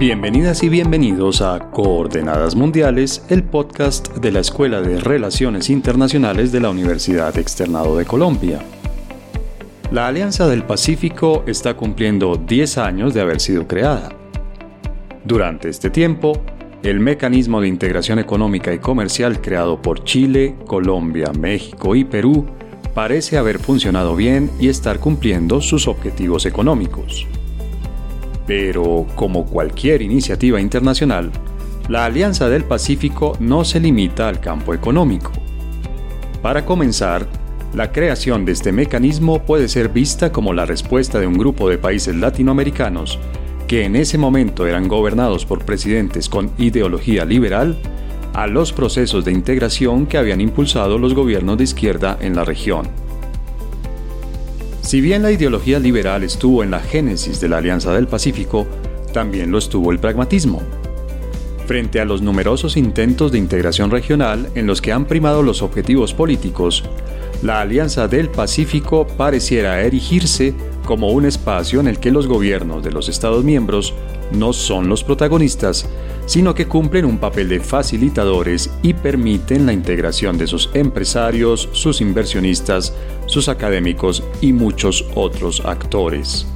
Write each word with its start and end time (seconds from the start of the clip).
Bienvenidas 0.00 0.62
y 0.62 0.70
bienvenidos 0.70 1.42
a 1.42 1.58
Coordenadas 1.72 2.54
Mundiales, 2.54 3.22
el 3.28 3.42
podcast 3.42 4.16
de 4.16 4.32
la 4.32 4.40
Escuela 4.40 4.80
de 4.80 4.98
Relaciones 4.98 5.68
Internacionales 5.68 6.52
de 6.52 6.60
la 6.60 6.70
Universidad 6.70 7.36
Externado 7.36 7.98
de 7.98 8.06
Colombia. 8.06 8.60
La 9.92 10.06
Alianza 10.06 10.48
del 10.48 10.64
Pacífico 10.64 11.44
está 11.46 11.74
cumpliendo 11.74 12.36
10 12.36 12.78
años 12.78 13.12
de 13.12 13.20
haber 13.20 13.40
sido 13.40 13.68
creada. 13.68 14.08
Durante 15.22 15.68
este 15.68 15.90
tiempo, 15.90 16.32
el 16.82 16.98
mecanismo 16.98 17.60
de 17.60 17.68
integración 17.68 18.18
económica 18.18 18.72
y 18.72 18.78
comercial 18.78 19.42
creado 19.42 19.82
por 19.82 20.04
Chile, 20.04 20.56
Colombia, 20.66 21.30
México 21.38 21.94
y 21.94 22.04
Perú 22.04 22.46
parece 22.94 23.36
haber 23.36 23.58
funcionado 23.58 24.16
bien 24.16 24.50
y 24.58 24.70
estar 24.70 24.98
cumpliendo 24.98 25.60
sus 25.60 25.86
objetivos 25.86 26.46
económicos. 26.46 27.26
Pero, 28.50 29.06
como 29.14 29.46
cualquier 29.46 30.02
iniciativa 30.02 30.60
internacional, 30.60 31.30
la 31.88 32.06
Alianza 32.06 32.48
del 32.48 32.64
Pacífico 32.64 33.36
no 33.38 33.64
se 33.64 33.78
limita 33.78 34.28
al 34.28 34.40
campo 34.40 34.74
económico. 34.74 35.30
Para 36.42 36.66
comenzar, 36.66 37.28
la 37.74 37.92
creación 37.92 38.44
de 38.44 38.50
este 38.50 38.72
mecanismo 38.72 39.38
puede 39.44 39.68
ser 39.68 39.90
vista 39.90 40.32
como 40.32 40.52
la 40.52 40.66
respuesta 40.66 41.20
de 41.20 41.28
un 41.28 41.38
grupo 41.38 41.68
de 41.68 41.78
países 41.78 42.16
latinoamericanos 42.16 43.20
que 43.68 43.84
en 43.84 43.94
ese 43.94 44.18
momento 44.18 44.66
eran 44.66 44.88
gobernados 44.88 45.46
por 45.46 45.64
presidentes 45.64 46.28
con 46.28 46.50
ideología 46.58 47.24
liberal 47.24 47.78
a 48.32 48.48
los 48.48 48.72
procesos 48.72 49.24
de 49.24 49.30
integración 49.30 50.06
que 50.06 50.18
habían 50.18 50.40
impulsado 50.40 50.98
los 50.98 51.14
gobiernos 51.14 51.56
de 51.56 51.62
izquierda 51.62 52.18
en 52.20 52.34
la 52.34 52.44
región. 52.44 53.09
Si 54.82 55.00
bien 55.00 55.22
la 55.22 55.30
ideología 55.30 55.78
liberal 55.78 56.24
estuvo 56.24 56.64
en 56.64 56.70
la 56.70 56.80
génesis 56.80 57.40
de 57.40 57.48
la 57.48 57.58
Alianza 57.58 57.92
del 57.92 58.08
Pacífico, 58.08 58.66
también 59.12 59.50
lo 59.50 59.58
estuvo 59.58 59.92
el 59.92 59.98
pragmatismo. 59.98 60.62
Frente 61.66 62.00
a 62.00 62.04
los 62.04 62.22
numerosos 62.22 62.76
intentos 62.76 63.30
de 63.30 63.38
integración 63.38 63.90
regional 63.90 64.50
en 64.54 64.66
los 64.66 64.80
que 64.80 64.92
han 64.92 65.04
primado 65.04 65.42
los 65.42 65.62
objetivos 65.62 66.14
políticos, 66.14 66.82
la 67.42 67.60
Alianza 67.60 68.08
del 68.08 68.28
Pacífico 68.28 69.06
pareciera 69.06 69.80
erigirse 69.82 70.54
como 70.84 71.10
un 71.10 71.26
espacio 71.26 71.78
en 71.78 71.86
el 71.86 72.00
que 72.00 72.10
los 72.10 72.26
gobiernos 72.26 72.82
de 72.82 72.90
los 72.90 73.08
Estados 73.08 73.44
miembros 73.44 73.94
no 74.32 74.52
son 74.52 74.88
los 74.88 75.04
protagonistas, 75.04 75.88
sino 76.30 76.54
que 76.54 76.68
cumplen 76.68 77.06
un 77.06 77.18
papel 77.18 77.48
de 77.48 77.58
facilitadores 77.58 78.70
y 78.84 78.94
permiten 78.94 79.66
la 79.66 79.72
integración 79.72 80.38
de 80.38 80.46
sus 80.46 80.70
empresarios, 80.74 81.68
sus 81.72 82.00
inversionistas, 82.00 82.94
sus 83.26 83.48
académicos 83.48 84.22
y 84.40 84.52
muchos 84.52 85.04
otros 85.16 85.60
actores. 85.64 86.46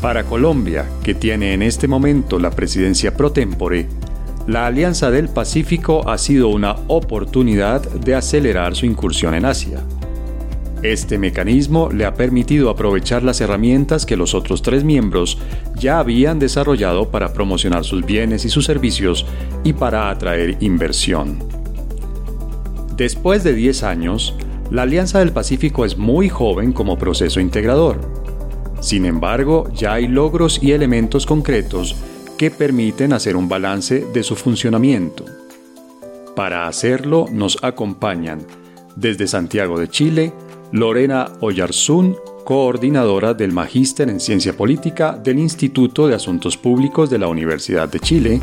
Para 0.00 0.24
Colombia, 0.24 0.88
que 1.02 1.12
tiene 1.12 1.52
en 1.52 1.60
este 1.60 1.88
momento 1.88 2.38
la 2.38 2.50
presidencia 2.50 3.14
pro 3.14 3.32
tempore, 3.32 3.86
la 4.46 4.64
Alianza 4.64 5.10
del 5.10 5.28
Pacífico 5.28 6.08
ha 6.08 6.16
sido 6.16 6.48
una 6.48 6.74
oportunidad 6.86 7.82
de 7.82 8.14
acelerar 8.14 8.74
su 8.74 8.86
incursión 8.86 9.34
en 9.34 9.44
Asia. 9.44 9.82
Este 10.82 11.18
mecanismo 11.18 11.88
le 11.92 12.04
ha 12.04 12.14
permitido 12.14 12.70
aprovechar 12.70 13.24
las 13.24 13.40
herramientas 13.40 14.06
que 14.06 14.16
los 14.16 14.34
otros 14.34 14.62
tres 14.62 14.84
miembros 14.84 15.38
ya 15.74 15.98
habían 15.98 16.38
desarrollado 16.38 17.10
para 17.10 17.32
promocionar 17.32 17.84
sus 17.84 18.06
bienes 18.06 18.44
y 18.44 18.48
sus 18.48 18.64
servicios 18.64 19.26
y 19.64 19.72
para 19.72 20.08
atraer 20.08 20.56
inversión. 20.60 21.38
Después 22.96 23.42
de 23.42 23.54
10 23.54 23.82
años, 23.82 24.34
la 24.70 24.82
Alianza 24.82 25.18
del 25.18 25.32
Pacífico 25.32 25.84
es 25.84 25.96
muy 25.96 26.28
joven 26.28 26.72
como 26.72 26.96
proceso 26.96 27.40
integrador. 27.40 28.00
Sin 28.80 29.04
embargo, 29.04 29.68
ya 29.74 29.94
hay 29.94 30.06
logros 30.06 30.62
y 30.62 30.72
elementos 30.72 31.26
concretos 31.26 31.96
que 32.36 32.52
permiten 32.52 33.12
hacer 33.12 33.36
un 33.36 33.48
balance 33.48 34.06
de 34.12 34.22
su 34.22 34.36
funcionamiento. 34.36 35.24
Para 36.36 36.68
hacerlo 36.68 37.26
nos 37.32 37.58
acompañan 37.64 38.46
desde 38.94 39.26
Santiago 39.26 39.80
de 39.80 39.88
Chile, 39.88 40.32
Lorena 40.72 41.32
Oyarzún, 41.40 42.16
coordinadora 42.44 43.34
del 43.34 43.52
Magíster 43.52 44.08
en 44.10 44.20
Ciencia 44.20 44.56
Política 44.56 45.12
del 45.12 45.38
Instituto 45.38 46.06
de 46.06 46.14
Asuntos 46.14 46.56
Públicos 46.56 47.08
de 47.08 47.18
la 47.18 47.28
Universidad 47.28 47.88
de 47.88 48.00
Chile, 48.00 48.40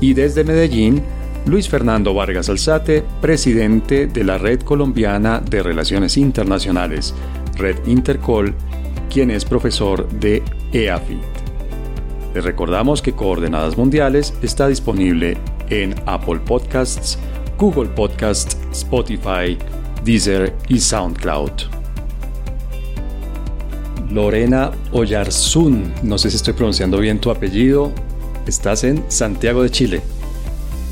y 0.00 0.14
desde 0.14 0.42
Medellín, 0.42 1.02
Luis 1.46 1.68
Fernando 1.68 2.14
Vargas 2.14 2.48
Alzate, 2.48 3.04
presidente 3.20 4.06
de 4.06 4.24
la 4.24 4.38
Red 4.38 4.62
Colombiana 4.62 5.40
de 5.40 5.62
Relaciones 5.62 6.16
Internacionales, 6.16 7.14
Red 7.56 7.86
Intercol, 7.86 8.54
quien 9.08 9.30
es 9.30 9.44
profesor 9.44 10.08
de 10.08 10.42
EAFIT. 10.72 11.18
Les 12.34 12.42
recordamos 12.42 13.02
que 13.02 13.12
Coordenadas 13.12 13.76
Mundiales 13.76 14.34
está 14.42 14.66
disponible 14.66 15.36
en 15.70 15.94
Apple 16.06 16.40
Podcasts, 16.44 17.18
Google 17.58 17.90
Podcasts, 17.90 18.56
Spotify, 18.72 19.58
Deezer 20.04 20.52
y 20.68 20.80
SoundCloud. 20.80 21.52
Lorena 24.10 24.72
Oyarzún, 24.92 25.92
no 26.02 26.18
sé 26.18 26.30
si 26.30 26.36
estoy 26.36 26.54
pronunciando 26.54 26.98
bien 26.98 27.18
tu 27.18 27.30
apellido, 27.30 27.92
estás 28.46 28.84
en 28.84 29.04
Santiago 29.08 29.62
de 29.62 29.70
Chile. 29.70 30.00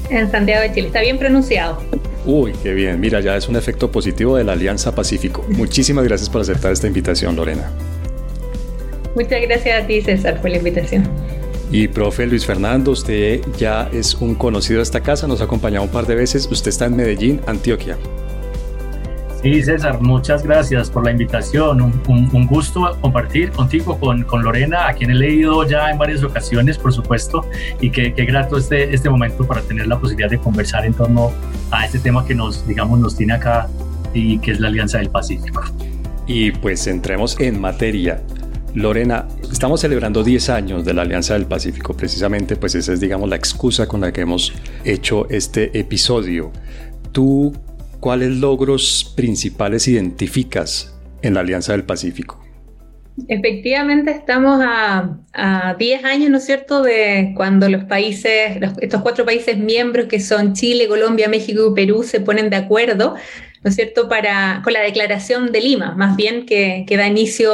En 0.08 0.30
Santiago 0.30 0.62
de 0.62 0.72
Chile, 0.72 0.86
está 0.86 1.02
bien 1.02 1.18
pronunciado. 1.18 1.78
Uy, 2.24 2.52
qué 2.62 2.72
bien, 2.72 2.98
mira, 2.98 3.20
ya 3.20 3.36
es 3.36 3.48
un 3.48 3.56
efecto 3.56 3.90
positivo 3.90 4.36
de 4.36 4.44
la 4.44 4.52
Alianza 4.52 4.94
Pacífico. 4.94 5.44
Muchísimas 5.48 6.04
gracias 6.04 6.30
por 6.30 6.40
aceptar 6.40 6.72
esta 6.72 6.86
invitación, 6.86 7.36
Lorena. 7.36 7.70
Muchas 9.14 9.42
gracias 9.42 9.82
a 9.82 9.86
ti, 9.86 10.00
César, 10.00 10.40
por 10.40 10.50
la 10.50 10.56
invitación. 10.56 11.04
Y 11.72 11.88
profe 11.88 12.26
Luis 12.26 12.46
Fernando, 12.46 12.92
usted 12.92 13.42
ya 13.58 13.88
es 13.92 14.14
un 14.14 14.34
conocido 14.34 14.78
de 14.78 14.82
esta 14.84 15.00
casa, 15.00 15.26
nos 15.26 15.40
ha 15.40 15.44
acompañado 15.44 15.84
un 15.84 15.90
par 15.90 16.06
de 16.06 16.14
veces, 16.14 16.48
usted 16.50 16.70
está 16.70 16.86
en 16.86 16.96
Medellín, 16.96 17.40
Antioquia. 17.46 17.96
Sí, 19.42 19.62
César, 19.62 20.02
muchas 20.02 20.44
gracias 20.44 20.90
por 20.90 21.02
la 21.02 21.12
invitación. 21.12 21.80
Un, 22.06 22.46
gusto 22.46 22.94
compartir 23.00 23.50
contigo, 23.50 23.98
con, 23.98 24.24
con, 24.24 24.42
Lorena, 24.42 24.88
a 24.88 24.92
quien 24.92 25.10
he 25.10 25.14
leído 25.14 25.66
ya 25.66 25.90
en 25.90 25.96
varias 25.96 26.22
ocasiones, 26.22 26.76
por 26.76 26.92
supuesto, 26.92 27.46
y 27.80 27.90
qué, 27.90 28.10
grato 28.10 28.58
este, 28.58 28.94
este 28.94 29.08
momento 29.08 29.46
para 29.46 29.62
tener 29.62 29.86
la 29.86 29.98
posibilidad 29.98 30.28
de 30.28 30.38
conversar 30.38 30.84
en 30.84 30.92
torno 30.92 31.32
a 31.70 31.86
este 31.86 31.98
tema 31.98 32.26
que 32.26 32.34
nos, 32.34 32.66
digamos, 32.66 32.98
nos 33.00 33.16
tiene 33.16 33.32
acá 33.32 33.66
y 34.12 34.38
que 34.40 34.50
es 34.50 34.60
la 34.60 34.68
Alianza 34.68 34.98
del 34.98 35.08
Pacífico. 35.08 35.64
Y 36.26 36.50
pues 36.50 36.86
entremos 36.86 37.40
en 37.40 37.58
materia. 37.58 38.22
Lorena, 38.74 39.26
estamos 39.50 39.80
celebrando 39.80 40.22
10 40.22 40.50
años 40.50 40.84
de 40.84 40.92
la 40.92 41.02
Alianza 41.02 41.32
del 41.32 41.46
Pacífico, 41.46 41.96
precisamente 41.96 42.56
pues 42.56 42.74
esa 42.74 42.92
es 42.92 43.00
digamos 43.00 43.28
la 43.28 43.36
excusa 43.36 43.88
con 43.88 44.02
la 44.02 44.12
que 44.12 44.20
hemos 44.20 44.52
hecho 44.84 45.26
este 45.30 45.78
episodio. 45.78 46.52
¿Tú 47.10 47.52
¿cuáles 48.00 48.36
logros 48.36 49.12
principales 49.16 49.86
identificas 49.86 50.98
en 51.22 51.34
la 51.34 51.40
Alianza 51.40 51.72
del 51.72 51.84
Pacífico? 51.84 52.40
Efectivamente, 53.28 54.10
estamos 54.10 54.60
a 54.62 55.76
10 55.78 56.04
años, 56.04 56.30
¿no 56.30 56.38
es 56.38 56.46
cierto?, 56.46 56.82
de 56.82 57.32
cuando 57.36 57.68
los 57.68 57.84
países, 57.84 58.58
estos 58.80 59.02
cuatro 59.02 59.26
países 59.26 59.58
miembros 59.58 60.06
que 60.06 60.20
son 60.20 60.54
Chile, 60.54 60.88
Colombia, 60.88 61.28
México 61.28 61.70
y 61.70 61.74
Perú 61.74 62.02
se 62.02 62.20
ponen 62.20 62.48
de 62.48 62.56
acuerdo, 62.56 63.16
¿no 63.62 63.68
es 63.68 63.76
cierto?, 63.76 64.08
para, 64.08 64.62
con 64.64 64.72
la 64.72 64.80
declaración 64.80 65.52
de 65.52 65.60
Lima, 65.60 65.94
más 65.96 66.16
bien 66.16 66.46
que, 66.46 66.86
da 66.88 67.06
inicio 67.06 67.52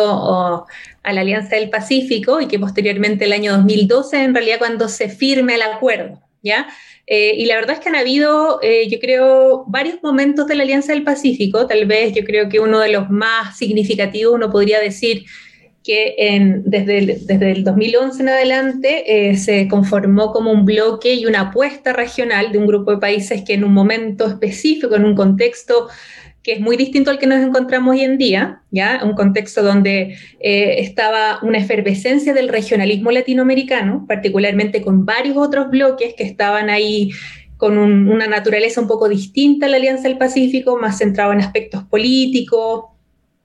a 1.02 1.12
la 1.12 1.20
Alianza 1.20 1.56
del 1.56 1.70
Pacífico 1.70 2.40
y 2.40 2.46
que 2.46 2.60
posteriormente 2.60 3.24
el 3.24 3.32
año 3.32 3.56
2012, 3.56 4.22
en 4.22 4.34
realidad, 4.34 4.58
cuando 4.58 4.88
se 4.88 5.08
firme 5.08 5.56
el 5.56 5.62
acuerdo, 5.62 6.20
¿ya? 6.42 6.68
Eh, 7.06 7.34
y 7.36 7.46
la 7.46 7.54
verdad 7.54 7.76
es 7.76 7.80
que 7.80 7.88
han 7.88 7.96
habido, 7.96 8.58
eh, 8.62 8.88
yo 8.88 8.98
creo, 8.98 9.64
varios 9.68 10.02
momentos 10.02 10.46
de 10.46 10.56
la 10.56 10.64
Alianza 10.64 10.92
del 10.92 11.04
Pacífico. 11.04 11.66
Tal 11.66 11.86
vez 11.86 12.12
yo 12.14 12.24
creo 12.24 12.48
que 12.48 12.58
uno 12.58 12.80
de 12.80 12.90
los 12.90 13.10
más 13.10 13.56
significativos, 13.56 14.34
uno 14.34 14.50
podría 14.50 14.80
decir 14.80 15.24
que 15.86 16.16
desde, 16.64 16.98
el, 16.98 17.26
desde 17.26 17.52
el 17.52 17.62
2011 17.62 18.20
en 18.20 18.28
adelante 18.28 19.28
eh, 19.28 19.36
se 19.36 19.68
conformó 19.68 20.32
como 20.32 20.50
un 20.50 20.64
bloque 20.64 21.14
y 21.14 21.26
una 21.26 21.42
apuesta 21.42 21.92
regional 21.92 22.50
de 22.50 22.58
un 22.58 22.66
grupo 22.66 22.90
de 22.90 22.98
países 22.98 23.42
que 23.42 23.54
en 23.54 23.62
un 23.62 23.72
momento 23.72 24.26
específico, 24.26 24.96
en 24.96 25.04
un 25.04 25.14
contexto 25.14 25.88
que 26.46 26.52
es 26.52 26.60
muy 26.60 26.76
distinto 26.76 27.10
al 27.10 27.18
que 27.18 27.26
nos 27.26 27.44
encontramos 27.44 27.96
hoy 27.96 28.02
en 28.02 28.18
día, 28.18 28.62
¿ya? 28.70 29.00
Un 29.02 29.14
contexto 29.14 29.64
donde 29.64 30.16
eh, 30.38 30.76
estaba 30.78 31.40
una 31.42 31.58
efervescencia 31.58 32.34
del 32.34 32.48
regionalismo 32.48 33.10
latinoamericano, 33.10 34.04
particularmente 34.06 34.80
con 34.80 35.04
varios 35.04 35.36
otros 35.36 35.68
bloques 35.70 36.14
que 36.14 36.22
estaban 36.22 36.70
ahí 36.70 37.10
con 37.56 37.76
una 37.78 38.28
naturaleza 38.28 38.80
un 38.80 38.86
poco 38.86 39.08
distinta 39.08 39.66
a 39.66 39.68
la 39.68 39.78
Alianza 39.78 40.06
del 40.06 40.18
Pacífico, 40.18 40.78
más 40.78 40.98
centrado 40.98 41.32
en 41.32 41.40
aspectos 41.40 41.82
políticos, 41.82 42.84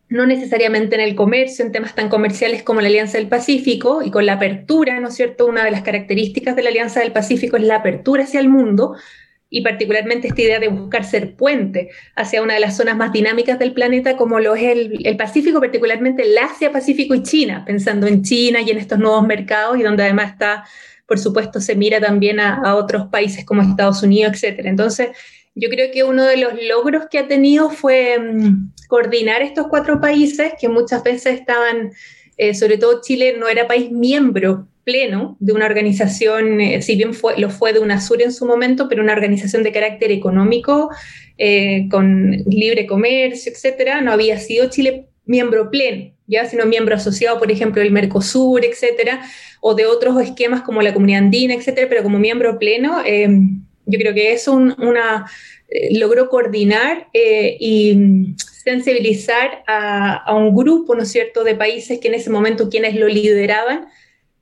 no 0.07 0.27
necesariamente 0.27 0.93
en 0.93 1.01
el 1.01 1.15
comercio, 1.15 1.65
en 1.65 1.71
temas 1.71 1.95
tan 1.95 2.07
comerciales 2.07 2.61
como 2.61 2.81
la 2.81 2.87
Alianza 2.87 3.17
del 3.17 3.29
Pacífico, 3.29 4.03
y 4.03 4.11
con 4.11 4.27
la 4.27 4.33
apertura, 4.33 4.99
¿no 4.99 5.07
es 5.07 5.15
cierto? 5.15 5.47
Una 5.47 5.65
de 5.65 5.71
las 5.71 5.81
características 5.81 6.55
de 6.55 6.61
la 6.61 6.69
Alianza 6.69 6.99
del 6.99 7.13
Pacífico 7.13 7.57
es 7.57 7.63
la 7.63 7.77
apertura 7.77 8.25
hacia 8.25 8.41
el 8.41 8.49
mundo, 8.49 8.95
y 9.53 9.61
particularmente 9.61 10.29
esta 10.29 10.41
idea 10.41 10.59
de 10.59 10.69
buscar 10.69 11.03
ser 11.03 11.35
puente 11.35 11.89
hacia 12.15 12.41
una 12.41 12.53
de 12.53 12.61
las 12.61 12.77
zonas 12.77 12.95
más 12.95 13.11
dinámicas 13.11 13.59
del 13.59 13.73
planeta, 13.73 14.15
como 14.15 14.39
lo 14.39 14.55
es 14.55 14.63
el, 14.63 15.17
Pacífico, 15.17 15.59
particularmente 15.59 16.23
el 16.23 16.37
Asia, 16.37 16.71
Pacífico 16.71 17.13
y 17.13 17.21
China, 17.21 17.63
pensando 17.65 18.07
en 18.07 18.23
China 18.23 18.61
y 18.61 18.71
en 18.71 18.77
estos 18.77 18.97
nuevos 18.97 19.27
mercados, 19.27 19.77
y 19.77 19.83
donde 19.83 20.03
además 20.03 20.31
está, 20.31 20.63
por 21.05 21.19
supuesto, 21.19 21.59
se 21.59 21.75
mira 21.75 21.99
también 21.99 22.39
a, 22.39 22.75
otros 22.75 23.07
países 23.07 23.43
como 23.43 23.61
Estados 23.61 24.01
Unidos, 24.01 24.41
etc. 24.41 24.61
Entonces, 24.63 25.09
yo 25.53 25.67
creo 25.67 25.91
que 25.91 26.05
uno 26.05 26.23
de 26.23 26.37
los 26.37 26.53
logros 26.69 27.07
que 27.11 27.19
ha 27.19 27.27
tenido 27.27 27.69
fue 27.69 28.17
mm, 28.17 28.71
coordinar 28.87 29.41
estos 29.41 29.67
cuatro 29.67 29.99
países 29.99 30.53
que 30.59 30.69
muchas 30.69 31.03
veces 31.03 31.37
estaban, 31.37 31.91
eh, 32.37 32.53
sobre 32.53 32.77
todo 32.77 33.01
Chile 33.01 33.35
no 33.37 33.49
era 33.49 33.67
país 33.67 33.91
miembro 33.91 34.69
pleno 34.91 35.37
de 35.39 35.53
una 35.53 35.65
organización, 35.65 36.59
eh, 36.59 36.81
si 36.81 36.95
bien 36.95 37.13
fue, 37.13 37.39
lo 37.39 37.49
fue 37.49 37.71
de 37.71 37.79
UNASUR 37.79 38.21
en 38.21 38.33
su 38.33 38.45
momento, 38.45 38.89
pero 38.89 39.01
una 39.01 39.13
organización 39.13 39.63
de 39.63 39.71
carácter 39.71 40.11
económico, 40.11 40.89
eh, 41.37 41.87
con 41.89 42.31
libre 42.45 42.85
comercio, 42.85 43.51
etcétera, 43.51 44.01
no 44.01 44.11
había 44.11 44.37
sido 44.37 44.69
Chile 44.69 45.07
miembro 45.25 45.71
pleno, 45.71 46.11
ya 46.27 46.45
sino 46.45 46.65
miembro 46.65 46.95
asociado, 46.95 47.39
por 47.39 47.51
ejemplo, 47.51 47.81
del 47.81 47.91
Mercosur, 47.91 48.65
etcétera, 48.65 49.21
o 49.61 49.75
de 49.75 49.85
otros 49.85 50.21
esquemas 50.21 50.61
como 50.61 50.81
la 50.81 50.93
Comunidad 50.93 51.23
Andina, 51.23 51.53
etcétera, 51.53 51.87
pero 51.87 52.03
como 52.03 52.19
miembro 52.19 52.59
pleno, 52.59 53.01
eh, 53.05 53.29
yo 53.85 53.97
creo 53.97 54.13
que 54.13 54.33
eso 54.33 54.53
una, 54.53 55.25
logró 55.91 56.27
coordinar 56.27 57.07
y 57.13 58.35
sensibilizar 58.63 59.63
a, 59.67 60.15
a, 60.17 60.35
un 60.35 60.53
grupo, 60.53 60.95
¿no 60.95 61.03
es 61.03 61.11
cierto?, 61.11 61.43
de 61.45 61.55
países 61.55 61.99
que 61.99 62.09
en 62.09 62.15
ese 62.15 62.29
momento 62.29 62.69
quienes 62.69 62.95
lo 62.95 63.07
lideraban 63.07 63.87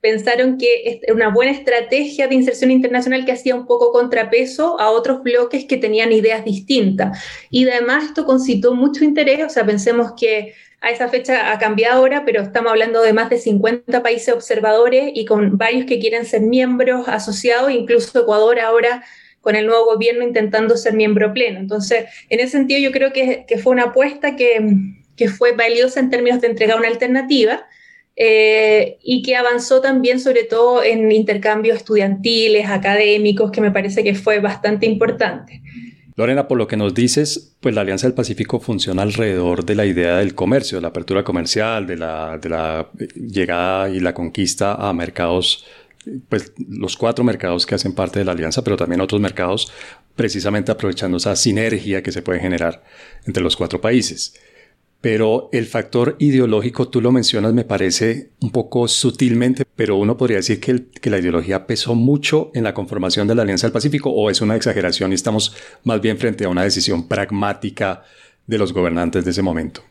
pensaron 0.00 0.56
que 0.58 1.00
era 1.02 1.14
una 1.14 1.28
buena 1.28 1.52
estrategia 1.52 2.26
de 2.26 2.34
inserción 2.34 2.70
internacional 2.70 3.24
que 3.24 3.32
hacía 3.32 3.54
un 3.54 3.66
poco 3.66 3.92
contrapeso 3.92 4.80
a 4.80 4.90
otros 4.90 5.22
bloques 5.22 5.64
que 5.66 5.76
tenían 5.76 6.12
ideas 6.12 6.44
distintas. 6.44 7.22
Y 7.50 7.68
además 7.68 8.04
esto 8.04 8.24
concitó 8.24 8.74
mucho 8.74 9.04
interés, 9.04 9.44
o 9.44 9.50
sea, 9.50 9.64
pensemos 9.64 10.12
que 10.18 10.54
a 10.80 10.90
esa 10.90 11.08
fecha 11.08 11.52
ha 11.52 11.58
cambiado 11.58 11.98
ahora, 11.98 12.24
pero 12.24 12.42
estamos 12.42 12.70
hablando 12.70 13.02
de 13.02 13.12
más 13.12 13.28
de 13.28 13.36
50 13.36 14.02
países 14.02 14.32
observadores 14.32 15.10
y 15.14 15.26
con 15.26 15.58
varios 15.58 15.84
que 15.84 15.98
quieren 15.98 16.24
ser 16.24 16.40
miembros 16.40 17.06
asociados, 17.06 17.70
incluso 17.70 18.22
Ecuador 18.22 18.58
ahora 18.60 19.04
con 19.42 19.56
el 19.56 19.66
nuevo 19.66 19.84
gobierno 19.84 20.24
intentando 20.24 20.76
ser 20.76 20.94
miembro 20.94 21.32
pleno. 21.34 21.60
Entonces, 21.60 22.06
en 22.30 22.40
ese 22.40 22.52
sentido 22.52 22.80
yo 22.80 22.92
creo 22.92 23.12
que, 23.12 23.44
que 23.46 23.58
fue 23.58 23.72
una 23.72 23.84
apuesta 23.84 24.36
que, 24.36 24.60
que 25.16 25.28
fue 25.28 25.52
valiosa 25.52 26.00
en 26.00 26.08
términos 26.08 26.40
de 26.40 26.48
entregar 26.48 26.78
una 26.78 26.88
alternativa 26.88 27.66
eh, 28.16 28.98
y 29.02 29.22
que 29.22 29.36
avanzó 29.36 29.80
también 29.80 30.20
sobre 30.20 30.44
todo 30.44 30.82
en 30.82 31.10
intercambios 31.10 31.78
estudiantiles, 31.78 32.68
académicos, 32.68 33.50
que 33.50 33.60
me 33.60 33.70
parece 33.70 34.04
que 34.04 34.14
fue 34.14 34.40
bastante 34.40 34.86
importante. 34.86 35.62
Lorena, 36.16 36.48
por 36.48 36.58
lo 36.58 36.66
que 36.66 36.76
nos 36.76 36.92
dices, 36.92 37.56
pues 37.60 37.74
la 37.74 37.80
Alianza 37.80 38.06
del 38.06 38.14
Pacífico 38.14 38.60
funciona 38.60 39.00
alrededor 39.00 39.64
de 39.64 39.74
la 39.74 39.86
idea 39.86 40.18
del 40.18 40.34
comercio, 40.34 40.76
de 40.76 40.82
la 40.82 40.88
apertura 40.88 41.24
comercial, 41.24 41.86
de 41.86 41.96
la, 41.96 42.36
de 42.36 42.48
la 42.50 42.90
llegada 43.14 43.88
y 43.88 44.00
la 44.00 44.12
conquista 44.12 44.74
a 44.74 44.92
mercados, 44.92 45.64
pues 46.28 46.52
los 46.58 46.98
cuatro 46.98 47.24
mercados 47.24 47.64
que 47.64 47.74
hacen 47.74 47.94
parte 47.94 48.18
de 48.18 48.26
la 48.26 48.32
alianza, 48.32 48.62
pero 48.62 48.76
también 48.76 49.00
otros 49.00 49.20
mercados, 49.20 49.72
precisamente 50.14 50.70
aprovechando 50.70 51.16
esa 51.16 51.34
sinergia 51.36 52.02
que 52.02 52.12
se 52.12 52.20
puede 52.20 52.40
generar 52.40 52.82
entre 53.24 53.42
los 53.42 53.56
cuatro 53.56 53.80
países. 53.80 54.34
Pero 55.00 55.48
el 55.52 55.64
factor 55.66 56.16
ideológico, 56.18 56.88
tú 56.88 57.00
lo 57.00 57.10
mencionas, 57.10 57.54
me 57.54 57.64
parece 57.64 58.30
un 58.42 58.50
poco 58.50 58.86
sutilmente, 58.86 59.64
pero 59.74 59.96
uno 59.96 60.18
podría 60.18 60.38
decir 60.38 60.60
que, 60.60 60.84
que, 61.00 61.08
la 61.08 61.18
ideología 61.18 61.66
pesó 61.66 61.94
mucho 61.94 62.50
en 62.54 62.64
la 62.64 62.74
conformación 62.74 63.26
de 63.26 63.34
la 63.34 63.42
Alianza 63.42 63.66
del 63.66 63.72
Pacífico 63.72 64.10
o 64.10 64.28
es 64.28 64.42
una 64.42 64.56
exageración 64.56 65.12
y 65.12 65.14
estamos 65.14 65.56
más 65.84 66.02
bien 66.02 66.18
frente 66.18 66.44
a 66.44 66.50
una 66.50 66.64
decisión 66.64 67.08
pragmática 67.08 68.02
de 68.46 68.58
los 68.58 68.74
gobernantes 68.74 69.24
de 69.24 69.30
ese 69.30 69.40
momento. 69.40 69.82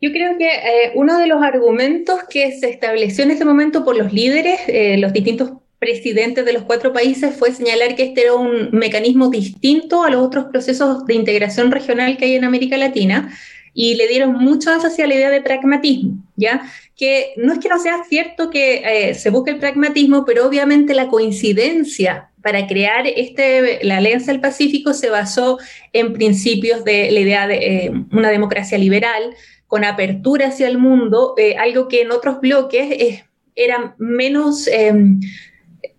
Yo 0.00 0.12
creo 0.12 0.38
que 0.38 0.46
eh, 0.46 0.92
uno 0.94 1.18
de 1.18 1.26
los 1.26 1.42
argumentos 1.42 2.20
que 2.30 2.52
se 2.58 2.70
estableció 2.70 3.24
en 3.24 3.32
ese 3.32 3.44
momento 3.44 3.84
por 3.84 3.96
los 3.96 4.12
líderes, 4.12 4.60
eh, 4.68 4.96
los 4.98 5.12
distintos 5.12 5.52
presidentes 5.78 6.44
de 6.44 6.52
los 6.52 6.62
cuatro 6.62 6.92
países, 6.92 7.34
fue 7.36 7.52
señalar 7.52 7.96
que 7.96 8.04
este 8.04 8.22
era 8.22 8.34
un 8.34 8.70
mecanismo 8.72 9.28
distinto 9.28 10.02
a 10.02 10.10
los 10.10 10.24
otros 10.24 10.46
procesos 10.46 11.04
de 11.06 11.14
integración 11.14 11.70
regional 11.70 12.16
que 12.16 12.26
hay 12.26 12.34
en 12.34 12.44
América 12.44 12.76
Latina 12.76 13.32
y 13.74 13.94
le 13.94 14.08
dieron 14.08 14.32
mucho 14.32 14.70
hacia 14.70 15.06
la 15.06 15.14
idea 15.14 15.30
de 15.30 15.42
pragmatismo, 15.42 16.22
¿ya? 16.36 16.62
Que 16.96 17.32
no 17.36 17.52
es 17.52 17.58
que 17.58 17.68
no 17.68 17.78
sea 17.78 18.02
cierto 18.08 18.50
que 18.50 18.82
eh, 18.84 19.14
se 19.14 19.30
busque 19.30 19.50
el 19.50 19.58
pragmatismo, 19.58 20.24
pero 20.24 20.46
obviamente 20.46 20.94
la 20.94 21.08
coincidencia 21.08 22.30
para 22.42 22.66
crear 22.66 23.06
este, 23.06 23.84
la 23.84 23.98
Alianza 23.98 24.32
del 24.32 24.40
Pacífico 24.40 24.94
se 24.94 25.10
basó 25.10 25.58
en 25.92 26.12
principios 26.12 26.84
de 26.84 27.10
la 27.10 27.20
idea 27.20 27.46
de 27.46 27.56
eh, 27.56 27.92
una 28.12 28.30
democracia 28.30 28.78
liberal, 28.78 29.34
con 29.66 29.84
apertura 29.84 30.48
hacia 30.48 30.66
el 30.66 30.78
mundo, 30.78 31.34
eh, 31.36 31.56
algo 31.58 31.88
que 31.88 32.02
en 32.02 32.10
otros 32.10 32.40
bloques 32.40 33.22
era 33.54 33.94
menos 33.98 34.66
em, 34.68 35.20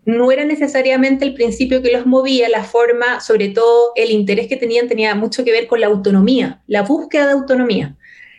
no 0.10 0.32
era 0.32 0.44
necesariamente 0.44 1.24
el 1.24 1.34
principio 1.34 1.82
que 1.82 1.92
los 1.92 2.06
movía, 2.06 2.50
la 2.50 2.64
forma, 2.64 3.20
sobre 3.20 3.50
todo 3.50 3.92
el 3.96 4.12
interés 4.12 4.48
que 4.48 4.58
tenían 4.58 4.88
tenía 4.88 5.14
mucho 5.16 5.44
que 5.44 5.52
ver 5.52 5.68
con 5.68 5.80
la 5.80 5.88
autonomía, 5.88 6.62
la 6.68 6.82
búsqueda 6.82 7.28
de 7.28 7.34
autonomía. 7.34 7.96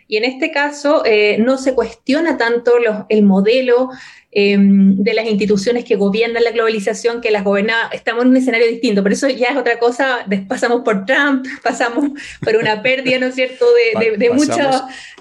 Y 0.07 0.17
en 0.17 0.25
este 0.25 0.51
caso 0.51 1.03
eh, 1.05 1.37
no 1.39 1.57
se 1.57 1.73
cuestiona 1.73 2.37
tanto 2.37 2.73
el 3.07 3.23
modelo 3.23 3.89
em, 4.31 4.97
de 4.97 5.13
las 5.13 5.25
instituciones 5.25 5.85
que 5.85 5.95
gobiernan 5.95 6.43
la 6.43 6.51
globalización, 6.51 7.21
que 7.21 7.31
las 7.31 7.45
gobierna, 7.45 7.89
estamos 7.93 8.23
en 8.23 8.31
un 8.31 8.37
escenario 8.37 8.67
distinto, 8.67 9.03
pero 9.03 9.15
eso 9.15 9.29
ya 9.29 9.47
es 9.47 9.57
otra 9.57 9.79
cosa, 9.79 10.25
pasamos 10.49 10.81
por 10.81 11.05
Trump, 11.05 11.45
pasamos 11.63 12.09
por 12.43 12.57
una 12.57 12.81
pérdida, 12.81 13.19
¿no 13.19 13.27
es 13.27 13.35
cierto?, 13.35 13.65
de, 13.73 14.17
de, 14.17 14.29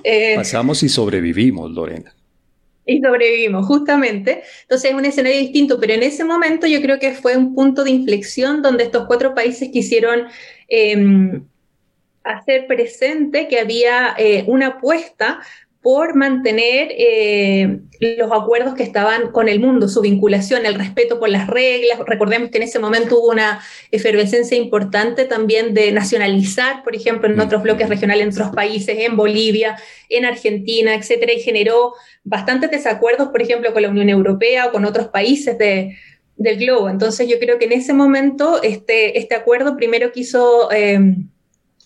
eh, 0.03 0.35
pasamos 0.35 0.83
y 0.83 0.89
sobrevivimos, 0.89 1.71
Lorena 1.71 2.13
y 2.87 3.01
sobrevivimos, 3.01 3.67
justamente. 3.67 4.43
Entonces 4.63 4.91
es 4.91 4.97
un 4.97 5.05
escenario 5.05 5.39
distinto, 5.39 5.79
pero 5.79 5.93
en 5.93 6.03
ese 6.03 6.25
momento 6.25 6.67
yo 6.67 6.81
creo 6.81 6.99
que 6.99 7.13
fue 7.13 7.37
un 7.37 7.55
punto 7.55 7.85
de 7.85 7.91
inflexión 7.91 8.63
donde 8.63 8.85
estos 8.85 9.07
cuatro 9.07 9.35
países 9.35 9.69
quisieron 9.71 10.27
em, 10.69 11.45
hacer 12.25 12.67
presente 12.67 13.49
que 13.49 13.61
había 13.61 14.15
eh, 14.19 14.45
una 14.47 14.69
apuesta 14.69 15.41
por 15.83 16.15
mantener 16.15 16.89
eh, 16.91 17.81
los 18.01 18.31
acuerdos 18.33 18.75
que 18.75 18.83
estaban 18.83 19.33
con 19.33 19.49
el 19.49 19.61
mundo, 19.61 19.89
su 19.89 20.03
vinculación, 20.03 20.67
el 20.67 20.75
respeto 20.75 21.19
por 21.19 21.31
las 21.31 21.47
reglas. 21.47 21.99
Recordemos 22.07 22.51
que 22.51 22.59
en 22.59 22.65
ese 22.65 22.79
momento 22.79 23.19
hubo 23.19 23.31
una 23.31 23.63
efervescencia 23.91 24.59
importante 24.59 25.25
también 25.25 25.73
de 25.73 25.91
nacionalizar, 25.93 26.83
por 26.85 26.95
ejemplo, 26.95 27.33
en 27.33 27.41
otros 27.41 27.63
bloques 27.63 27.89
regionales, 27.89 28.25
en 28.25 28.33
otros 28.33 28.51
países, 28.51 28.95
en 28.99 29.17
Bolivia, 29.17 29.79
en 30.11 30.27
Argentina, 30.27 30.95
etcétera, 30.95 31.33
y 31.33 31.41
generó 31.41 31.95
bastantes 32.25 32.71
desacuerdos, 32.71 33.29
por 33.29 33.41
ejemplo, 33.41 33.73
con 33.73 33.81
la 33.81 33.89
Unión 33.89 34.11
Europea 34.11 34.67
o 34.67 34.73
con 34.73 34.85
otros 34.85 35.09
países 35.09 35.57
de, 35.57 35.97
del 36.37 36.59
globo. 36.59 36.91
Entonces, 36.91 37.27
yo 37.27 37.39
creo 37.39 37.59
que 37.59 37.65
en 37.65 37.73
ese 37.73 37.95
momento 37.95 38.63
este, 38.63 39.19
este 39.19 39.35
acuerdo 39.35 39.77
primero 39.77 40.13
quiso. 40.13 40.71
Eh, 40.73 41.01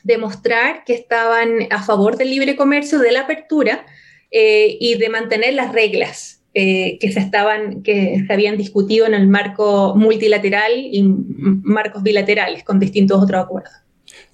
demostrar 0.05 0.85
que 0.85 0.95
estaban 0.95 1.67
a 1.71 1.83
favor 1.83 2.17
del 2.17 2.31
libre 2.31 2.55
comercio, 2.55 2.99
de 3.01 3.11
la 3.11 3.23
apertura 3.23 3.85
eh, 4.31 4.77
y 4.79 4.97
de 4.97 5.09
mantener 5.09 5.55
las 5.55 5.73
reglas 5.73 6.43
eh, 6.55 6.99
que 7.01 7.11
se 7.11 7.19
estaban, 7.19 7.83
que 7.83 8.23
se 8.27 8.33
habían 8.33 8.57
discutido 8.57 9.07
en 9.07 9.15
el 9.15 9.27
marco 9.27 9.95
multilateral 9.97 10.73
y 10.77 11.03
marcos 11.03 12.03
bilaterales 12.03 12.63
con 12.63 12.79
distintos 12.79 13.21
otros 13.21 13.43
acuerdos. 13.43 13.73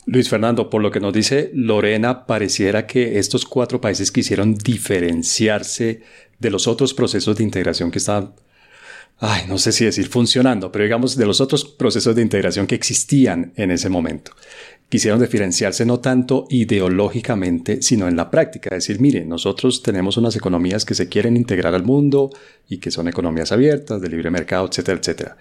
Luis 0.06 0.28
Fernando, 0.28 0.68
por 0.68 0.82
lo 0.82 0.90
que 0.90 1.00
nos 1.00 1.12
dice 1.12 1.50
Lorena, 1.54 2.26
pareciera 2.26 2.86
que 2.86 3.18
estos 3.18 3.46
cuatro 3.46 3.80
países 3.80 4.10
quisieron 4.10 4.54
diferenciarse 4.54 6.02
de 6.38 6.50
los 6.50 6.66
otros 6.66 6.92
procesos 6.92 7.36
de 7.36 7.44
integración 7.44 7.90
que 7.90 7.98
estaban, 7.98 8.34
ay, 9.18 9.42
no 9.48 9.56
sé 9.56 9.72
si 9.72 9.84
decir 9.84 10.08
funcionando, 10.08 10.72
pero 10.72 10.84
digamos 10.84 11.16
de 11.16 11.26
los 11.26 11.40
otros 11.40 11.64
procesos 11.64 12.16
de 12.16 12.22
integración 12.22 12.66
que 12.66 12.74
existían 12.74 13.52
en 13.56 13.70
ese 13.70 13.88
momento 13.88 14.32
quisieron 14.90 15.20
diferenciarse 15.20 15.86
no 15.86 16.00
tanto 16.00 16.46
ideológicamente, 16.50 17.80
sino 17.80 18.08
en 18.08 18.16
la 18.16 18.28
práctica. 18.28 18.74
Decir, 18.74 19.00
mire, 19.00 19.24
nosotros 19.24 19.82
tenemos 19.82 20.16
unas 20.16 20.34
economías 20.36 20.84
que 20.84 20.96
se 20.96 21.08
quieren 21.08 21.36
integrar 21.36 21.74
al 21.74 21.84
mundo 21.84 22.30
y 22.68 22.78
que 22.78 22.90
son 22.90 23.08
economías 23.08 23.52
abiertas, 23.52 24.02
de 24.02 24.08
libre 24.08 24.30
mercado, 24.30 24.66
etcétera, 24.66 24.98
etcétera. 24.98 25.36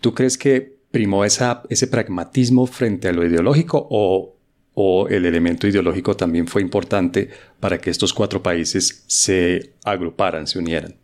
¿Tú 0.00 0.14
crees 0.14 0.38
que 0.38 0.76
primó 0.92 1.24
ese 1.24 1.86
pragmatismo 1.90 2.66
frente 2.66 3.08
a 3.08 3.12
lo 3.12 3.26
ideológico 3.26 3.88
o, 3.90 4.36
o 4.74 5.08
el 5.08 5.26
elemento 5.26 5.66
ideológico 5.66 6.16
también 6.16 6.46
fue 6.46 6.62
importante 6.62 7.28
para 7.58 7.78
que 7.78 7.90
estos 7.90 8.12
cuatro 8.12 8.40
países 8.40 9.02
se 9.08 9.72
agruparan, 9.82 10.46
se 10.46 10.60
unieran? 10.60 10.94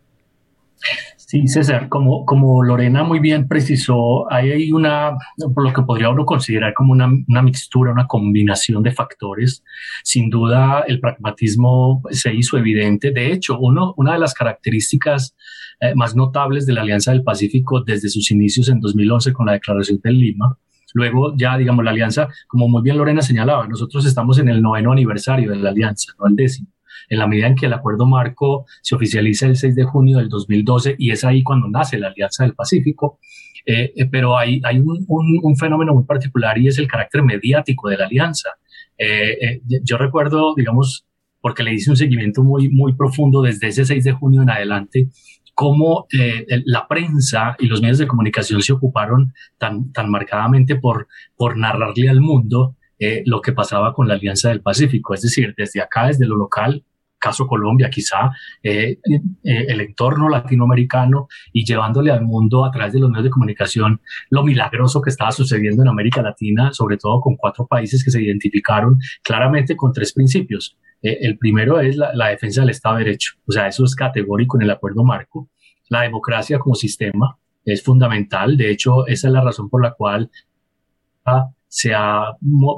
Sí, 1.29 1.47
César, 1.47 1.89
como, 1.89 2.25
como 2.25 2.63
Lorena 2.63 3.03
muy 3.03 3.19
bien 3.19 3.47
precisó, 3.47 4.25
hay 4.33 4.71
una, 4.71 5.11
por 5.53 5.63
lo 5.63 5.71
que 5.71 5.83
podría 5.83 6.09
uno 6.09 6.25
considerar 6.25 6.73
como 6.73 6.91
una, 6.91 7.07
una 7.27 7.43
mixtura, 7.43 7.91
una 7.91 8.07
combinación 8.07 8.81
de 8.81 8.91
factores. 8.91 9.63
Sin 10.03 10.31
duda, 10.31 10.83
el 10.87 10.99
pragmatismo 10.99 12.01
se 12.09 12.33
hizo 12.33 12.57
evidente. 12.57 13.11
De 13.11 13.31
hecho, 13.31 13.59
uno, 13.59 13.93
una 13.95 14.13
de 14.13 14.19
las 14.19 14.33
características 14.33 15.35
eh, 15.79 15.93
más 15.93 16.15
notables 16.15 16.65
de 16.65 16.73
la 16.73 16.81
Alianza 16.81 17.11
del 17.11 17.21
Pacífico 17.21 17.83
desde 17.83 18.09
sus 18.09 18.31
inicios 18.31 18.67
en 18.67 18.79
2011 18.79 19.31
con 19.31 19.45
la 19.45 19.51
Declaración 19.51 19.99
de 20.03 20.11
Lima 20.11 20.57
Luego 20.95 21.35
ya, 21.37 21.57
digamos, 21.59 21.85
la 21.85 21.91
alianza, 21.91 22.29
como 22.47 22.67
muy 22.67 22.81
bien 22.81 22.97
Lorena 22.97 23.21
señalaba, 23.21 23.67
nosotros 23.67 24.03
estamos 24.07 24.39
en 24.39 24.49
el 24.49 24.63
noveno 24.63 24.91
aniversario 24.91 25.51
de 25.51 25.57
la 25.57 25.69
alianza, 25.69 26.13
no 26.17 26.25
el 26.25 26.35
décimo. 26.35 26.69
En 27.07 27.19
la 27.19 27.27
medida 27.27 27.47
en 27.47 27.55
que 27.55 27.67
el 27.67 27.73
acuerdo 27.73 28.05
marco 28.05 28.65
se 28.81 28.95
oficializa 28.95 29.45
el 29.45 29.55
6 29.55 29.75
de 29.75 29.83
junio 29.83 30.17
del 30.17 30.29
2012 30.29 30.95
y 30.97 31.11
es 31.11 31.23
ahí 31.23 31.43
cuando 31.43 31.67
nace 31.67 31.97
la 31.97 32.07
Alianza 32.07 32.43
del 32.43 32.55
Pacífico, 32.55 33.19
eh, 33.65 33.93
eh, 33.95 34.05
pero 34.05 34.37
hay, 34.37 34.61
hay 34.63 34.79
un, 34.79 35.05
un, 35.07 35.55
fenómeno 35.55 35.93
muy 35.93 36.03
particular 36.03 36.57
y 36.57 36.67
es 36.67 36.77
el 36.79 36.87
carácter 36.87 37.23
mediático 37.23 37.89
de 37.89 37.97
la 37.97 38.05
alianza. 38.05 38.49
Eh, 38.97 39.61
yo 39.83 39.97
recuerdo, 39.97 40.53
digamos, 40.55 41.05
porque 41.41 41.63
le 41.63 41.73
hice 41.73 41.89
un 41.89 41.95
seguimiento 41.95 42.43
muy, 42.43 42.69
muy 42.69 42.95
profundo 42.95 43.41
desde 43.41 43.67
ese 43.67 43.85
6 43.85 44.03
de 44.03 44.11
junio 44.13 44.41
en 44.41 44.49
adelante, 44.49 45.09
cómo 45.53 46.07
la 46.65 46.87
prensa 46.87 47.55
y 47.59 47.67
los 47.67 47.81
medios 47.81 47.97
de 47.97 48.07
comunicación 48.07 48.61
se 48.61 48.73
ocuparon 48.73 49.33
tan, 49.57 49.91
tan 49.91 50.09
marcadamente 50.09 50.75
por, 50.75 51.07
por 51.35 51.57
narrarle 51.57 52.09
al 52.09 52.21
mundo 52.21 52.75
lo 53.25 53.41
que 53.41 53.51
pasaba 53.51 53.93
con 53.93 54.07
la 54.07 54.15
Alianza 54.15 54.49
del 54.49 54.61
Pacífico. 54.61 55.13
Es 55.13 55.21
decir, 55.21 55.53
desde 55.57 55.81
acá, 55.81 56.07
desde 56.07 56.25
lo 56.25 56.37
local, 56.37 56.83
caso 57.19 57.45
Colombia 57.45 57.89
quizá, 57.89 58.31
eh, 58.63 58.97
eh, 59.43 59.65
el 59.67 59.81
entorno 59.81 60.29
latinoamericano 60.29 61.27
y 61.53 61.65
llevándole 61.65 62.11
al 62.11 62.23
mundo 62.23 62.65
a 62.65 62.71
través 62.71 62.93
de 62.93 62.99
los 62.99 63.09
medios 63.09 63.25
de 63.25 63.29
comunicación 63.29 64.01
lo 64.29 64.43
milagroso 64.43 65.01
que 65.01 65.09
estaba 65.09 65.31
sucediendo 65.31 65.83
en 65.83 65.89
América 65.89 66.21
Latina, 66.21 66.71
sobre 66.73 66.97
todo 66.97 67.19
con 67.19 67.35
cuatro 67.35 67.67
países 67.67 68.03
que 68.03 68.11
se 68.11 68.21
identificaron 68.21 68.97
claramente 69.21 69.75
con 69.75 69.93
tres 69.93 70.13
principios. 70.13 70.77
Eh, 71.01 71.17
el 71.21 71.37
primero 71.37 71.79
es 71.79 71.95
la, 71.95 72.13
la 72.13 72.27
defensa 72.29 72.61
del 72.61 72.71
Estado 72.71 72.97
de 72.97 73.03
Derecho, 73.05 73.33
o 73.47 73.51
sea, 73.51 73.67
eso 73.67 73.83
es 73.83 73.95
categórico 73.95 74.57
en 74.57 74.63
el 74.63 74.71
acuerdo 74.71 75.03
marco. 75.03 75.49
La 75.89 76.01
democracia 76.01 76.59
como 76.59 76.75
sistema 76.75 77.37
es 77.65 77.83
fundamental, 77.83 78.57
de 78.57 78.71
hecho, 78.71 79.05
esa 79.07 79.27
es 79.27 79.33
la 79.33 79.41
razón 79.41 79.69
por 79.69 79.83
la 79.83 79.93
cual 79.93 80.31
se 81.69 81.93
ha, 81.93 82.33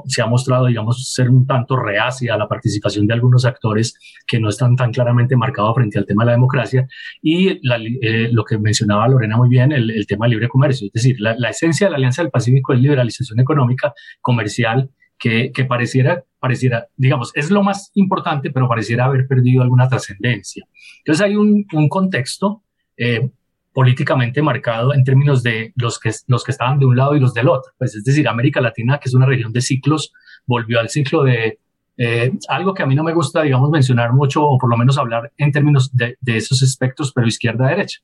se 0.06 0.22
ha 0.22 0.26
mostrado, 0.26 0.66
digamos, 0.66 1.12
ser 1.14 1.30
un 1.30 1.46
tanto 1.46 1.76
reacia 1.76 2.34
a 2.34 2.36
la 2.36 2.46
participación 2.46 3.06
de 3.06 3.14
algunos 3.14 3.46
actores 3.46 3.98
que 4.26 4.38
no 4.38 4.50
están 4.50 4.76
tan 4.76 4.92
claramente 4.92 5.34
marcados 5.34 5.74
frente 5.74 5.98
al 5.98 6.04
tema 6.04 6.24
de 6.24 6.26
la 6.26 6.32
democracia 6.32 6.86
y 7.22 7.48
eh, 7.48 8.28
lo 8.30 8.44
que 8.44 8.58
mencionaba 8.58 9.08
Lorena 9.08 9.38
muy 9.38 9.48
bien, 9.48 9.72
el, 9.72 10.06
tema 10.06 10.26
del 10.26 10.32
libre 10.32 10.48
comercio. 10.48 10.88
Es 10.88 10.92
decir, 10.92 11.16
la, 11.18 11.48
esencia 11.48 11.86
de 11.86 11.92
la 11.92 11.96
Alianza 11.96 12.22
del 12.22 12.30
Pacífico 12.30 12.74
es 12.74 12.80
liberalización 12.80 13.40
económica, 13.40 13.94
comercial, 14.20 14.90
que, 15.18 15.52
que, 15.52 15.64
pareciera, 15.64 16.24
pareciera, 16.38 16.88
digamos, 16.96 17.30
es 17.34 17.50
lo 17.50 17.62
más 17.62 17.92
importante, 17.94 18.50
pero 18.50 18.68
pareciera 18.68 19.06
haber 19.06 19.26
perdido 19.26 19.62
alguna 19.62 19.88
trascendencia. 19.88 20.66
Entonces 20.98 21.24
hay 21.24 21.36
un, 21.36 21.64
un 21.72 21.88
contexto 21.88 22.62
eh, 22.96 23.30
políticamente 23.72 24.42
marcado 24.42 24.94
en 24.94 25.04
términos 25.04 25.42
de 25.42 25.72
los 25.76 25.98
que, 25.98 26.10
los 26.26 26.44
que 26.44 26.52
estaban 26.52 26.78
de 26.78 26.86
un 26.86 26.96
lado 26.96 27.16
y 27.16 27.20
los 27.20 27.34
del 27.34 27.48
otro. 27.48 27.72
Pues 27.78 27.94
es 27.94 28.04
decir, 28.04 28.28
América 28.28 28.60
Latina, 28.60 28.98
que 28.98 29.08
es 29.08 29.14
una 29.14 29.26
región 29.26 29.52
de 29.52 29.60
ciclos, 29.60 30.12
volvió 30.46 30.80
al 30.80 30.88
ciclo 30.88 31.24
de 31.24 31.58
eh, 31.96 32.32
algo 32.48 32.74
que 32.74 32.82
a 32.82 32.86
mí 32.86 32.94
no 32.94 33.04
me 33.04 33.14
gusta, 33.14 33.42
digamos, 33.42 33.70
mencionar 33.70 34.12
mucho, 34.12 34.44
o 34.44 34.58
por 34.58 34.70
lo 34.70 34.76
menos 34.76 34.98
hablar 34.98 35.32
en 35.36 35.52
términos 35.52 35.94
de, 35.94 36.16
de 36.20 36.36
esos 36.36 36.62
aspectos, 36.62 37.12
pero 37.12 37.26
izquierda-derecha. 37.26 38.00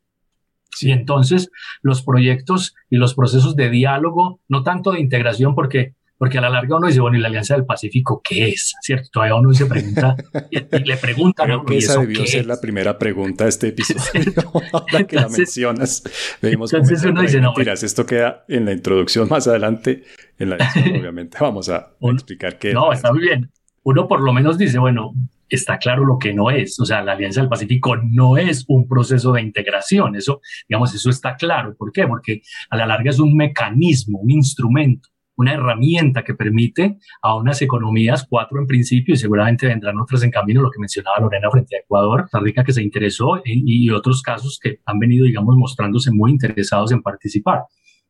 Y 0.81 0.93
entonces 0.93 1.51
los 1.83 2.03
proyectos 2.03 2.75
y 2.91 2.97
los 2.97 3.15
procesos 3.15 3.57
de 3.57 3.71
diálogo, 3.71 4.41
no 4.49 4.63
tanto 4.63 4.93
de 4.93 5.01
integración, 5.01 5.55
porque 5.55 5.95
porque 6.19 6.39
a 6.39 6.41
la 6.41 6.51
larga 6.51 6.77
uno 6.77 6.89
dice, 6.89 7.01
bueno, 7.01 7.17
¿y 7.17 7.21
la 7.21 7.29
Alianza 7.29 7.55
del 7.55 7.65
Pacífico 7.65 8.21
qué 8.23 8.49
es? 8.49 8.75
¿Cierto? 8.83 9.09
Todavía 9.13 9.37
uno 9.37 9.53
se 9.53 9.67
pregunta 9.67 10.17
y, 10.51 10.59
le 10.59 10.97
pregunta. 10.97 11.45
Creo 11.45 11.65
que 11.65 11.79
esa 11.79 12.01
debió 12.01 12.27
ser 12.27 12.47
la 12.47 12.61
primera 12.61 12.99
pregunta 12.99 13.45
de 13.45 13.51
este 13.51 13.69
episodio, 13.69 14.33
ahora 14.73 15.05
que 15.07 15.17
la 15.17 15.29
mencionas. 15.29 16.03
entonces 16.43 17.05
uno 17.05 17.23
dice, 17.23 17.41
no, 17.41 17.53
mentiras, 17.53 17.85
esto 17.85 18.05
queda 18.05 18.45
en 18.49 18.65
la 18.65 18.73
introducción 18.73 19.29
más 19.29 19.47
adelante, 19.47 20.03
en 20.39 20.51
la 20.51 20.57
obviamente 20.91 21.39
vamos 21.41 21.69
a 21.69 21.93
explicar 22.01 22.59
qué 22.59 22.73
No, 22.73 22.93
está 22.93 23.13
muy 23.13 23.23
bien. 23.23 23.51
Uno 23.85 24.09
por 24.09 24.21
lo 24.21 24.33
menos 24.33 24.59
dice, 24.59 24.79
bueno, 24.79 25.15
está 25.49 25.79
claro 25.79 26.05
lo 26.05 26.19
que 26.19 26.35
no 26.35 26.51
es. 26.51 26.79
O 26.81 26.85
sea, 26.85 27.01
la 27.03 27.13
Alianza 27.13 27.41
del 27.41 27.49
Pacífico 27.49 27.97
no 27.97 28.37
es 28.37 28.65
un 28.67 28.89
proceso 28.89 29.33
de 29.33 29.43
integración. 29.43 30.17
Eso, 30.17 30.41
digamos, 30.69 30.93
eso 30.95 31.11
está 31.11 31.37
claro. 31.37 31.77
¿Por 31.77 31.93
qué? 31.93 32.07
Porque 32.07 32.43
a 32.71 32.77
la 32.77 32.87
larga 32.87 33.11
es 33.11 33.21
un 33.21 33.37
mecanismo, 33.37 34.19
un 34.19 34.31
instrumento 34.31 35.09
una 35.39 35.55
herramienta 35.55 36.25
que 36.25 36.35
permite 36.35 36.99
a 37.23 37.37
unas 37.37 37.63
economías, 37.63 38.27
cuatro 38.29 38.59
en 38.59 38.67
principio, 38.67 39.15
y 39.15 39.17
seguramente 39.17 39.67
vendrán 39.67 39.99
otras 39.99 40.25
en 40.25 40.31
camino, 40.31 40.61
lo 40.61 40.71
que 40.71 40.81
mencionaba 40.81 41.21
Lorena 41.21 41.49
frente 41.51 41.77
a 41.77 41.81
Ecuador, 41.81 42.23
Costa 42.23 42.41
Rica 42.41 42.65
que 42.65 42.73
se 42.73 42.83
interesó 42.83 43.41
y, 43.45 43.89
otros 43.89 44.21
casos 44.21 44.59
que 44.63 44.81
han 44.85 44.99
venido, 44.99 45.25
digamos, 45.25 45.57
mostrándose 45.57 46.11
muy 46.13 46.33
interesados 46.33 46.93
en 46.93 47.01
participar. 47.01 47.63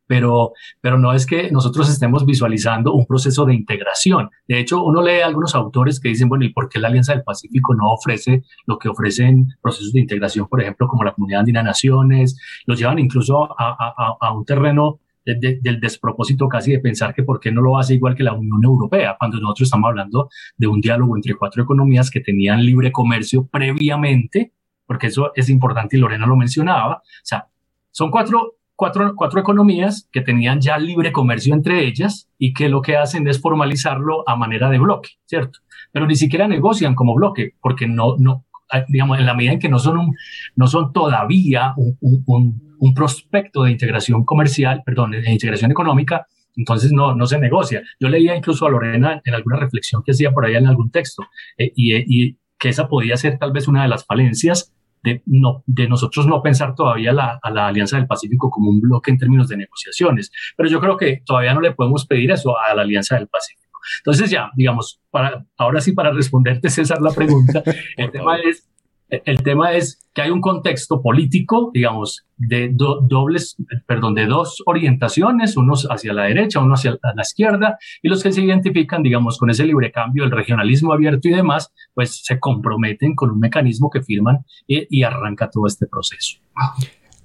Pero, 0.06 0.52
pero 0.80 0.98
no 0.98 1.12
es 1.12 1.26
que 1.26 1.50
nosotros 1.52 1.88
estemos 1.90 2.24
visualizando 2.24 2.94
un 2.94 3.06
proceso 3.06 3.44
de 3.44 3.54
integración. 3.54 4.30
De 4.48 4.58
hecho, 4.58 4.82
uno 4.82 5.02
lee 5.02 5.20
a 5.20 5.26
algunos 5.26 5.54
autores 5.54 6.00
que 6.00 6.08
dicen, 6.08 6.30
bueno, 6.30 6.46
¿y 6.46 6.52
por 6.52 6.70
qué 6.70 6.78
la 6.78 6.88
Alianza 6.88 7.12
del 7.12 7.22
Pacífico 7.22 7.74
no 7.74 7.92
ofrece 7.92 8.42
lo 8.66 8.78
que 8.78 8.88
ofrecen 8.88 9.48
procesos 9.60 9.92
de 9.92 10.00
integración, 10.00 10.48
por 10.48 10.62
ejemplo, 10.62 10.88
como 10.88 11.04
la 11.04 11.12
Comunidad 11.12 11.40
Andina 11.40 11.62
Naciones? 11.62 12.40
Los 12.66 12.78
llevan 12.78 12.98
incluso 12.98 13.44
a, 13.60 13.76
a, 13.78 14.16
a 14.18 14.32
un 14.32 14.46
terreno 14.46 14.98
del 15.36 15.80
despropósito 15.80 16.48
casi 16.48 16.72
de 16.72 16.80
pensar 16.80 17.14
que 17.14 17.22
por 17.22 17.40
qué 17.40 17.52
no 17.52 17.60
lo 17.60 17.78
hace 17.78 17.94
igual 17.94 18.14
que 18.14 18.22
la 18.22 18.32
Unión 18.32 18.64
Europea, 18.64 19.16
cuando 19.18 19.38
nosotros 19.38 19.66
estamos 19.66 19.88
hablando 19.88 20.28
de 20.56 20.66
un 20.66 20.80
diálogo 20.80 21.16
entre 21.16 21.34
cuatro 21.34 21.62
economías 21.62 22.10
que 22.10 22.20
tenían 22.20 22.64
libre 22.64 22.92
comercio 22.92 23.46
previamente, 23.46 24.52
porque 24.86 25.08
eso 25.08 25.32
es 25.34 25.50
importante 25.50 25.96
y 25.96 26.00
Lorena 26.00 26.26
lo 26.26 26.36
mencionaba. 26.36 26.96
O 26.96 27.24
sea, 27.24 27.48
son 27.90 28.10
cuatro, 28.10 28.56
cuatro, 28.74 29.14
cuatro 29.14 29.40
economías 29.40 30.08
que 30.10 30.22
tenían 30.22 30.60
ya 30.60 30.78
libre 30.78 31.12
comercio 31.12 31.52
entre 31.54 31.84
ellas 31.84 32.28
y 32.38 32.52
que 32.54 32.68
lo 32.68 32.80
que 32.80 32.96
hacen 32.96 33.26
es 33.28 33.40
formalizarlo 33.40 34.28
a 34.28 34.36
manera 34.36 34.70
de 34.70 34.78
bloque, 34.78 35.10
¿cierto? 35.26 35.60
Pero 35.92 36.06
ni 36.06 36.16
siquiera 36.16 36.48
negocian 36.48 36.94
como 36.94 37.14
bloque, 37.14 37.54
porque 37.60 37.86
no, 37.86 38.16
no, 38.18 38.44
digamos, 38.88 39.18
en 39.18 39.26
la 39.26 39.34
medida 39.34 39.52
en 39.52 39.58
que 39.58 39.68
no 39.68 39.78
son, 39.78 39.98
un, 39.98 40.16
no 40.56 40.66
son 40.66 40.92
todavía 40.92 41.74
un, 41.76 41.96
un 42.26 42.68
un 42.78 42.94
prospecto 42.94 43.64
de 43.64 43.72
integración 43.72 44.24
comercial, 44.24 44.82
perdón, 44.84 45.12
de 45.12 45.30
integración 45.30 45.70
económica, 45.70 46.26
entonces 46.56 46.92
no, 46.92 47.14
no 47.14 47.26
se 47.26 47.38
negocia. 47.38 47.82
Yo 48.00 48.08
leía 48.08 48.34
incluso 48.34 48.66
a 48.66 48.70
Lorena 48.70 49.20
en 49.24 49.34
alguna 49.34 49.58
reflexión 49.58 50.02
que 50.02 50.12
hacía 50.12 50.32
por 50.32 50.46
allá 50.46 50.58
en 50.58 50.66
algún 50.66 50.90
texto, 50.90 51.24
eh, 51.56 51.72
y, 51.74 51.94
y, 51.96 52.36
que 52.58 52.70
esa 52.70 52.88
podía 52.88 53.16
ser 53.16 53.38
tal 53.38 53.52
vez 53.52 53.68
una 53.68 53.82
de 53.82 53.88
las 53.88 54.04
falencias 54.04 54.72
de, 55.04 55.22
no, 55.26 55.62
de 55.66 55.88
nosotros 55.88 56.26
no 56.26 56.42
pensar 56.42 56.74
todavía 56.74 57.12
la, 57.12 57.38
a 57.40 57.50
la 57.52 57.68
Alianza 57.68 57.96
del 57.96 58.08
Pacífico 58.08 58.50
como 58.50 58.68
un 58.70 58.80
bloque 58.80 59.12
en 59.12 59.18
términos 59.18 59.46
de 59.46 59.58
negociaciones. 59.58 60.32
Pero 60.56 60.68
yo 60.68 60.80
creo 60.80 60.96
que 60.96 61.22
todavía 61.24 61.54
no 61.54 61.60
le 61.60 61.70
podemos 61.70 62.04
pedir 62.04 62.32
eso 62.32 62.58
a 62.58 62.74
la 62.74 62.82
Alianza 62.82 63.14
del 63.14 63.28
Pacífico. 63.28 63.67
Entonces 64.00 64.30
ya, 64.30 64.50
digamos, 64.56 65.00
para, 65.10 65.44
ahora 65.56 65.80
sí 65.80 65.92
para 65.92 66.12
responderte, 66.12 66.70
César, 66.70 67.00
la 67.00 67.12
pregunta, 67.12 67.62
el 67.96 68.10
tema 68.10 68.36
es 68.38 68.68
el 69.10 69.42
tema 69.42 69.72
es 69.72 70.06
que 70.12 70.22
hay 70.22 70.30
un 70.30 70.40
contexto 70.40 71.00
político, 71.00 71.70
digamos, 71.72 72.26
de 72.36 72.70
dobles, 72.70 73.56
perdón, 73.86 74.14
de 74.14 74.26
dos 74.26 74.62
orientaciones, 74.66 75.56
unos 75.56 75.86
hacia 75.90 76.12
la 76.12 76.24
derecha, 76.24 76.60
uno 76.60 76.74
hacia 76.74 76.98
la 77.02 77.22
izquierda, 77.22 77.78
y 78.02 78.08
los 78.08 78.22
que 78.22 78.32
se 78.32 78.42
identifican, 78.42 79.02
digamos, 79.02 79.38
con 79.38 79.48
ese 79.48 79.64
libre 79.64 79.90
cambio, 79.92 80.24
el 80.24 80.30
regionalismo 80.30 80.92
abierto 80.92 81.28
y 81.28 81.32
demás, 81.32 81.72
pues 81.94 82.22
se 82.22 82.38
comprometen 82.38 83.14
con 83.14 83.30
un 83.30 83.38
mecanismo 83.38 83.88
que 83.88 84.02
firman 84.02 84.44
y, 84.66 84.86
y 84.90 85.02
arranca 85.04 85.48
todo 85.48 85.66
este 85.66 85.86
proceso. 85.86 86.38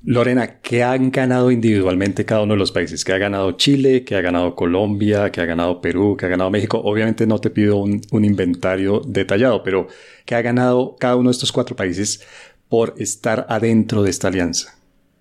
Lorena, 0.06 0.60
¿qué 0.60 0.84
han 0.84 1.12
ganado 1.12 1.50
individualmente 1.50 2.26
cada 2.26 2.42
uno 2.42 2.56
de 2.56 2.60
los 2.60 2.74
países? 2.74 3.06
¿Qué 3.06 3.14
ha 3.14 3.18
ganado 3.18 3.54
Chile? 3.54 4.04
¿Qué 4.04 4.16
ha 4.18 4.22
ganado 4.22 4.54
Colombia? 4.54 5.32
¿Qué 5.32 5.40
ha 5.40 5.46
ganado 5.46 5.80
Perú? 5.80 6.18
¿Qué 6.20 6.26
ha 6.26 6.30
ganado 6.30 6.50
México? 6.52 6.82
Obviamente 6.84 7.26
no 7.26 7.40
te 7.40 7.50
pido 7.50 7.78
un, 7.78 8.02
un 8.12 8.26
inventario 8.26 9.02
detallado, 9.06 9.64
pero 9.64 9.88
¿qué 10.26 10.36
ha 10.36 10.42
ganado 10.42 10.98
cada 11.00 11.16
uno 11.16 11.30
de 11.30 11.34
estos 11.34 11.54
cuatro 11.54 11.78
países 11.78 12.22
por 12.68 12.96
estar 12.98 13.46
adentro 13.48 14.04
de 14.04 14.10
esta 14.10 14.28
alianza? 14.28 14.76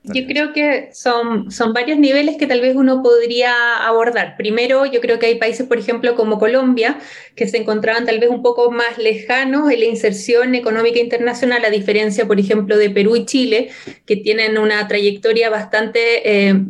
Yo 0.04 0.26
creo 0.26 0.52
que 0.52 0.88
son, 0.92 1.52
son 1.52 1.73
varios 1.73 1.97
niveles 1.97 2.37
que 2.37 2.49
tal 2.49 2.61
vez 2.61 2.75
uno 2.75 3.04
podría 3.04 3.76
abordar. 3.87 4.37
Primero, 4.37 4.85
yo 4.85 5.00
creo 5.00 5.21
que 5.21 5.26
hay 5.26 5.37
países, 5.37 5.66
por 5.66 5.78
ejemplo, 5.78 6.16
como 6.16 6.40
Colombia, 6.40 6.99
que 7.37 7.47
se 7.47 7.59
encontraban 7.59 8.04
tal 8.04 8.18
vez 8.18 8.28
un 8.28 8.42
poco 8.42 8.73
más 8.73 8.99
lejanos 8.99 9.71
en 9.71 9.78
la 9.78 9.87
inserción 9.87 10.56
económica 10.56 10.99
internacional, 10.99 11.64
a 11.64 11.71
diferencia, 11.71 12.26
por 12.26 12.40
ejemplo, 12.40 12.76
de 12.76 12.90
Perú 12.90 13.14
y 13.14 13.26
Chile, 13.26 13.68
que 14.04 14.16
tienen 14.16 14.59
una 14.59 14.88
trayectoria 14.88 15.50
bastante 15.50 16.49
eh, 16.49 16.61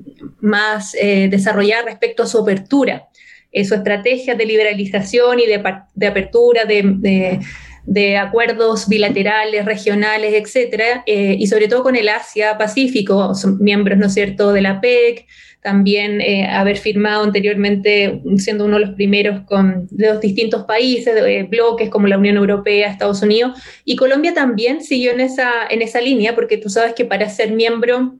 más 0.40 0.94
eh, 0.94 1.28
desarrollada 1.30 1.84
respecto 1.86 2.24
a 2.24 2.26
su 2.26 2.38
apertura, 2.38 3.08
eh, 3.50 3.64
su 3.64 3.74
estrategia 3.74 4.34
de 4.34 4.44
liberalización 4.44 5.40
y 5.40 5.46
de, 5.46 5.62
de 5.94 6.06
apertura, 6.06 6.66
de 6.66 6.82
de 6.84 7.40
acuerdos 8.18 8.88
bilaterales, 8.88 9.64
regionales, 9.64 10.34
etcétera, 10.34 11.02
eh, 11.06 11.36
y 11.38 11.46
sobre 11.46 11.68
todo 11.68 11.82
con 11.82 11.96
el 11.96 12.08
Asia-Pacífico, 12.08 13.32
miembros, 13.58 13.98
¿no 13.98 14.06
es 14.06 14.14
cierto?, 14.14 14.52
de 14.52 14.62
la 14.62 14.80
PEC, 14.80 15.26
también 15.62 16.20
eh, 16.20 16.48
haber 16.48 16.76
firmado 16.76 17.22
anteriormente, 17.22 18.20
siendo 18.36 18.64
uno 18.64 18.80
de 18.80 18.86
los 18.86 18.94
primeros 18.96 19.42
con, 19.42 19.86
de 19.92 20.08
los 20.08 20.20
distintos 20.20 20.64
países, 20.64 21.14
de, 21.14 21.44
bloques 21.44 21.88
como 21.88 22.08
la 22.08 22.18
Unión 22.18 22.36
Europea, 22.36 22.90
Estados 22.90 23.22
Unidos, 23.22 23.60
y 23.84 23.94
Colombia 23.94 24.34
también 24.34 24.82
siguió 24.82 25.12
en 25.12 25.20
esa, 25.20 25.50
en 25.70 25.80
esa 25.80 26.00
línea, 26.00 26.34
porque 26.34 26.58
tú 26.58 26.68
sabes 26.68 26.94
que 26.94 27.04
para 27.04 27.28
ser 27.28 27.52
miembro 27.52 28.16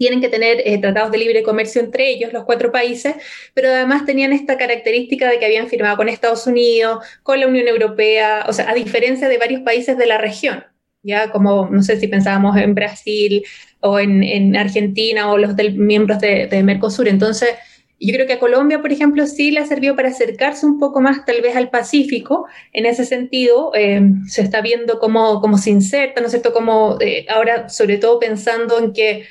tienen 0.00 0.22
que 0.22 0.30
tener 0.30 0.62
eh, 0.64 0.78
tratados 0.78 1.12
de 1.12 1.18
libre 1.18 1.42
comercio 1.42 1.82
entre 1.82 2.08
ellos, 2.08 2.32
los 2.32 2.44
cuatro 2.44 2.72
países, 2.72 3.16
pero 3.52 3.68
además 3.68 4.06
tenían 4.06 4.32
esta 4.32 4.56
característica 4.56 5.28
de 5.28 5.38
que 5.38 5.44
habían 5.44 5.68
firmado 5.68 5.98
con 5.98 6.08
Estados 6.08 6.46
Unidos, 6.46 7.04
con 7.22 7.38
la 7.38 7.46
Unión 7.46 7.68
Europea, 7.68 8.46
o 8.48 8.52
sea, 8.54 8.70
a 8.70 8.74
diferencia 8.74 9.28
de 9.28 9.36
varios 9.36 9.60
países 9.60 9.98
de 9.98 10.06
la 10.06 10.16
región, 10.16 10.64
ya 11.02 11.30
como, 11.30 11.68
no 11.70 11.82
sé 11.82 12.00
si 12.00 12.08
pensábamos 12.08 12.56
en 12.56 12.74
Brasil 12.74 13.42
o 13.80 13.98
en, 13.98 14.56
Argentina 14.56 15.30
o 15.30 15.36
los 15.36 15.54
miembros 15.74 16.18
de, 16.18 16.62
Mercosur. 16.64 17.06
Entonces, 17.06 17.50
yo 17.98 18.14
creo 18.14 18.26
que 18.26 18.32
a 18.32 18.38
Colombia, 18.38 18.80
por 18.80 18.92
ejemplo, 18.92 19.26
sí 19.26 19.50
le 19.50 19.66
servido 19.66 19.96
para 19.96 20.08
acercarse 20.08 20.64
un 20.64 20.78
poco 20.78 21.02
más 21.02 21.26
tal 21.26 21.42
vez 21.42 21.56
al 21.56 21.68
Pacífico. 21.68 22.46
En 22.72 22.86
ese 22.86 23.04
sentido, 23.04 23.72
eh, 23.74 24.00
se 24.26 24.40
está 24.40 24.62
viendo 24.62 24.98
cómo, 24.98 25.42
cómo, 25.42 25.58
se 25.58 25.68
inserta, 25.68 26.22
¿no 26.22 26.28
es 26.28 26.32
cierto? 26.32 26.54
Como 26.54 26.96
eh, 27.02 27.26
ahora, 27.28 27.68
sobre 27.68 27.98
todo 27.98 28.18
pensando 28.18 28.78
en 28.78 28.94
que 28.94 29.26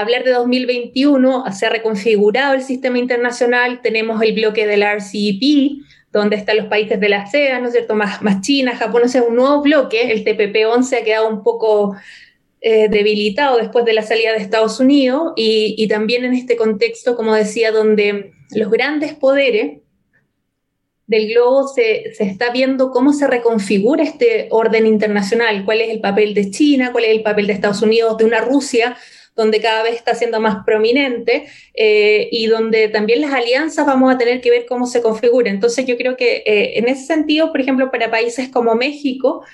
hablar 0.00 0.24
de 0.24 0.32
2021, 0.32 1.44
se 1.52 1.66
ha 1.66 1.70
reconfigurado 1.70 2.54
el 2.54 2.62
sistema 2.62 2.98
internacional, 2.98 3.80
tenemos 3.82 4.22
el 4.22 4.32
bloque 4.34 4.66
del 4.66 4.82
RCEP, 4.82 5.82
donde 6.12 6.36
están 6.36 6.56
los 6.56 6.66
países 6.66 7.00
de 7.00 7.08
la 7.08 7.22
ASEAN, 7.22 7.62
¿no 7.62 7.68
es 7.68 7.74
cierto?, 7.74 7.94
más, 7.94 8.22
más 8.22 8.40
China, 8.40 8.76
Japón, 8.76 9.02
o 9.04 9.08
sea, 9.08 9.22
un 9.22 9.36
nuevo 9.36 9.62
bloque, 9.62 10.10
el 10.10 10.24
TPP-11 10.24 11.00
ha 11.00 11.04
quedado 11.04 11.28
un 11.28 11.42
poco 11.42 11.96
eh, 12.60 12.88
debilitado 12.88 13.58
después 13.58 13.84
de 13.84 13.92
la 13.92 14.02
salida 14.02 14.32
de 14.32 14.38
Estados 14.38 14.80
Unidos 14.80 15.32
y, 15.36 15.86
también 15.88 16.24
en 16.24 16.34
este 16.34 16.56
contexto, 16.56 17.14
como 17.14 17.34
decía, 17.34 17.70
donde 17.70 18.32
los 18.52 18.70
grandes 18.70 19.14
poderes 19.14 19.80
del 21.06 21.28
globo 21.28 21.68
se, 21.68 22.12
se, 22.14 22.24
está 22.24 22.50
viendo 22.50 22.90
cómo 22.90 23.12
se 23.12 23.26
reconfigura 23.26 24.02
este 24.02 24.48
orden 24.50 24.86
internacional, 24.86 25.64
cuál 25.64 25.80
es 25.80 25.90
el 25.90 26.00
papel 26.00 26.34
de 26.34 26.50
China, 26.50 26.90
cuál 26.92 27.04
es 27.04 27.10
el 27.10 27.22
papel 27.22 27.46
de 27.46 27.52
Estados 27.52 27.80
Unidos, 27.80 28.18
de 28.18 28.24
una 28.24 28.40
Rusia 28.40 28.96
donde 29.38 29.60
cada 29.60 29.84
vez 29.84 29.94
está 29.94 30.16
siendo 30.16 30.40
más 30.40 30.64
prominente 30.66 31.46
eh, 31.72 32.28
y 32.32 32.46
donde 32.46 32.88
también 32.88 33.20
las 33.20 33.32
alianzas 33.32 33.86
vamos 33.86 34.12
a 34.12 34.18
tener 34.18 34.40
que 34.40 34.50
ver 34.50 34.66
cómo 34.66 34.86
se 34.86 35.00
configuran. 35.00 35.54
Entonces 35.54 35.86
yo 35.86 35.96
creo 35.96 36.16
que 36.16 36.42
eh, 36.44 36.78
en 36.78 36.88
ese 36.88 37.06
sentido, 37.06 37.52
por 37.52 37.60
ejemplo, 37.60 37.88
para 37.92 38.10
países 38.10 38.48
como 38.48 38.74
México, 38.74 39.44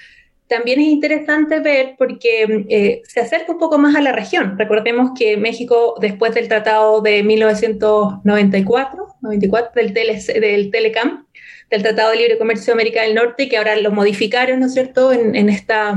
también 0.48 0.80
es 0.80 0.86
interesante 0.86 1.60
ver 1.60 1.96
porque 1.98 2.64
eh, 2.70 3.02
se 3.06 3.20
acerca 3.20 3.52
un 3.52 3.58
poco 3.58 3.76
más 3.76 3.94
a 3.94 4.00
la 4.00 4.12
región. 4.12 4.58
Recordemos 4.58 5.10
que 5.18 5.36
México, 5.36 5.96
después 6.00 6.34
del 6.34 6.48
Tratado 6.48 7.02
de 7.02 7.22
1994, 7.22 9.06
94, 9.20 9.72
del, 9.74 9.94
del 10.40 10.70
Telecam, 10.70 11.26
del 11.70 11.82
Tratado 11.82 12.10
de 12.12 12.16
Libre 12.16 12.38
Comercio 12.38 12.66
de 12.66 12.72
América 12.72 13.02
del 13.02 13.14
Norte, 13.14 13.50
que 13.50 13.58
ahora 13.58 13.76
lo 13.76 13.90
modificaron, 13.90 14.60
¿no 14.60 14.66
es 14.66 14.72
cierto?, 14.72 15.12
en, 15.12 15.34
en 15.34 15.50
esta, 15.50 15.94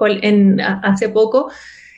en, 0.00 0.60
hace 0.60 1.10
poco, 1.10 1.50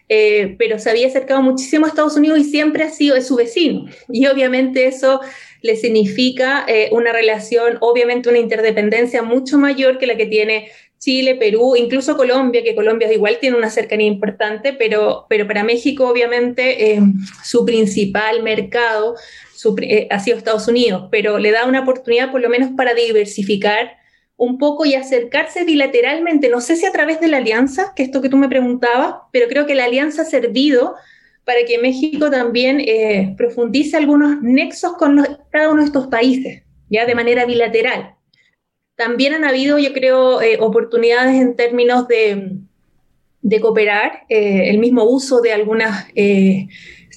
eh, 0.09 0.55
pero 0.59 0.79
se 0.79 0.91
había 0.91 1.07
acercado 1.07 1.41
muchísimo 1.43 1.87
a 1.87 1.89
Estados 1.89 2.17
Unidos 2.17 2.39
y 2.39 2.45
siempre 2.45 2.85
ha 2.85 2.91
sido 2.91 3.21
su 3.23 3.37
vecino. 3.37 3.87
Y 4.09 4.27
obviamente 4.27 4.87
eso 4.87 5.21
le 5.63 5.77
significa 5.77 6.65
eh, 6.69 6.91
una 6.93 7.13
relación, 7.13 7.79
obviamente 7.81 8.29
una 8.29 8.39
interdependencia 8.39 9.23
mucho 9.23 9.59
mayor 9.59 9.99
que 9.99 10.07
la 10.07 10.17
que 10.17 10.27
tiene 10.27 10.69
Chile, 10.99 11.35
Perú, 11.35 11.75
incluso 11.77 12.17
Colombia, 12.17 12.63
que 12.63 12.75
Colombia 12.75 13.11
igual 13.13 13.39
tiene 13.41 13.57
una 13.57 13.71
cercanía 13.71 14.07
importante, 14.07 14.73
pero, 14.73 15.27
pero 15.29 15.47
para 15.47 15.65
México 15.65 16.09
obviamente 16.09 16.93
eh, 16.93 17.01
su 17.43 17.65
principal 17.65 18.43
mercado 18.43 19.15
ha 20.11 20.21
sido 20.21 20.37
Estados 20.37 20.69
Unidos, 20.69 21.09
pero 21.11 21.39
le 21.39 21.51
da 21.51 21.65
una 21.65 21.81
oportunidad 21.81 22.31
por 22.31 22.43
lo 22.43 22.51
menos 22.51 22.71
para 22.77 22.93
diversificar 22.93 23.97
un 24.37 24.59
poco 24.59 24.85
y 24.85 24.95
acercarse 24.95 25.65
bilateralmente, 25.65 26.49
no 26.49 26.61
sé 26.61 26.77
si 26.77 26.87
a 26.87 26.93
través 26.93 27.21
de 27.21 27.29
la 27.29 27.37
alianza, 27.39 27.93
que 27.95 28.03
esto 28.03 28.21
que 28.21 28.29
tú 28.29 28.37
me 28.37 28.49
preguntabas, 28.49 29.15
pero 29.33 29.47
creo 29.49 29.67
que 29.67 29.75
la 29.75 29.85
alianza 29.85 30.23
ha 30.23 30.25
servido 30.27 30.95
para 31.45 31.65
que 31.67 31.79
México 31.79 32.31
también 32.31 32.81
eh, 32.81 33.35
profundice 33.37 33.97
algunos 33.97 34.41
nexos 34.43 34.95
con 34.95 35.25
cada 35.51 35.71
uno 35.71 35.83
de 35.83 35.87
estos 35.87 36.09
países, 36.09 36.63
ya 36.89 37.07
de 37.07 37.15
manera 37.15 37.45
bilateral. 37.45 38.15
También 38.97 39.35
han 39.35 39.45
habido, 39.45 39.79
yo 39.79 39.93
creo, 39.93 40.41
eh, 40.41 40.59
oportunidades 40.61 41.41
en 41.41 41.55
términos 41.55 42.09
de, 42.09 42.61
cooperar, 43.61 44.23
eh, 44.29 44.71
el 44.71 44.79
mismo 44.79 45.05
uso 45.05 45.41
de 45.43 45.53
algunas 45.53 46.07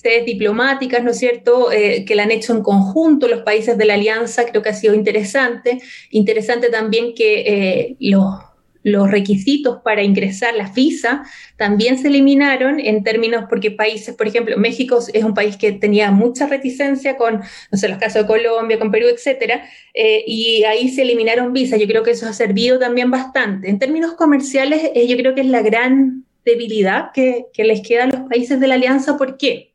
sedes 0.02 0.26
diplomáticas, 0.26 1.04
¿no 1.04 1.12
es 1.12 1.20
cierto?, 1.20 1.72
eh, 1.72 2.06
que 2.06 2.16
la 2.16 2.24
han 2.24 2.32
hecho 2.32 2.54
en 2.54 2.62
conjunto 2.62 3.28
los 3.28 3.42
países 3.42 3.78
de 3.78 3.86
la 3.86 3.96
alianza, 3.96 4.46
creo 4.46 4.62
que 4.62 4.70
ha 4.70 4.74
sido 4.74 4.94
interesante. 4.94 5.80
Interesante 6.12 6.70
también 6.70 7.14
que 7.16 7.42
eh, 7.42 7.96
los, 8.00 8.34
requisitos 9.12 9.82
para 9.84 10.02
ingresar 10.02 10.56
las 10.56 10.74
visas 10.74 11.28
también 11.58 11.98
se 11.98 12.08
eliminaron 12.08 12.80
en 12.80 13.04
términos 13.04 13.44
porque 13.50 13.70
países, 13.70 14.16
por 14.16 14.28
ejemplo, 14.28 14.58
México 14.58 15.00
es 15.14 15.24
un 15.26 15.34
país 15.34 15.58
que 15.58 15.74
tenía 15.74 16.10
mucha 16.10 16.48
reticencia 16.48 17.18
con, 17.18 17.42
no 17.70 17.78
sé, 17.78 17.90
los 17.90 17.98
casos 17.98 18.22
de 18.22 18.28
Colombia, 18.28 18.80
con 18.80 18.90
Perú, 18.90 19.08
etcétera, 19.10 19.66
eh, 19.94 20.24
y 20.26 20.64
ahí 20.64 20.88
se 20.88 21.02
eliminaron 21.02 21.52
visas. 21.52 21.82
Yo 21.82 21.88
creo 21.88 22.02
que 22.02 22.12
eso 22.12 22.28
ha 22.28 22.34
servido 22.34 22.80
también 22.80 23.12
bastante. 23.12 23.70
En 23.70 23.78
términos 23.78 24.14
comerciales, 24.14 24.90
yo 25.06 25.18
creo 25.18 25.36
que 25.36 25.42
es 25.42 25.48
la 25.48 25.62
gran 25.62 26.24
debilidad 26.46 27.12
que, 27.14 27.48
que 27.54 27.66
les 27.66 27.82
queda 27.82 28.06
a 28.06 28.08
los 28.08 28.22
países 28.30 28.58
de 28.60 28.68
la 28.68 28.76
alianza. 28.76 29.18
¿Por 29.18 29.38
qué? 29.38 29.74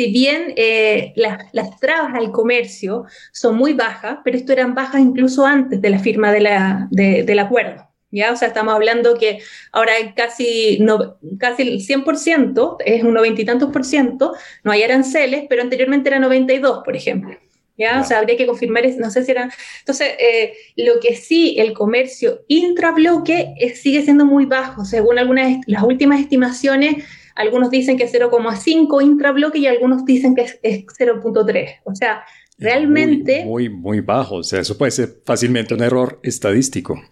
Si 0.00 0.10
bien 0.10 0.54
eh, 0.56 1.12
las, 1.14 1.78
trabas 1.78 2.14
al 2.14 2.32
comercio 2.32 3.04
son 3.32 3.58
muy 3.58 3.74
bajas, 3.74 4.20
pero 4.24 4.38
esto 4.38 4.50
eran 4.54 4.74
bajas 4.74 4.98
incluso 4.98 5.44
antes 5.44 5.82
de 5.82 5.90
la 5.90 5.98
firma 5.98 6.32
de 6.32 6.40
la, 6.40 6.88
del 6.90 7.38
acuerdo. 7.38 7.86
¿ya? 8.10 8.32
O 8.32 8.36
sea, 8.36 8.48
estamos 8.48 8.72
hablando 8.72 9.18
que 9.18 9.40
ahora 9.72 9.92
casi, 10.16 10.78
no, 10.80 11.18
casi 11.38 11.64
el 11.64 11.86
100%, 11.86 12.76
es 12.82 13.04
un 13.04 13.12
noventa 13.12 13.42
y 13.42 13.44
tantos 13.44 13.70
por 13.70 13.84
ciento, 13.84 14.32
no 14.64 14.72
hay 14.72 14.84
aranceles, 14.84 15.44
pero 15.50 15.60
anteriormente 15.60 16.08
era 16.08 16.18
92, 16.18 16.80
por 16.82 16.96
ejemplo. 16.96 17.36
¿Ya? 17.76 18.00
O 18.00 18.04
sea, 18.04 18.20
habría 18.20 18.38
que 18.38 18.46
confirmar, 18.46 18.84
no 18.98 19.10
sé 19.10 19.22
si 19.22 19.30
eran... 19.30 19.50
Entonces, 19.80 20.08
eh, 20.18 20.54
lo 20.76 20.98
que 21.00 21.14
sí, 21.14 21.56
el 21.58 21.74
comercio 21.74 22.40
intrabloque 22.48 23.54
sigue 23.74 24.00
siendo 24.00 24.24
muy 24.24 24.46
bajo. 24.46 24.86
Según 24.86 25.18
algunas, 25.18 25.58
las 25.66 25.82
últimas 25.82 26.20
estimaciones, 26.20 27.04
algunos 27.40 27.70
dicen 27.70 27.96
que 27.96 28.04
es 28.04 28.12
0,5 28.12 29.02
intrabloque 29.02 29.58
y 29.58 29.66
algunos 29.66 30.04
dicen 30.04 30.34
que 30.34 30.42
es, 30.42 30.60
0,3. 30.62 31.80
O 31.84 31.94
sea, 31.94 32.22
realmente... 32.58 33.44
Muy, 33.44 33.68
muy, 33.68 34.00
bajo, 34.00 34.36
o 34.36 34.42
sea, 34.42 34.60
eso 34.60 34.76
puede 34.76 34.90
ser 34.90 35.16
fácilmente 35.24 35.74
un 35.74 35.82
error 35.82 36.20
estadístico. 36.22 37.02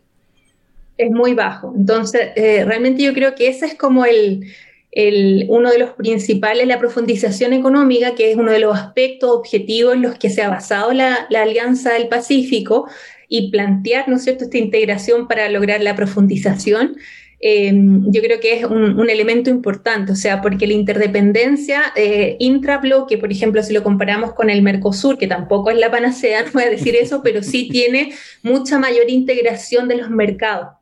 Es 0.98 1.10
muy 1.10 1.32
bajo. 1.32 1.72
Entonces, 1.74 2.28
eh, 2.36 2.64
realmente 2.64 3.02
yo 3.02 3.14
creo 3.14 3.34
que 3.34 3.48
ese 3.48 3.66
es 3.66 3.74
como 3.74 4.04
el, 4.04 4.44
el, 4.90 5.46
uno 5.48 5.70
de 5.70 5.78
los 5.78 5.90
principales, 5.92 6.66
la 6.66 6.78
profundización 6.78 7.54
económica, 7.54 8.14
que 8.14 8.30
es 8.30 8.36
uno 8.36 8.52
de 8.52 8.58
los 8.58 8.76
aspectos 8.76 9.30
objetivos 9.30 9.94
en 9.94 10.02
los 10.02 10.18
que 10.18 10.28
se 10.28 10.42
ha 10.42 10.50
basado 10.50 10.92
la, 10.92 11.26
la 11.30 11.42
Alianza 11.42 11.94
del 11.94 12.08
Pacífico 12.08 12.86
y 13.28 13.50
plantear, 13.50 14.08
¿no 14.08 14.16
es 14.16 14.24
cierto?, 14.24 14.44
esta 14.44 14.58
integración 14.58 15.26
para 15.26 15.48
lograr 15.48 15.80
la 15.82 15.96
profundización. 15.96 16.96
Eh, 17.40 17.72
yo 17.72 18.20
creo 18.20 18.40
que 18.40 18.58
es 18.58 18.64
un, 18.64 19.08
elemento 19.08 19.48
importante, 19.48 20.12
o 20.12 20.16
sea, 20.16 20.42
porque 20.42 20.66
la 20.66 20.72
interdependencia 20.72 21.92
eh, 21.94 22.36
intrabloque, 22.40 23.16
por 23.16 23.30
ejemplo, 23.30 23.62
si 23.62 23.72
lo 23.72 23.84
comparamos 23.84 24.34
con 24.34 24.50
el 24.50 24.62
Mercosur, 24.62 25.18
que 25.18 25.28
tampoco 25.28 25.70
es 25.70 25.78
la 25.78 25.90
panacea, 25.90 26.42
no 26.46 26.52
voy 26.52 26.64
a 26.64 26.70
decir 26.70 26.96
eso, 26.96 27.22
pero 27.22 27.42
sí 27.42 27.68
tiene 27.68 28.12
mucha 28.42 28.78
mayor 28.78 29.08
integración 29.08 29.88
de 29.88 29.96
los 29.96 30.10
mercados. 30.10 30.77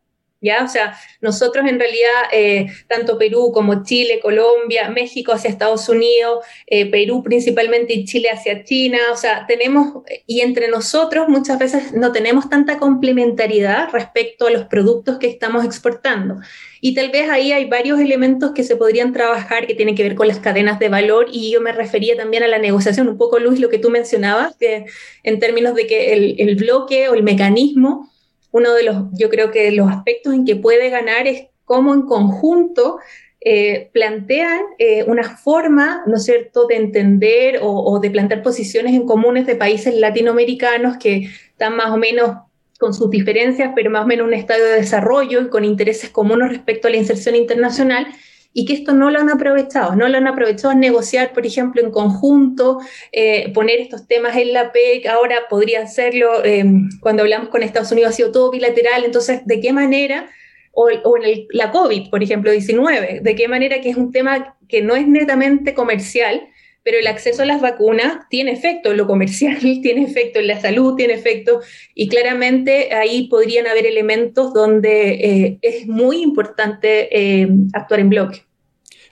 O 0.65 0.69
sea, 0.69 0.97
nosotros 1.21 1.67
en 1.67 1.79
realidad, 1.79 2.23
eh, 2.33 2.67
tanto 2.89 3.19
Perú 3.19 3.51
como 3.53 3.83
Chile, 3.83 4.21
Colombia, 4.21 4.89
México 4.91 5.33
hacia 5.33 5.51
Estados 5.51 5.89
Unidos, 5.89 6.45
eh, 6.67 6.91
Perú 6.91 7.23
principalmente 7.23 7.95
y 7.95 8.05
Chile 8.05 8.31
hacia 8.31 8.65
China, 8.65 8.99
o 9.13 9.17
sea, 9.17 9.47
tenemos, 9.47 10.05
y 10.27 10.41
entre 10.41 10.69
nosotros 10.69 11.29
muchas 11.29 11.59
veces 11.59 11.93
no 11.93 12.13
tenemos 12.13 12.49
tanta 12.49 12.79
complementariedad 12.79 13.89
respecto 13.93 14.47
a 14.47 14.51
los 14.51 14.65
productos 14.65 15.19
que 15.19 15.27
estamos 15.27 15.65
exportando. 15.65 16.37
Y 16.81 16.95
tal 16.95 17.11
vez 17.11 17.29
ahí 17.31 17.53
hay 17.53 17.65
varios 17.65 17.99
elementos 17.99 18.53
que 18.53 18.63
se 18.63 18.77
podrían 18.77 19.13
trabajar 19.13 19.67
que 19.67 19.75
tienen 19.75 19.97
que 19.97 20.03
ver 20.03 20.15
con 20.15 20.29
las 20.29 20.39
cadenas 20.39 20.79
de 20.79 20.89
valor 20.89 21.27
y 21.33 21.51
yo 21.51 21.61
me 21.61 21.73
refería 21.73 22.17
también 22.17 22.43
a 22.43 22.49
la 22.49 22.59
negociación, 22.59 23.09
un 23.09 23.19
poco 23.19 23.39
Luis, 23.39 23.59
lo 23.59 23.71
que 23.71 23.79
tú 23.79 23.91
mencionabas, 23.91 24.57
que 24.57 24.85
en 25.23 25.41
términos 25.41 25.75
de 25.75 25.87
que 25.87 26.13
el 26.39 26.57
bloque 26.57 27.09
o 27.09 27.15
el 27.15 27.23
mecanismo 27.23 28.11
uno 28.51 28.75
de 28.75 28.85
los, 28.85 29.05
yo 29.13 29.29
creo 29.29 29.51
que 29.51 29.71
los 29.73 29.91
aspectos 29.91 30.35
en 30.35 30.45
que 30.45 30.57
puede 30.57 30.91
ganar 30.91 31.27
es 31.27 31.47
cómo 31.65 31.95
en 31.95 32.03
conjunto 32.03 32.99
eh, 33.41 33.91
plantean 33.93 34.61
eh, 34.79 35.05
una 35.05 35.23
forma, 35.37 36.03
¿no 36.07 36.19
cierto?, 36.19 36.67
de 36.67 36.77
entender 36.77 37.61
o, 37.63 38.01
de 38.01 38.11
plantear 38.11 38.43
posiciones 38.43 38.95
en 38.95 39.07
comunes 39.07 39.47
de 39.47 39.57
países 39.57 39.95
latinoamericanos 39.95 40.97
que 40.97 41.29
están 41.51 41.77
más 41.77 41.91
o 41.91 41.97
menos 41.97 42.39
con 42.79 42.93
sus 42.93 43.11
diferencias, 43.11 43.73
pero 43.75 43.91
más 43.91 44.05
o 44.05 44.07
menos 44.07 44.25
en 44.25 44.35
un 44.35 44.35
estado 44.35 44.65
de 44.65 44.73
desarrollo 44.73 45.43
y 45.43 45.49
con 45.49 45.65
intereses 45.65 46.11
comunes 46.11 46.49
respecto 46.49 46.89
a 46.89 46.91
la 46.91 46.97
inserción 46.97 47.37
internacional 47.37 48.07
y 48.53 48.65
que 48.65 48.73
esto 48.73 48.95
no 48.95 49.11
lo 49.11 49.21
han 49.21 49.31
aprovechado, 49.31 49.97
no 49.97 50.09
lo 50.09 50.17
han 50.17 50.27
aprovechado 50.27 50.71
a 50.71 50.75
negociar, 50.75 51.33
por 51.33 51.45
ejemplo, 51.45 51.83
en 51.83 51.91
conjunto, 51.91 52.79
eh, 53.13 53.53
poner 53.53 53.81
estos 53.81 54.07
temas 54.07 54.37
en 54.37 54.53
la 54.53 54.73
PEC, 54.73 55.07
ahora 55.07 55.43
podría 55.49 55.83
hacerlo, 55.83 56.45
em, 56.45 56.89
cuando 57.01 57.23
hablamos 57.23 57.51
con 57.51 57.63
Estados 57.63 57.93
Unidos 57.93 58.11
ha 58.11 58.17
sido 58.17 58.33
todo 58.33 58.51
bilateral, 58.51 59.05
entonces, 59.05 59.43
¿de 59.45 59.61
qué 59.61 59.73
manera 59.73 60.31
o, 60.77 60.91
en 60.91 61.47
la 61.51 61.71
COVID, 61.71 62.11
por 62.11 62.23
ejemplo, 62.23 62.51
19, 62.51 63.21
de 63.23 63.35
qué 63.35 63.49
manera 63.49 63.81
que 63.81 63.89
es 63.89 63.97
un 63.97 64.13
tema 64.13 64.57
que 64.69 64.83
no 64.83 64.95
es 64.95 65.09
netamente 65.09 65.73
comercial, 65.73 66.47
pero 66.87 67.01
el 67.01 67.09
acceso 67.09 67.43
a 67.43 67.47
las 67.47 67.61
vacunas 67.61 68.29
tiene 68.31 68.53
efecto 68.53 68.93
en 68.93 68.97
lo 68.97 69.09
comercial, 69.09 69.59
tiene 69.83 70.05
efecto 70.05 70.39
en 70.39 70.47
la 70.47 70.61
salud, 70.61 70.95
tiene 70.95 71.15
efecto, 71.15 71.61
y 71.97 72.07
claramente 72.07 72.95
ahí 72.95 73.27
podrían 73.27 73.67
haber 73.67 73.87
elementos 73.87 74.55
donde 74.55 75.15
eh, 75.15 75.59
es 75.63 75.89
muy 75.89 76.23
importante 76.23 77.09
eh, 77.11 77.49
actuar 77.73 77.99
en 77.99 78.09
bloque. 78.11 78.43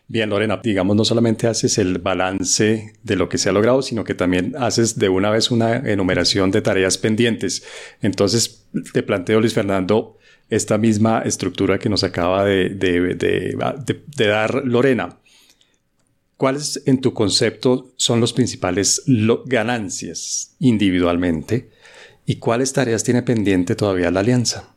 Bien, 0.06 0.30
Lorena, 0.30 0.60
digamos, 0.62 0.94
no 0.94 1.04
solamente 1.04 1.48
haces 1.48 1.76
el 1.78 1.98
balance 1.98 2.92
de 3.02 3.16
lo 3.16 3.28
que 3.28 3.38
se 3.38 3.48
ha 3.48 3.52
logrado, 3.52 3.82
sino 3.82 4.04
que 4.04 4.14
también 4.14 4.54
haces 4.56 4.96
de 4.96 5.08
una 5.08 5.30
vez 5.30 5.50
una 5.50 5.78
enumeración 5.78 6.52
de 6.52 6.62
tareas 6.62 6.96
pendientes. 6.96 7.64
Entonces, 8.02 8.68
te 8.92 9.02
planteo, 9.02 9.40
Luis 9.40 9.54
Fernando, 9.54 10.16
esta 10.48 10.78
misma 10.78 11.22
estructura 11.24 11.78
que 11.78 11.88
nos 11.88 12.04
acaba 12.04 12.44
de, 12.44 13.56
dar 14.16 14.62
Lorena. 14.64 15.18
¿Cuáles 16.44 16.82
en 16.84 17.00
tu 17.00 17.14
concepto 17.14 17.94
son 17.96 18.20
los 18.20 18.34
principales 18.34 19.02
ganancias 19.46 20.54
individualmente 20.60 21.70
y 22.26 22.38
cuáles 22.38 22.74
tareas 22.74 23.02
tiene 23.02 23.22
pendiente 23.22 23.74
todavía 23.74 24.10
la 24.10 24.20
alianza? 24.20 24.76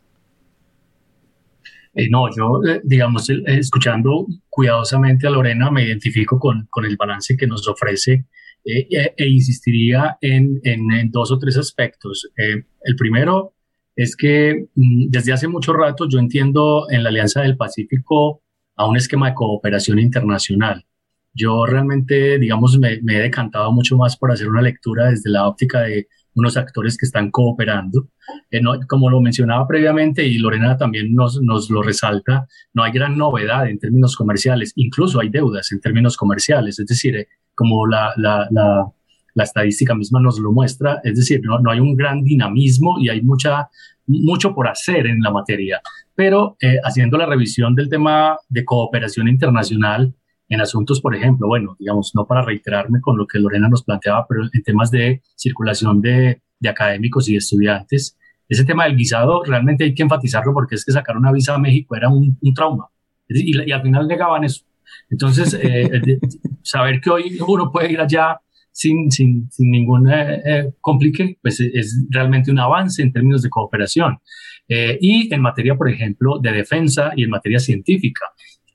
Eh, 1.93 2.07
no, 2.09 2.33
yo, 2.33 2.61
eh, 2.65 2.79
digamos, 2.85 3.29
escuchando 3.47 4.27
cuidadosamente 4.47 5.27
a 5.27 5.29
Lorena, 5.29 5.69
me 5.69 5.83
identifico 5.83 6.39
con, 6.39 6.67
con 6.69 6.85
el 6.85 6.95
balance 6.95 7.35
que 7.35 7.47
nos 7.47 7.67
ofrece 7.67 8.27
eh, 8.63 9.13
e, 9.17 9.27
insistiría 9.27 10.17
en, 10.21 10.61
en, 10.63 11.11
dos 11.11 11.33
o 11.33 11.37
tres 11.37 11.57
aspectos. 11.57 12.29
el 12.37 12.95
primero 12.95 13.55
es 13.93 14.15
que 14.15 14.69
mm, 14.73 15.09
desde 15.09 15.33
hace 15.33 15.49
mucho 15.49 15.73
rato 15.73 16.07
yo 16.07 16.17
entiendo 16.19 16.89
en 16.89 17.03
la 17.03 17.09
Alianza 17.09 17.41
del 17.41 17.57
Pacífico 17.57 18.41
a 18.77 18.87
un 18.87 18.95
esquema 18.95 19.27
de 19.27 19.35
cooperación 19.35 19.99
internacional. 19.99 20.85
Yo 21.37 21.65
realmente, 21.65 22.39
digamos, 22.39 22.77
me, 22.79 22.93
he 22.93 23.21
decantado 23.21 23.71
mucho 23.71 23.95
más 23.95 24.17
por 24.17 24.31
hacer 24.31 24.49
una 24.49 24.61
lectura 24.61 25.09
desde 25.09 25.29
la 25.29 25.47
óptica 25.47 25.81
de 25.81 26.07
unos 26.33 26.57
actores 26.57 26.97
que 26.97 27.05
están 27.05 27.29
cooperando. 27.29 28.09
Eh, 28.51 28.61
como 28.87 29.09
lo 29.09 29.21
mencionaba 29.21 29.67
previamente 29.67 30.25
y 30.25 30.39
Lorena 30.39 30.77
también 30.77 31.13
nos, 31.13 31.41
nos, 31.41 31.69
lo 31.69 31.81
resalta, 31.81 32.47
no 32.73 32.83
hay 32.83 32.91
gran 32.91 33.17
novedad 33.17 33.69
en 33.69 33.79
términos 33.79 34.15
comerciales, 34.15 34.73
incluso 34.75 35.19
hay 35.19 35.29
deudas 35.29 35.71
en 35.71 35.79
términos 35.79 36.17
comerciales, 36.17 36.79
es 36.79 36.85
decir, 36.87 37.15
eh, 37.15 37.27
como 37.55 37.87
la, 37.87 38.13
la, 38.17 38.47
la, 38.51 38.91
la 39.37 39.43
estadística 39.43 39.93
misma 39.93 40.19
nos 40.19 40.39
lo 40.39 40.51
muestra, 40.51 40.99
es 41.03 41.15
decir, 41.15 41.41
no, 41.43 41.59
no 41.59 41.69
hay 41.69 41.79
un 41.79 41.95
gran 41.95 42.23
dinamismo 42.23 42.97
y 42.99 43.09
hay 43.09 43.21
mucha, 43.21 43.69
mucho 44.07 44.53
por 44.55 44.67
hacer 44.67 45.05
en 45.05 45.21
la 45.21 45.29
materia. 45.29 45.79
Pero 46.15 46.57
eh, 46.59 46.79
haciendo 46.83 47.17
la 47.17 47.27
revisión 47.27 47.75
del 47.75 47.87
tema 47.87 48.37
de 48.49 48.65
cooperación 48.65 49.27
internacional 49.27 50.13
en 50.49 50.61
asuntos, 50.61 51.01
por 51.01 51.15
ejemplo, 51.15 51.47
bueno, 51.47 51.75
digamos, 51.79 52.11
no 52.15 52.25
para 52.25 52.41
reiterarme 52.41 53.01
con 53.01 53.17
lo 53.17 53.27
que 53.27 53.39
Lorena 53.39 53.67
nos 53.67 53.83
planteaba, 53.83 54.25
pero 54.27 54.43
en 54.51 54.63
temas 54.63 54.91
de 54.91 55.21
circulación 55.35 56.01
de, 56.01 56.41
de 56.59 56.69
académicos 56.69 57.27
y 57.29 57.35
estudiantes, 57.35 58.17
ese 58.47 58.63
tema 58.63 58.85
del 58.85 58.95
visado 58.95 59.43
realmente 59.43 59.83
hay 59.83 59.93
que 59.93 60.03
enfatizarlo 60.03 60.53
porque 60.53 60.75
es 60.75 60.85
que 60.85 60.91
sacar 60.91 61.17
una 61.17 61.31
visa 61.31 61.53
a 61.53 61.57
México 61.57 61.95
era 61.95 62.07
un, 62.09 62.37
un 62.41 62.53
trauma 62.53 62.87
y, 63.27 63.69
y, 63.69 63.71
al 63.71 63.81
final 63.81 64.07
negaban 64.07 64.45
eso. 64.45 64.63
Entonces, 65.09 65.53
eh, 65.61 66.19
saber 66.61 67.01
que 67.01 67.09
hoy 67.09 67.37
uno 67.45 67.71
puede 67.71 67.91
ir 67.91 67.99
allá 67.99 68.39
sin, 68.77 69.11
sin, 69.11 69.49
sin 69.51 69.71
ningún 69.71 70.07
eh, 70.11 70.41
eh, 70.45 70.73
complique, 70.79 71.37
pues 71.41 71.59
es 71.59 72.05
realmente 72.11 72.51
un 72.51 72.59
avance 72.59 73.01
en 73.01 73.11
términos 73.11 73.41
de 73.41 73.49
cooperación. 73.49 74.19
Eh, 74.69 74.99
y 75.01 75.33
en 75.33 75.41
materia, 75.41 75.75
por 75.75 75.89
ejemplo, 75.89 76.39
de 76.39 76.51
defensa 76.51 77.11
y 77.15 77.23
en 77.23 77.31
materia 77.31 77.57
científica. 77.57 78.25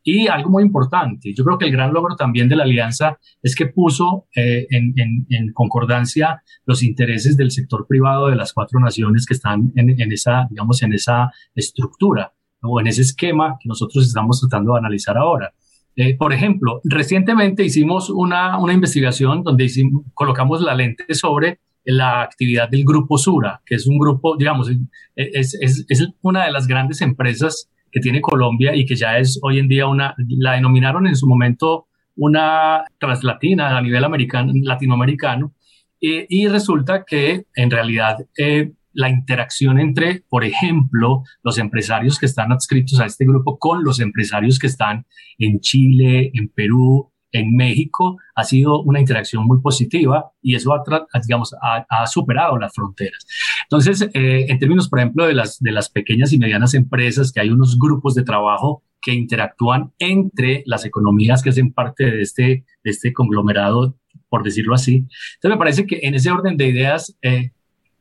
Y 0.04 0.26
algo 0.26 0.50
muy 0.50 0.64
importante, 0.64 1.32
yo 1.32 1.44
creo 1.44 1.58
que 1.58 1.66
el 1.66 1.72
gran 1.72 1.92
logro 1.92 2.16
también 2.16 2.48
de 2.48 2.56
la 2.56 2.64
alianza 2.64 3.18
es 3.40 3.54
que 3.54 3.66
puso 3.66 4.26
en, 4.34 4.94
en, 4.96 5.26
en, 5.28 5.52
concordancia 5.52 6.42
los 6.66 6.82
intereses 6.82 7.36
del 7.36 7.52
sector 7.52 7.86
privado 7.86 8.26
de 8.26 8.36
las 8.36 8.52
cuatro 8.52 8.80
naciones 8.80 9.26
que 9.26 9.34
están 9.34 9.72
en, 9.76 10.00
en, 10.00 10.12
esa, 10.12 10.48
digamos, 10.50 10.82
en 10.82 10.92
esa 10.92 11.30
estructura 11.54 12.32
o 12.62 12.80
en 12.80 12.88
ese 12.88 13.02
esquema 13.02 13.56
que 13.60 13.68
nosotros 13.68 14.04
estamos 14.06 14.40
tratando 14.40 14.72
de 14.72 14.78
analizar 14.78 15.16
ahora. 15.16 15.52
Eh, 15.94 16.16
por 16.16 16.32
ejemplo, 16.32 16.80
recientemente 16.84 17.64
hicimos 17.64 18.08
una, 18.10 18.58
una 18.58 18.72
investigación 18.72 19.42
donde 19.42 19.64
hicimos, 19.64 20.04
colocamos 20.14 20.62
la 20.62 20.74
lente 20.74 21.14
sobre 21.14 21.60
la 21.84 22.22
actividad 22.22 22.68
del 22.68 22.84
grupo 22.84 23.18
Sura, 23.18 23.60
que 23.66 23.74
es 23.74 23.86
un 23.86 23.98
grupo, 23.98 24.36
digamos, 24.36 24.70
es, 25.16 25.56
es, 25.60 25.84
es, 25.88 26.08
una 26.22 26.44
de 26.44 26.52
las 26.52 26.66
grandes 26.66 27.00
empresas 27.02 27.68
que 27.92 28.00
tiene 28.00 28.20
Colombia 28.20 28.74
y 28.74 28.86
que 28.86 28.96
ya 28.96 29.18
es 29.18 29.38
hoy 29.42 29.58
en 29.58 29.68
día 29.68 29.86
una, 29.86 30.14
la 30.16 30.54
denominaron 30.54 31.06
en 31.06 31.14
su 31.14 31.28
momento 31.28 31.86
una 32.16 32.84
translatina 32.98 33.76
a 33.76 33.82
nivel 33.82 34.04
americano, 34.04 34.52
latinoamericano, 34.54 35.54
y 36.00 36.48
resulta 36.48 37.04
que 37.06 37.44
en 37.54 37.70
realidad 37.70 38.16
eh, 38.36 38.72
la 38.92 39.08
interacción 39.08 39.78
entre, 39.78 40.24
por 40.28 40.44
ejemplo, 40.44 41.22
los 41.44 41.58
empresarios 41.58 42.18
que 42.18 42.26
están 42.26 42.50
adscritos 42.50 42.98
a 42.98 43.06
este 43.06 43.24
grupo 43.24 43.56
con 43.58 43.84
los 43.84 44.00
empresarios 44.00 44.58
que 44.58 44.66
están 44.66 45.06
en 45.38 45.60
Chile, 45.60 46.32
en 46.34 46.48
Perú, 46.48 47.11
en 47.32 47.56
México, 47.56 48.18
ha 48.34 48.44
sido 48.44 48.82
una 48.82 49.00
interacción 49.00 49.46
muy 49.46 49.60
positiva 49.60 50.30
y 50.42 50.54
eso 50.54 50.72
ha, 50.74 50.82
digamos, 51.26 51.54
ha, 51.60 52.06
superado 52.06 52.58
las 52.58 52.74
fronteras. 52.74 53.26
Entonces, 53.64 54.02
eh, 54.12 54.46
en 54.48 54.58
términos, 54.58 54.88
por 54.88 54.98
ejemplo, 54.98 55.26
de 55.26 55.34
las, 55.34 55.58
de 55.58 55.72
las 55.72 55.88
pequeñas 55.88 56.32
y 56.32 56.38
medianas 56.38 56.74
empresas, 56.74 57.32
que 57.32 57.40
hay 57.40 57.50
unos 57.50 57.78
grupos 57.78 58.14
de 58.14 58.22
trabajo 58.22 58.82
que 59.00 59.12
interactúan 59.12 59.92
entre 59.98 60.62
las 60.66 60.84
economías 60.84 61.42
que 61.42 61.50
hacen 61.50 61.72
parte 61.72 62.04
de 62.04 62.22
este, 62.22 62.64
de 62.84 62.90
este 62.90 63.12
conglomerado, 63.12 63.96
por 64.28 64.44
decirlo 64.44 64.74
así. 64.74 65.06
Entonces, 65.34 65.50
me 65.50 65.56
parece 65.56 65.86
que 65.86 66.00
en 66.02 66.14
ese 66.14 66.30
orden 66.30 66.56
de 66.56 66.68
ideas, 66.68 67.16
eh, 67.22 67.50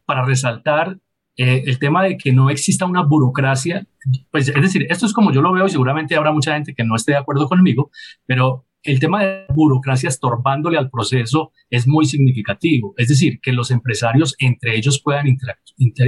para 0.06 0.26
resaltar 0.26 0.98
eh, 1.38 1.64
el 1.66 1.80
tema 1.80 2.04
de 2.04 2.18
que 2.18 2.34
no 2.34 2.50
exista 2.50 2.86
una 2.86 3.04
burocracia, 3.04 3.88
pues 4.30 4.50
es 4.50 4.62
decir, 4.62 4.86
esto 4.90 5.06
es 5.06 5.14
como 5.14 5.32
yo 5.32 5.42
lo 5.42 5.54
veo 5.54 5.66
y 5.66 5.70
seguramente 5.70 6.16
habrá 6.16 6.32
mucha 6.32 6.54
gente 6.54 6.74
que 6.74 6.84
no 6.84 6.96
esté 6.96 7.14
de 7.14 7.20
acuerdo 7.20 7.48
conmigo, 7.48 7.90
pero 8.26 8.66
el 8.84 9.00
tema 9.00 9.24
de 9.24 9.46
burocracia 9.54 10.10
estorbándole 10.10 10.78
al 10.78 10.90
proceso 10.90 11.52
es 11.70 11.88
muy 11.88 12.06
significativo. 12.06 12.94
Es 12.98 13.10
decir, 13.10 13.40
que 13.42 13.54
los 13.54 13.72
empresarios 13.72 14.36
entre 14.40 14.76
ellos 14.76 15.02
puedan 15.04 15.26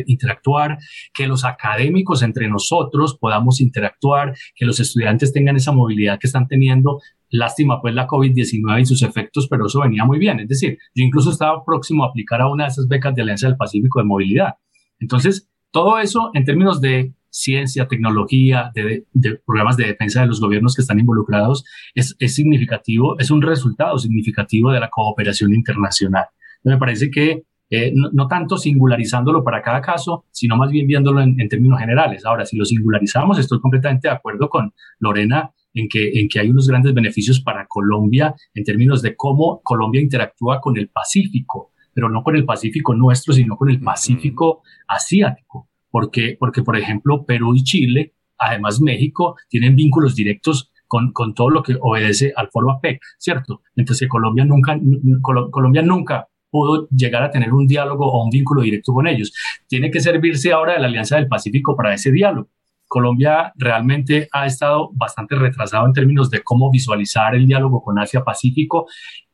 interactuar, 0.06 0.78
que 1.14 1.28
los 1.28 1.46
académicos 1.46 2.24
entre 2.24 2.50
nosotros 2.50 3.18
podamos 3.20 3.62
interactuar, 3.62 4.34
que 4.56 4.66
los 4.66 4.80
estudiantes 4.80 5.34
tengan 5.34 5.56
esa 5.56 5.72
movilidad 5.72 6.20
que 6.20 6.28
están 6.28 6.48
teniendo. 6.48 7.00
Lástima 7.30 7.82
pues 7.82 7.94
la 7.94 8.08
COVID-19 8.08 8.82
y 8.82 8.86
sus 8.86 9.04
efectos, 9.04 9.48
pero 9.48 9.68
eso 9.68 9.82
venía 9.82 10.06
muy 10.06 10.18
bien. 10.20 10.40
Es 10.40 10.48
decir, 10.48 10.78
yo 10.96 11.04
incluso 11.04 11.32
estaba 11.32 11.64
próximo 11.64 12.04
a 12.04 12.08
aplicar 12.08 12.42
a 12.42 12.50
una 12.50 12.66
de 12.66 12.70
esas 12.70 12.88
becas 12.88 13.14
de 13.16 13.22
Alianza 13.22 13.48
del 13.48 13.58
Pacífico 13.58 14.00
de 14.00 14.06
movilidad. 14.06 14.56
Entonces, 15.00 15.50
todo 15.72 16.00
eso 16.00 16.32
en 16.34 16.46
términos 16.46 16.82
de 16.82 17.14
ciencia, 17.34 17.88
tecnología, 17.88 18.72
de, 18.76 19.06
programas 19.46 19.76
de 19.76 19.88
defensa 19.88 20.22
de 20.22 20.28
los 20.28 20.40
gobiernos 20.40 20.76
que 20.76 20.84
están 20.84 21.00
involucrados, 21.00 21.66
es, 21.96 22.16
significativo, 22.28 23.20
es 23.20 23.32
un 23.32 23.42
resultado 23.42 23.98
significativo 23.98 24.72
de 24.72 24.80
la 24.80 24.90
cooperación 24.90 25.54
internacional. 25.54 26.26
Me 26.64 26.78
parece 26.78 27.10
que 27.10 27.44
eh, 27.70 27.92
no, 27.96 28.28
tanto 28.28 28.58
singularizándolo 28.58 29.44
para 29.44 29.64
cada 29.64 29.82
caso, 29.82 30.26
sino 30.32 30.56
más 30.56 30.70
bien 30.70 30.86
viéndolo 30.86 31.22
en, 31.22 31.50
términos 31.50 31.80
generales. 31.80 32.24
Ahora, 32.24 32.46
si 32.46 32.56
lo 32.56 32.66
singularizamos, 32.66 33.40
estoy 33.40 33.60
completamente 33.60 34.08
de 34.08 34.14
acuerdo 34.14 34.48
con 34.48 34.72
Lorena 35.00 35.52
en 35.74 35.88
que, 35.90 36.12
en 36.20 36.30
que 36.30 36.40
hay 36.40 36.52
unos 36.52 36.68
grandes 36.68 36.94
beneficios 36.94 37.42
para 37.42 37.66
Colombia 37.68 38.36
en 38.54 38.64
términos 38.64 39.02
de 39.02 39.16
cómo 39.16 39.60
Colombia 39.64 40.02
interactúa 40.02 40.62
con 40.62 40.78
el 40.78 40.90
Pacífico, 40.90 41.72
pero 41.96 42.10
no 42.10 42.22
con 42.22 42.36
el 42.36 42.46
Pacífico 42.46 42.94
nuestro, 42.94 43.34
sino 43.34 43.58
con 43.58 43.72
el 43.72 43.82
Pacífico 43.82 44.62
asiático 44.88 45.68
porque, 45.94 46.36
porque 46.40 46.64
por 46.64 46.76
ejemplo, 46.76 47.24
Perú 47.24 47.54
y 47.54 47.64
Chile, 47.64 48.16
además 48.40 48.82
México, 48.82 49.36
tienen 49.48 49.76
vínculos 49.76 50.16
directos 50.16 50.72
con, 50.88 51.14
con, 51.14 51.36
todo 51.36 51.52
lo 51.52 51.62
que 51.62 51.78
obedece 51.80 52.34
al 52.36 52.50
foro 52.50 52.72
APEC, 52.72 53.00
¿cierto? 53.20 53.62
Entonces 53.76 54.10
Colombia 54.10 54.44
nunca, 54.44 54.76
Colombia 55.22 55.84
nunca 55.84 56.28
pudo 56.50 56.88
llegar 56.90 57.22
a 57.22 57.30
tener 57.30 57.54
un 57.54 57.68
diálogo 57.68 58.12
o 58.12 58.24
un 58.24 58.32
vínculo 58.32 58.64
directo 58.64 58.92
con 58.92 59.06
ellos. 59.06 59.34
Tiene 59.68 59.92
que 59.92 60.00
servirse 60.00 60.52
ahora 60.52 60.74
de 60.74 60.80
la 60.80 60.88
Alianza 60.88 61.18
del 61.18 61.28
Pacífico 61.28 61.76
para 61.78 61.94
ese 61.94 62.12
diálogo. 62.12 62.50
Colombia 62.88 63.54
realmente 63.56 64.28
ha 64.32 64.48
estado 64.48 64.90
bastante 64.96 65.36
retrasado 65.36 65.86
en 65.86 65.94
términos 65.94 66.32
de 66.32 66.42
cómo 66.42 66.72
visualizar 66.72 67.36
el 67.36 67.46
diálogo 67.46 67.84
con 67.84 68.00
Asia-Pacífico, 68.00 68.88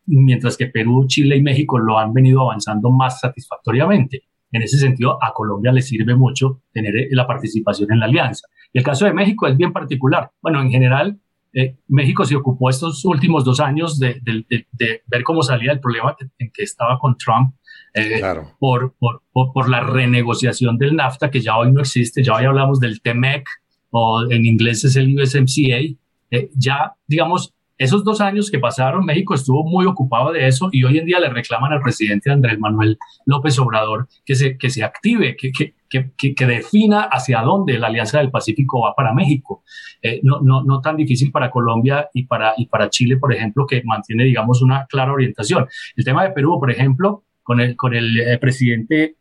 mientras 0.08 0.58
que 0.58 0.67
Perú, 0.67 1.06
Chile 1.08 1.38
y 1.38 1.41
México 1.41 1.80
lo 1.80 1.98
han 1.98 2.12
venido 2.12 2.41
avanzando 2.41 2.91
más 2.91 3.22
satisfactoriamente. 3.22 4.24
En 4.51 4.62
ese 4.62 4.77
sentido, 4.77 5.23
a 5.23 5.33
Colombia 5.33 5.71
le 5.71 5.81
sirve 5.81 6.15
mucho 6.15 6.62
tener 6.73 6.95
eh, 6.95 7.07
la 7.12 7.27
participación 7.27 7.91
en 7.91 7.99
la 7.99 8.05
alianza. 8.05 8.47
Y 8.73 8.79
el 8.79 8.83
caso 8.83 9.05
de 9.05 9.13
México 9.13 9.47
es 9.47 9.55
bien 9.55 9.73
particular. 9.73 10.31
Bueno, 10.41 10.62
en 10.62 10.69
general, 10.69 11.19
eh, 11.53 11.77
México 11.88 12.25
se 12.25 12.35
ocupó 12.35 12.69
estos 12.69 13.03
últimos 13.05 13.43
dos 13.43 13.59
años 13.59 13.97
de, 13.99 14.21
ver 15.07 15.23
cómo 15.23 15.41
salía 15.41 15.71
el 15.71 15.79
problema 15.79 16.15
en 16.38 16.51
que 16.51 16.63
estaba 16.63 16.99
con 16.99 17.17
Trump 17.17 17.55
eh, 17.95 18.21
por, 18.59 18.93
por, 18.99 19.21
por, 19.31 19.69
la 19.69 19.79
renegociación 19.81 20.77
del 20.77 20.95
NAFTA, 20.95 21.31
que 21.31 21.41
ya 21.41 21.57
hoy 21.57 21.71
no 21.71 21.81
existe, 21.81 22.23
ya 22.23 22.35
hoy 22.35 22.45
hablamos 22.45 22.79
del 22.79 23.01
TEMEC, 23.01 23.47
o 23.89 24.29
en 24.29 24.45
inglés 24.45 24.83
es 24.83 24.95
el 24.95 25.19
USMCA, 25.19 25.97
eh, 26.31 26.51
ya, 26.55 26.93
digamos, 27.07 27.55
esos 27.80 28.04
dos 28.04 28.20
años 28.20 28.52
que 28.52 28.60
pasaron, 28.60 29.06
México 29.06 29.34
estuvo 29.34 29.63
muy 29.63 29.86
ocupado 29.86 30.34
de 30.34 30.46
eso 30.46 30.68
y 30.74 30.84
hoy 30.84 30.98
en 30.98 31.06
día 31.06 31.18
le 31.18 31.30
reclaman 31.30 31.72
al 31.72 31.82
presidente 31.82 32.30
Andrés 32.30 32.60
Manuel 32.60 32.98
López 33.26 33.58
Obrador 33.58 34.10
que 34.26 34.36
se, 34.36 34.58
que 34.58 34.70
se 34.70 34.84
active, 34.84 35.38
que, 35.38 35.54
que, 35.54 35.74
que, 36.18 36.46
defina 36.46 37.04
hacia 37.04 37.42
dónde 37.42 37.80
la 37.80 37.88
Alianza 37.88 38.20
del 38.20 38.32
Pacífico 38.32 38.82
va 38.82 38.94
para 38.96 39.13
México. 39.13 39.63
Eh, 40.02 40.20
no, 40.24 40.42
no, 40.42 40.62
no, 40.62 40.82
tan 40.82 40.98
difícil 40.98 41.32
para 41.32 41.50
Colombia 41.50 42.10
y 42.13 42.26
para, 42.26 42.54
y 42.58 42.65
para 42.65 42.89
Chile, 42.89 43.15
por 43.15 43.34
ejemplo, 43.34 43.65
que 43.65 43.82
mantiene, 43.86 44.26
digamos, 44.26 44.62
una 44.62 44.86
clara 44.86 45.13
orientación. 45.13 45.65
El 45.96 46.04
tema 46.04 46.24
de 46.24 46.32
Perú, 46.32 46.60
por 46.60 46.70
ejemplo, 46.70 47.24
con 47.44 47.62
el, 47.62 47.78
con 47.78 47.96
el 47.96 48.20
eh, 48.20 48.38
presidente 48.39 49.15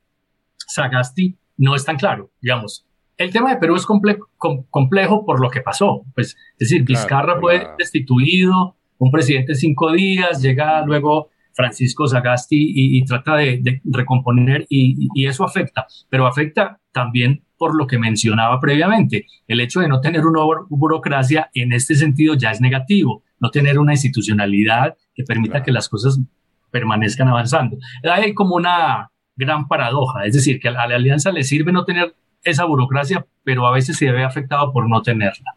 Sagasti, 0.57 1.39
no 1.59 1.77
es 1.77 1.85
tan 1.85 1.97
claro, 1.97 2.33
digamos 2.41 2.88
el 3.19 3.33
tema 3.33 3.51
de 3.51 3.57
Perú 3.57 3.75
es 3.75 3.85
complejo 3.85 5.27
por 5.27 5.41
lo 5.41 5.51
que 5.51 5.61
pasó. 5.61 6.05
Pues, 6.15 6.29
es 6.29 6.71
decir, 6.71 6.85
Vizcarra 6.85 7.39
fue 7.41 7.69
destituido, 7.77 8.77
un 8.99 9.11
presidente 9.11 9.55
cinco 9.55 9.93
días, 9.93 10.41
llega 10.41 10.85
luego 10.87 11.29
Francisco 11.53 12.07
Sagasti 12.07 12.73
y, 12.75 13.05
trata 13.05 13.37
de, 13.37 13.83
recomponer 13.85 14.67
y, 14.69 15.27
eso 15.27 15.45
afecta, 15.45 15.87
pero 16.09 16.27
afecta 16.27 16.81
también 16.93 17.43
por 17.57 17.77
lo 17.77 17.89
que 17.89 17.99
mencionaba 17.99 18.61
previamente. 18.61 19.27
El 19.49 19.61
hecho 19.61 19.81
de 19.81 19.89
no 19.89 20.01
tener 20.01 20.25
una 20.25 20.43
burocracia 20.69 21.51
en 21.55 21.73
este 21.73 21.97
sentido 21.97 22.35
ya 22.35 22.53
es 22.53 22.61
negativo, 22.61 23.25
no 23.41 23.51
tener 23.51 23.81
una 23.81 23.95
institucionalidad 23.95 24.97
que 25.13 25.25
permita 25.25 25.65
que 25.65 25.73
las 25.73 25.89
cosas 25.89 26.21
permanezcan 26.71 27.27
avanzando. 27.27 27.79
Hay 28.05 28.33
como 28.35 28.55
una 28.55 29.11
gran 29.35 29.67
paradoja, 29.67 30.25
es 30.25 30.35
decir, 30.35 30.61
que 30.61 30.69
a 30.69 30.73
la 30.73 30.95
alianza 30.95 31.33
le 31.33 31.43
sirve 31.43 31.73
no 31.73 31.85
tener 31.85 32.15
esa 32.43 32.65
burocracia, 32.65 33.27
pero 33.45 33.67
a 33.67 33.73
veces 33.73 33.97
se 33.97 34.11
ve 34.11 34.25
afectado 34.25 34.73
por 34.73 34.89
no 34.89 35.03
tenerla. 35.03 35.55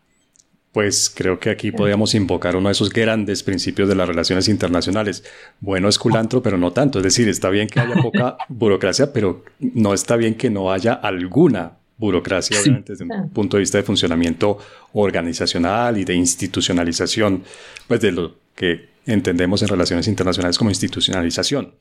Pues 0.72 1.12
creo 1.14 1.38
que 1.38 1.50
aquí 1.50 1.72
podríamos 1.72 2.16
invocar 2.16 2.56
uno 2.56 2.70
de 2.70 2.74
esos 2.74 2.92
grandes 2.92 3.44
principios 3.44 3.90
de 3.90 3.96
las 3.96 4.08
relaciones 4.08 4.48
internacionales. 4.48 5.24
Bueno 5.60 5.90
es 5.90 6.00
culantro, 6.00 6.42
pero 6.42 6.58
no 6.58 6.72
tanto. 6.72 7.00
Es 7.00 7.04
decir, 7.04 7.28
está 7.28 7.50
bien 7.50 7.68
que 7.68 7.82
haya 7.82 7.96
poca 8.02 8.38
burocracia, 8.48 9.12
pero 9.12 9.44
no 9.60 9.94
está 9.94 10.16
bien 10.16 10.36
que 10.36 10.50
no 10.50 10.72
haya 10.72 10.94
alguna 10.94 11.74
burocracia, 11.98 12.60
obviamente, 12.60 12.94
desde 12.94 13.06
un 13.06 13.30
punto 13.30 13.58
de 13.58 13.62
vista 13.62 13.78
de 13.78 13.84
funcionamiento 13.84 14.58
organizacional 14.94 15.98
y 15.98 16.06
de 16.06 16.16
institucionalización, 16.16 17.44
pues 17.88 18.00
de 18.02 18.12
lo 18.14 18.36
que 18.56 18.90
entendemos 19.06 19.62
en 19.62 19.68
relaciones 19.68 20.08
internacionales 20.08 20.58
como 20.58 20.72
institucionalización. 20.72 21.74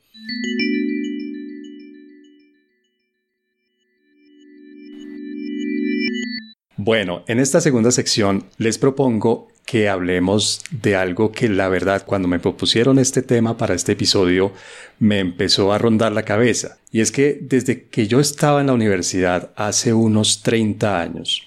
Bueno, 6.82 7.24
en 7.26 7.40
esta 7.40 7.60
segunda 7.60 7.90
sección 7.90 8.46
les 8.56 8.78
propongo 8.78 9.48
que 9.66 9.90
hablemos 9.90 10.62
de 10.70 10.96
algo 10.96 11.30
que 11.30 11.46
la 11.50 11.68
verdad 11.68 12.04
cuando 12.06 12.26
me 12.26 12.38
propusieron 12.38 12.98
este 12.98 13.20
tema 13.20 13.58
para 13.58 13.74
este 13.74 13.92
episodio 13.92 14.50
me 14.98 15.18
empezó 15.18 15.74
a 15.74 15.78
rondar 15.78 16.12
la 16.12 16.22
cabeza. 16.22 16.78
Y 16.90 17.02
es 17.02 17.12
que 17.12 17.38
desde 17.38 17.82
que 17.82 18.06
yo 18.06 18.18
estaba 18.18 18.62
en 18.62 18.68
la 18.68 18.72
universidad 18.72 19.50
hace 19.56 19.92
unos 19.92 20.42
30 20.42 21.02
años, 21.02 21.42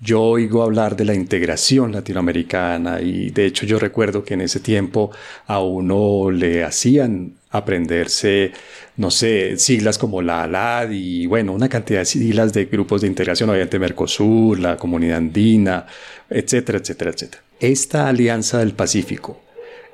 yo 0.00 0.22
oigo 0.22 0.62
hablar 0.62 0.96
de 0.96 1.04
la 1.04 1.14
integración 1.14 1.92
latinoamericana 1.92 3.02
y 3.02 3.28
de 3.28 3.44
hecho 3.44 3.66
yo 3.66 3.78
recuerdo 3.78 4.24
que 4.24 4.34
en 4.34 4.40
ese 4.40 4.60
tiempo 4.60 5.10
a 5.46 5.60
uno 5.60 6.30
le 6.30 6.64
hacían 6.64 7.34
aprenderse, 7.50 8.52
no 8.98 9.12
sé, 9.12 9.56
siglas 9.58 9.96
como 9.96 10.22
la 10.22 10.42
ALAD 10.42 10.90
y 10.90 11.26
bueno, 11.26 11.52
una 11.52 11.68
cantidad 11.68 12.00
de 12.00 12.04
siglas 12.04 12.52
de 12.52 12.64
grupos 12.64 13.00
de 13.00 13.06
integración, 13.06 13.48
obviamente 13.48 13.78
Mercosur, 13.78 14.58
la 14.58 14.76
Comunidad 14.76 15.18
Andina, 15.18 15.86
etcétera, 16.28 16.78
etcétera, 16.78 17.12
etcétera. 17.12 17.42
Esta 17.60 18.08
Alianza 18.08 18.58
del 18.58 18.72
Pacífico 18.72 19.40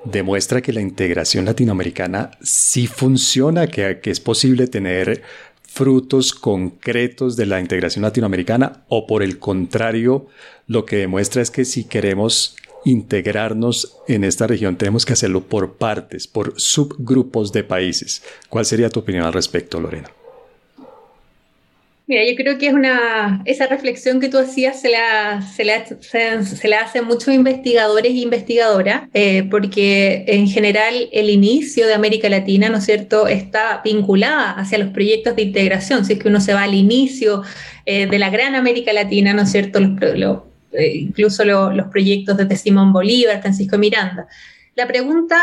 demuestra 0.04 0.62
que 0.62 0.72
la 0.72 0.80
integración 0.80 1.44
latinoamericana 1.44 2.30
sí 2.42 2.86
funciona, 2.86 3.66
que, 3.66 4.00
que 4.00 4.10
es 4.10 4.20
posible 4.20 4.68
tener 4.68 5.22
frutos 5.62 6.32
concretos 6.32 7.36
de 7.36 7.44
la 7.44 7.60
integración 7.60 8.04
latinoamericana 8.04 8.84
o 8.88 9.06
por 9.06 9.22
el 9.22 9.38
contrario, 9.38 10.28
lo 10.66 10.86
que 10.86 10.96
demuestra 10.96 11.42
es 11.42 11.50
que 11.50 11.66
si 11.66 11.84
queremos 11.84 12.56
integrarnos 12.84 13.96
en 14.08 14.24
esta 14.24 14.46
región 14.46 14.76
tenemos 14.76 15.04
que 15.06 15.14
hacerlo 15.14 15.42
por 15.42 15.74
partes, 15.74 16.26
por 16.26 16.58
subgrupos 16.60 17.52
de 17.52 17.64
países. 17.64 18.22
¿Cuál 18.48 18.64
sería 18.64 18.90
tu 18.90 19.00
opinión 19.00 19.24
al 19.24 19.32
respecto, 19.32 19.80
Lorena? 19.80 20.10
Mira, 22.06 22.22
yo 22.28 22.36
creo 22.36 22.58
que 22.58 22.66
es 22.66 22.74
una, 22.74 23.40
esa 23.46 23.66
reflexión 23.66 24.20
que 24.20 24.28
tú 24.28 24.36
hacías 24.36 24.78
se 24.78 24.90
la, 24.90 25.40
se 25.40 25.64
la, 25.64 25.86
se, 25.86 26.68
la 26.68 26.80
hacen 26.80 27.06
muchos 27.06 27.32
investigadores 27.32 28.12
e 28.12 28.16
investigadoras, 28.16 29.08
eh, 29.14 29.44
porque 29.50 30.24
en 30.26 30.46
general 30.46 31.08
el 31.12 31.30
inicio 31.30 31.86
de 31.86 31.94
América 31.94 32.28
Latina, 32.28 32.68
¿no 32.68 32.76
es 32.76 32.84
cierto?, 32.84 33.26
está 33.26 33.80
vinculada 33.82 34.50
hacia 34.50 34.76
los 34.76 34.88
proyectos 34.88 35.34
de 35.34 35.42
integración. 35.42 36.04
Si 36.04 36.12
es 36.12 36.18
que 36.18 36.28
uno 36.28 36.42
se 36.42 36.52
va 36.52 36.64
al 36.64 36.74
inicio 36.74 37.42
eh, 37.86 38.06
de 38.06 38.18
la 38.18 38.28
gran 38.28 38.54
América 38.54 38.92
Latina, 38.92 39.32
¿no 39.32 39.42
es 39.42 39.52
cierto?, 39.52 39.80
eh, 40.76 40.96
incluso 40.96 41.44
los 41.44 41.86
proyectos 41.88 42.36
de 42.36 42.56
Simón 42.56 42.92
Bolívar, 42.92 43.40
Francisco 43.40 43.78
Miranda. 43.78 44.26
La 44.74 44.86
pregunta 44.86 45.36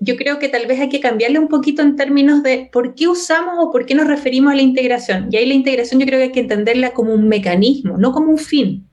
yo 0.00 0.16
creo 0.16 0.38
que 0.38 0.48
tal 0.48 0.66
vez 0.66 0.80
hay 0.80 0.88
que 0.88 1.00
cambiarle 1.00 1.38
un 1.38 1.48
poquito 1.48 1.82
en 1.82 1.94
términos 1.94 2.42
de 2.42 2.70
por 2.72 2.94
qué 2.94 3.06
usamos 3.06 3.54
o 3.58 3.70
por 3.70 3.84
qué 3.84 3.94
nos 3.94 4.06
referimos 4.06 4.52
a 4.52 4.56
la 4.56 4.62
integración. 4.62 5.28
Y 5.30 5.36
ahí 5.36 5.46
la 5.46 5.54
integración 5.54 6.00
yo 6.00 6.06
creo 6.06 6.18
que 6.18 6.24
hay 6.24 6.32
que 6.32 6.40
entenderla 6.40 6.92
como 6.92 7.12
un 7.12 7.28
mecanismo, 7.28 7.98
no 7.98 8.10
como 8.10 8.30
un 8.30 8.38
fin. 8.38 8.86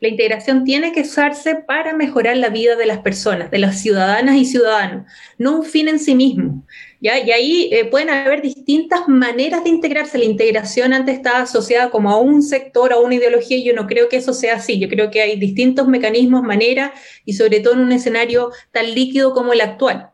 La 0.00 0.08
integración 0.08 0.64
tiene 0.64 0.92
que 0.92 1.02
usarse 1.02 1.54
para 1.54 1.94
mejorar 1.94 2.36
la 2.36 2.48
vida 2.48 2.74
de 2.74 2.86
las 2.86 2.98
personas, 2.98 3.52
de 3.52 3.58
las 3.58 3.80
ciudadanas 3.80 4.36
y 4.36 4.44
ciudadanos, 4.44 5.06
no 5.38 5.58
un 5.58 5.64
fin 5.64 5.88
en 5.88 6.00
sí 6.00 6.14
mismo. 6.16 6.64
Y 7.00 7.08
ahí 7.08 7.68
eh, 7.72 7.84
pueden 7.84 8.10
haber 8.10 8.42
distintas 8.42 9.08
maneras 9.08 9.64
de 9.64 9.70
integrarse. 9.70 10.18
La 10.18 10.24
integración 10.24 10.92
antes 10.92 11.16
estaba 11.16 11.40
asociada 11.40 11.90
como 11.90 12.10
a 12.10 12.18
un 12.18 12.42
sector, 12.42 12.92
a 12.92 12.98
una 12.98 13.14
ideología, 13.14 13.56
y 13.56 13.64
yo 13.64 13.74
no 13.74 13.86
creo 13.86 14.08
que 14.08 14.16
eso 14.16 14.32
sea 14.32 14.56
así. 14.56 14.78
Yo 14.78 14.88
creo 14.88 15.10
que 15.10 15.22
hay 15.22 15.38
distintos 15.38 15.86
mecanismos, 15.86 16.42
maneras, 16.42 16.92
y 17.24 17.34
sobre 17.34 17.60
todo 17.60 17.74
en 17.74 17.80
un 17.80 17.92
escenario 17.92 18.50
tan 18.72 18.94
líquido 18.94 19.32
como 19.32 19.52
el 19.52 19.60
actual 19.60 20.10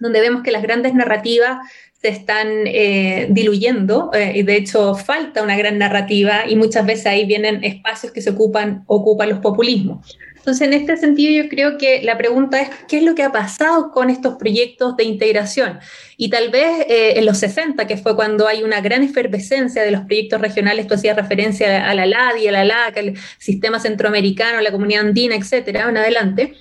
donde 0.00 0.20
vemos 0.20 0.42
que 0.42 0.50
las 0.50 0.62
grandes 0.62 0.94
narrativas 0.94 1.58
se 1.92 2.08
están 2.08 2.48
eh, 2.66 3.28
diluyendo 3.30 4.10
eh, 4.14 4.32
y 4.34 4.42
de 4.42 4.56
hecho 4.56 4.94
falta 4.94 5.42
una 5.42 5.56
gran 5.56 5.78
narrativa 5.78 6.48
y 6.48 6.56
muchas 6.56 6.86
veces 6.86 7.06
ahí 7.06 7.26
vienen 7.26 7.62
espacios 7.62 8.10
que 8.10 8.22
se 8.22 8.30
ocupan, 8.30 8.84
ocupan 8.86 9.28
los 9.28 9.38
populismos. 9.40 10.18
Entonces, 10.40 10.66
en 10.66 10.72
este 10.72 10.96
sentido, 10.96 11.42
yo 11.42 11.50
creo 11.50 11.76
que 11.76 12.00
la 12.02 12.16
pregunta 12.16 12.62
es, 12.62 12.70
¿qué 12.88 12.96
es 12.96 13.02
lo 13.02 13.14
que 13.14 13.22
ha 13.22 13.30
pasado 13.30 13.90
con 13.90 14.08
estos 14.08 14.36
proyectos 14.36 14.96
de 14.96 15.04
integración? 15.04 15.80
Y 16.16 16.30
tal 16.30 16.50
vez 16.50 16.86
eh, 16.88 17.18
en 17.18 17.26
los 17.26 17.36
60, 17.38 17.86
que 17.86 17.98
fue 17.98 18.16
cuando 18.16 18.48
hay 18.48 18.62
una 18.62 18.80
gran 18.80 19.02
efervescencia 19.02 19.82
de 19.82 19.90
los 19.90 20.00
proyectos 20.02 20.40
regionales, 20.40 20.86
tú 20.86 20.94
hacías 20.94 21.14
referencia 21.14 21.86
a 21.86 21.94
la 21.94 22.06
LADI, 22.06 22.48
a 22.48 22.52
la 22.52 22.64
LAC, 22.64 22.96
al 22.96 23.14
sistema 23.38 23.78
centroamericano, 23.80 24.62
la 24.62 24.72
comunidad 24.72 25.06
andina, 25.06 25.36
etcétera, 25.36 25.86
en 25.90 25.98
adelante, 25.98 26.54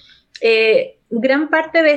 gran 1.09 1.49
parte 1.49 1.81
de, 1.81 1.93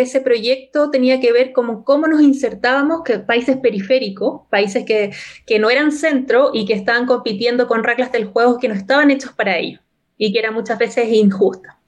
ese 0.00 0.20
proyecto 0.20 0.90
tenía 0.90 1.20
que 1.20 1.32
ver 1.32 1.52
con 1.52 1.82
cómo 1.82 2.06
nos 2.06 2.22
insertábamos 2.22 3.02
que 3.04 3.18
países 3.18 3.56
periféricos, 3.56 4.42
países 4.48 4.84
que, 4.84 5.10
que, 5.44 5.58
no 5.58 5.70
eran 5.70 5.90
centro 5.90 6.50
y 6.54 6.66
que 6.66 6.74
estaban 6.74 7.06
compitiendo 7.06 7.66
con 7.66 7.84
reglas 7.84 8.12
del 8.12 8.26
juego 8.26 8.58
que 8.58 8.68
no 8.68 8.74
estaban 8.74 9.10
hechos 9.10 9.32
para 9.32 9.58
ello 9.58 9.80
y 10.18 10.32
que 10.32 10.38
era 10.38 10.50
muchas 10.50 10.78
veces 10.78 11.08
injusta. 11.10 11.78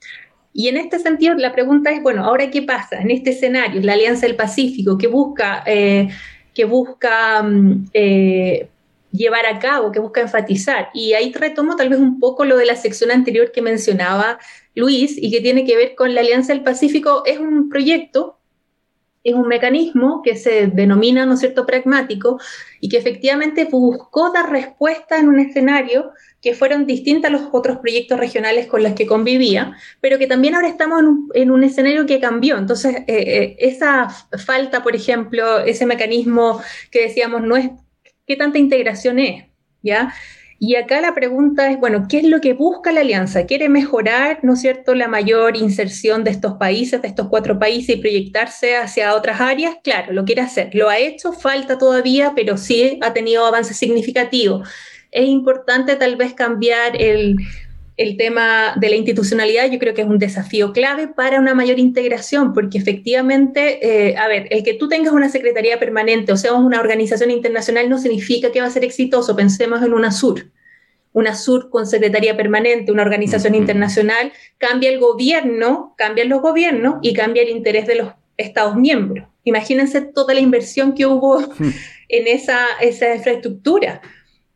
Y 0.53 0.69
en 0.69 0.77
este 0.77 0.99
sentido, 0.99 1.35
la 1.35 1.53
pregunta 1.53 1.91
es, 1.91 2.03
bueno, 2.03 2.25
¿ahora 2.25 2.51
qué 2.51 2.63
pasa? 2.63 3.01
En 3.01 3.11
este 3.11 3.31
escenario, 3.31 3.81
la 3.81 3.93
Alianza 3.93 4.27
del 4.27 4.37
Pacífico, 4.37 4.99
que 4.99 5.07
busca, 5.07 5.63
eh, 5.67 6.09
que 6.55 6.65
busca 6.65 7.43
mm, 7.43 7.91
eh, 7.93 8.69
llevar 9.13 9.47
a 9.47 9.59
cabo, 9.59 9.93
que 9.93 10.01
busca 10.01 10.21
enfatizar. 10.21 10.91
Y 10.95 11.13
ahí 11.13 11.33
retomo 11.33 11.77
tal 11.77 11.89
vez 11.89 11.99
un 11.99 12.19
poco 12.19 12.45
lo 12.45 12.57
de 12.57 12.67
la 12.67 12.77
sección 12.77 13.11
anterior 13.11 13.53
que 13.53 13.63
mencionaba 13.63 14.39
Luis 14.75 15.17
y 15.17 15.31
que 15.31 15.41
tiene 15.41 15.65
que 15.65 15.77
ver 15.77 15.95
con 15.95 16.15
la 16.15 16.21
Alianza 16.21 16.53
del 16.53 16.65
Pacífico. 16.65 17.23
Es 17.25 17.39
un 17.39 17.69
proyecto, 17.69 18.38
es 19.25 19.35
un 19.35 19.49
mecanismo 19.49 20.23
que 20.23 20.37
se 20.37 20.69
denomina, 20.69 21.27
¿no 21.27 21.35
es 21.35 21.41
cierto?, 21.41 21.67
pragmático 21.67 22.39
y 22.81 22.89
que 22.89 22.99
efectivamente 22.99 23.65
buscó 23.65 24.33
dar 24.33 24.51
respuesta 24.51 25.19
en 25.19 25.29
un 25.29 25.41
escenario 25.41 26.13
que 26.41 26.55
fueron 26.55 26.87
distintas 26.87 27.31
a 27.31 27.33
los 27.33 27.49
otros 27.53 27.79
proyectos 27.79 28.19
regionales 28.19 28.67
con 28.67 28.83
los 28.83 28.93
que 28.93 29.07
convivía, 29.07 29.77
pero 30.01 30.19
que 30.19 30.27
también 30.27 30.55
ahora 30.55 30.69
estamos 30.69 31.03
en 31.35 31.51
un, 31.51 31.65
escenario 31.65 32.07
que 32.07 32.21
cambió. 32.21 32.57
Entonces, 32.57 32.97
eh, 32.97 33.05
eh, 33.09 33.57
esa 33.59 34.09
falta, 34.45 34.83
por 34.83 34.95
ejemplo, 34.95 35.59
ese 35.59 35.85
mecanismo 35.85 36.61
que 36.91 37.03
decíamos 37.03 37.43
no 37.43 37.57
es 37.57 37.71
qué 38.27 38.37
tanta 38.37 38.59
integración 38.59 39.19
es, 39.19 39.47
¿ya? 39.83 40.15
Y 40.61 40.75
acá 40.75 41.01
la 41.01 41.15
pregunta 41.15 41.71
es, 41.71 41.79
bueno, 41.79 42.07
¿qué 42.09 42.19
es 42.19 42.25
lo 42.25 42.41
que 42.41 42.53
busca 42.53 42.91
la 42.91 43.03
alianza? 43.03 43.47
¿Quiere 43.47 43.69
mejorar, 43.69 44.41
no 44.43 44.55
es 44.55 44.61
cierto, 44.61 44.95
la 44.95 45.07
mayor 45.07 45.57
inserción 45.57 46.25
de 46.25 46.33
estos 46.33 46.55
países, 46.55 47.01
de 47.01 47.07
estos 47.07 47.29
cuatro 47.29 47.61
países 47.61 47.97
y 47.97 48.01
proyectarse 48.01 48.77
hacia 48.77 49.15
otras 49.15 49.41
áreas? 49.41 49.77
Claro, 49.85 50.13
lo 50.13 50.25
quiere 50.25 50.41
hacer. 50.43 50.75
Lo 50.75 50.89
ha 50.89 50.99
hecho, 50.99 51.33
falta 51.33 51.79
todavía, 51.79 52.33
pero 52.35 52.57
sí 52.57 52.99
ha 53.03 53.13
tenido 53.13 53.47
avances 53.47 53.77
significativos. 53.77 54.69
Es 55.13 55.29
importante 55.29 55.95
tal 55.95 56.17
vez 56.17 56.35
cambiar 56.35 57.01
el, 57.01 57.37
el 57.99 58.17
tema 58.17 58.75
de 58.77 58.89
la 58.89 58.95
institucionalidad 58.95 59.69
yo 59.71 59.81
creo 59.81 59.93
que 59.93 60.03
es 60.03 60.09
un 60.09 60.21
desafío 60.21 60.73
clave 60.73 61.09
para 61.09 61.41
una 61.41 61.53
mayor 61.53 61.81
integración, 61.81 62.55
porque 62.55 62.79
efectivamente, 62.79 63.81
eh, 63.83 64.17
a 64.17 64.29
ver, 64.29 64.47
el 64.51 64.63
que 64.63 64.75
tú 64.75 64.89
tengas 64.89 65.13
una 65.13 65.29
secretaría 65.29 65.81
permanente 65.81 66.33
o 66.33 66.37
seamos 66.37 66.65
una 66.65 66.79
organización 66.79 67.33
internacional 67.33 67.91
no 67.91 67.99
significa 67.99 68.53
que 68.53 68.61
va 68.61 68.69
a 68.69 68.71
ser 68.71 68.85
exitoso. 68.85 69.35
Pensemos 69.35 69.83
en 69.83 69.93
UNASUR. 69.93 70.53
UNASUR 71.13 71.71
con 71.71 71.89
secretaría 71.89 72.37
permanente, 72.37 72.93
una 72.93 73.03
organización 73.03 73.57
internacional, 73.57 74.33
cambia 74.59 74.91
el 74.91 75.01
gobierno, 75.01 75.95
cambian 75.99 76.29
los 76.29 76.41
gobiernos 76.41 76.99
y 77.03 77.13
cambia 77.15 77.43
el 77.43 77.49
interés 77.49 77.89
de 77.89 77.97
los 77.97 78.13
Estados 78.37 78.77
miembros. 78.77 79.27
Imagínense 79.43 80.01
toda 80.01 80.35
la 80.35 80.41
inversión 80.41 80.95
que 80.95 81.07
hubo 81.07 81.41
en 82.09 82.27
esa, 82.29 82.61
esa 82.81 83.13
infraestructura. 83.17 84.01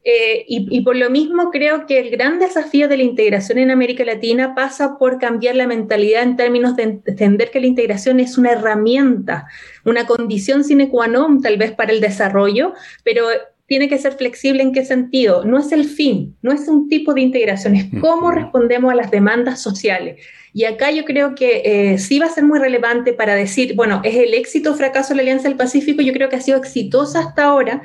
Eh, 0.04 0.44
y, 0.48 0.80
por 0.80 0.96
lo 0.96 1.10
mismo 1.10 1.52
creo 1.52 1.86
que 1.86 2.00
el 2.00 2.10
gran 2.10 2.40
desafío 2.40 2.88
de 2.88 2.96
la 2.96 3.04
integración 3.04 3.58
en 3.58 3.70
América 3.70 4.04
Latina 4.04 4.52
pasa 4.52 4.98
por 4.98 5.20
cambiar 5.20 5.54
la 5.54 5.68
mentalidad 5.68 6.24
en 6.24 6.36
términos 6.36 6.74
de 6.74 7.00
entender 7.06 7.52
que 7.52 7.60
la 7.60 7.68
integración 7.68 8.18
es 8.18 8.36
una 8.36 8.50
herramienta, 8.50 9.46
una 9.84 10.04
condición 10.04 10.64
sine 10.64 10.88
qua 10.88 11.06
non 11.06 11.40
tal 11.40 11.56
vez 11.56 11.70
para 11.70 11.92
el 11.92 12.00
desarrollo, 12.00 12.74
pero 13.04 13.28
tiene 13.66 13.88
que 13.88 13.98
ser 13.98 14.14
flexible 14.14 14.64
en 14.64 14.72
qué 14.72 14.84
sentido. 14.84 15.44
No 15.44 15.58
es 15.58 15.70
el 15.70 15.84
fin, 15.84 16.36
no 16.42 16.50
es 16.50 16.66
un 16.66 16.88
tipo 16.88 17.14
de 17.14 17.20
integración, 17.20 17.76
es 17.76 17.86
cómo 18.00 18.32
respondemos 18.32 18.92
a 18.92 18.96
las 18.96 19.10
demandas 19.12 19.62
sociales. 19.62 20.20
Y 20.52 20.64
acá 20.64 20.90
yo 20.90 21.04
creo 21.04 21.36
que 21.36 21.62
eh, 21.64 21.98
sí 21.98 22.18
va 22.18 22.26
a 22.26 22.30
ser 22.30 22.44
muy 22.44 22.58
relevante 22.58 23.12
para 23.12 23.36
decir, 23.36 23.74
bueno, 23.76 24.00
¿es 24.02 24.16
el 24.16 24.34
éxito 24.34 24.72
o 24.72 24.74
fracaso 24.74 25.10
de 25.10 25.16
la 25.18 25.22
Alianza 25.22 25.48
del 25.48 25.56
Pacífico? 25.56 26.02
Yo 26.02 26.12
creo 26.12 26.28
que 26.28 26.36
ha 26.36 26.40
sido 26.40 26.58
exitosa 26.58 27.20
hasta 27.20 27.44
ahora 27.44 27.82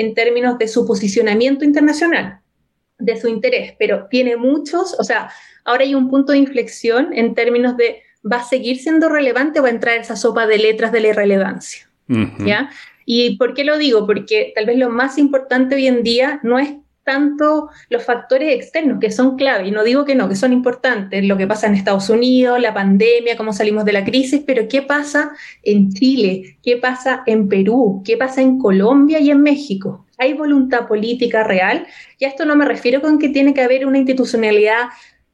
en 0.00 0.14
términos 0.14 0.56
de 0.56 0.66
su 0.66 0.86
posicionamiento 0.86 1.64
internacional, 1.64 2.40
de 2.98 3.20
su 3.20 3.28
interés, 3.28 3.74
pero 3.78 4.06
tiene 4.10 4.36
muchos, 4.36 4.96
o 4.98 5.04
sea, 5.04 5.30
ahora 5.64 5.84
hay 5.84 5.94
un 5.94 6.08
punto 6.08 6.32
de 6.32 6.38
inflexión 6.38 7.10
en 7.12 7.34
términos 7.34 7.76
de 7.76 8.02
va 8.30 8.38
a 8.38 8.44
seguir 8.44 8.78
siendo 8.78 9.08
relevante 9.08 9.60
o 9.60 9.62
va 9.62 9.68
a 9.68 9.72
entrar 9.72 9.98
esa 9.98 10.16
sopa 10.16 10.46
de 10.46 10.58
letras 10.58 10.90
de 10.92 11.00
la 11.00 11.08
irrelevancia. 11.08 11.86
¿Ya? 12.44 12.70
¿Y 13.04 13.36
por 13.36 13.54
qué 13.54 13.62
lo 13.62 13.78
digo? 13.78 14.04
Porque 14.04 14.52
tal 14.54 14.66
vez 14.66 14.78
lo 14.78 14.90
más 14.90 15.16
importante 15.16 15.76
hoy 15.76 15.86
en 15.86 16.02
día 16.02 16.40
no 16.42 16.58
es 16.58 16.70
tanto 17.04 17.68
los 17.88 18.04
factores 18.04 18.54
externos, 18.54 18.98
que 19.00 19.10
son 19.10 19.36
clave, 19.36 19.68
y 19.68 19.70
no 19.70 19.84
digo 19.84 20.04
que 20.04 20.14
no, 20.14 20.28
que 20.28 20.36
son 20.36 20.52
importantes, 20.52 21.24
lo 21.24 21.36
que 21.36 21.46
pasa 21.46 21.66
en 21.66 21.74
Estados 21.74 22.08
Unidos, 22.10 22.60
la 22.60 22.74
pandemia, 22.74 23.36
cómo 23.36 23.52
salimos 23.52 23.84
de 23.84 23.92
la 23.92 24.04
crisis, 24.04 24.42
pero 24.46 24.68
¿qué 24.68 24.82
pasa 24.82 25.32
en 25.62 25.90
Chile? 25.92 26.58
¿Qué 26.62 26.76
pasa 26.76 27.22
en 27.26 27.48
Perú? 27.48 28.02
¿Qué 28.04 28.16
pasa 28.16 28.42
en 28.42 28.58
Colombia 28.58 29.18
y 29.18 29.30
en 29.30 29.42
México? 29.42 30.06
¿Hay 30.18 30.34
voluntad 30.34 30.86
política 30.86 31.44
real? 31.44 31.86
Y 32.18 32.26
a 32.26 32.28
esto 32.28 32.44
no 32.44 32.54
me 32.54 32.66
refiero 32.66 33.00
con 33.00 33.18
que 33.18 33.30
tiene 33.30 33.54
que 33.54 33.62
haber 33.62 33.86
una 33.86 33.98
institucionalidad 33.98 34.88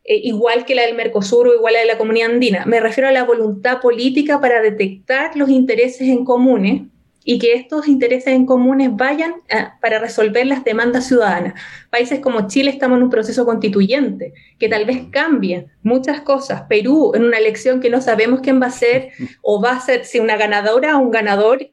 eh, 0.04 0.20
igual 0.22 0.64
que 0.64 0.76
la 0.76 0.82
del 0.82 0.94
Mercosur 0.94 1.48
o 1.48 1.54
igual 1.54 1.74
a 1.74 1.78
la 1.78 1.80
de 1.80 1.92
la 1.92 1.98
comunidad 1.98 2.30
andina, 2.30 2.64
me 2.64 2.78
refiero 2.78 3.08
a 3.08 3.12
la 3.12 3.24
voluntad 3.24 3.80
política 3.80 4.40
para 4.40 4.62
detectar 4.62 5.36
los 5.36 5.50
intereses 5.50 6.08
en 6.08 6.24
comunes 6.24 6.82
y 7.28 7.40
que 7.40 7.54
estos 7.54 7.88
intereses 7.88 8.28
en 8.28 8.46
comunes 8.46 8.90
vayan 8.92 9.34
para 9.82 9.98
resolver 9.98 10.46
las 10.46 10.62
demandas 10.62 11.08
ciudadanas. 11.08 11.60
Países 11.90 12.20
como 12.20 12.46
Chile 12.46 12.70
estamos 12.70 12.98
en 12.98 13.02
un 13.02 13.10
proceso 13.10 13.44
constituyente 13.44 14.32
que 14.60 14.68
tal 14.68 14.84
vez 14.84 15.08
cambie 15.10 15.66
muchas 15.82 16.20
cosas. 16.20 16.62
Perú 16.68 17.12
en 17.16 17.24
una 17.24 17.38
elección 17.38 17.80
que 17.80 17.90
no 17.90 18.00
sabemos 18.00 18.40
quién 18.42 18.62
va 18.62 18.66
a 18.66 18.70
ser 18.70 19.10
o 19.42 19.60
va 19.60 19.72
a 19.72 19.80
ser 19.80 20.04
si 20.04 20.20
una 20.20 20.36
ganadora 20.36 20.96
o 20.96 21.00
un 21.00 21.10
ganador 21.10 21.68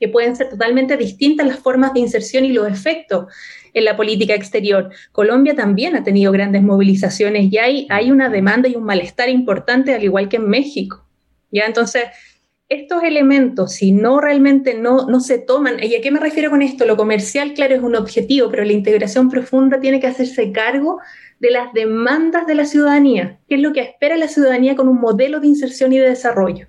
que 0.00 0.08
pueden 0.08 0.34
ser 0.34 0.48
totalmente 0.48 0.96
distintas 0.96 1.46
las 1.46 1.58
formas 1.58 1.92
de 1.92 2.00
inserción 2.00 2.46
y 2.46 2.54
los 2.54 2.66
efectos 2.66 3.26
en 3.74 3.84
la 3.84 3.98
política 3.98 4.34
exterior. 4.34 4.88
Colombia 5.12 5.54
también 5.54 5.94
ha 5.94 6.04
tenido 6.04 6.32
grandes 6.32 6.62
movilizaciones 6.62 7.52
y 7.52 7.58
hay, 7.58 7.86
hay 7.90 8.10
una 8.10 8.30
demanda 8.30 8.66
y 8.66 8.76
un 8.76 8.84
malestar 8.84 9.28
importante, 9.28 9.94
al 9.94 10.02
igual 10.02 10.30
que 10.30 10.36
en 10.36 10.48
México. 10.48 11.06
¿ya? 11.50 11.66
Entonces, 11.66 12.04
estos 12.72 13.02
elementos, 13.02 13.72
si 13.72 13.92
no 13.92 14.20
realmente 14.20 14.74
no, 14.74 15.06
no 15.06 15.20
se 15.20 15.38
toman, 15.38 15.82
¿y 15.82 15.94
a 15.94 16.00
qué 16.00 16.10
me 16.10 16.20
refiero 16.20 16.50
con 16.50 16.62
esto? 16.62 16.86
Lo 16.86 16.96
comercial, 16.96 17.52
claro, 17.54 17.74
es 17.74 17.82
un 17.82 17.96
objetivo, 17.96 18.50
pero 18.50 18.64
la 18.64 18.72
integración 18.72 19.28
profunda 19.28 19.80
tiene 19.80 20.00
que 20.00 20.06
hacerse 20.06 20.52
cargo 20.52 20.98
de 21.38 21.50
las 21.50 21.72
demandas 21.72 22.46
de 22.46 22.54
la 22.54 22.64
ciudadanía, 22.64 23.38
qué 23.48 23.56
es 23.56 23.60
lo 23.60 23.72
que 23.72 23.80
espera 23.80 24.16
la 24.16 24.28
ciudadanía 24.28 24.74
con 24.74 24.88
un 24.88 25.00
modelo 25.00 25.40
de 25.40 25.48
inserción 25.48 25.92
y 25.92 25.98
de 25.98 26.08
desarrollo. 26.08 26.66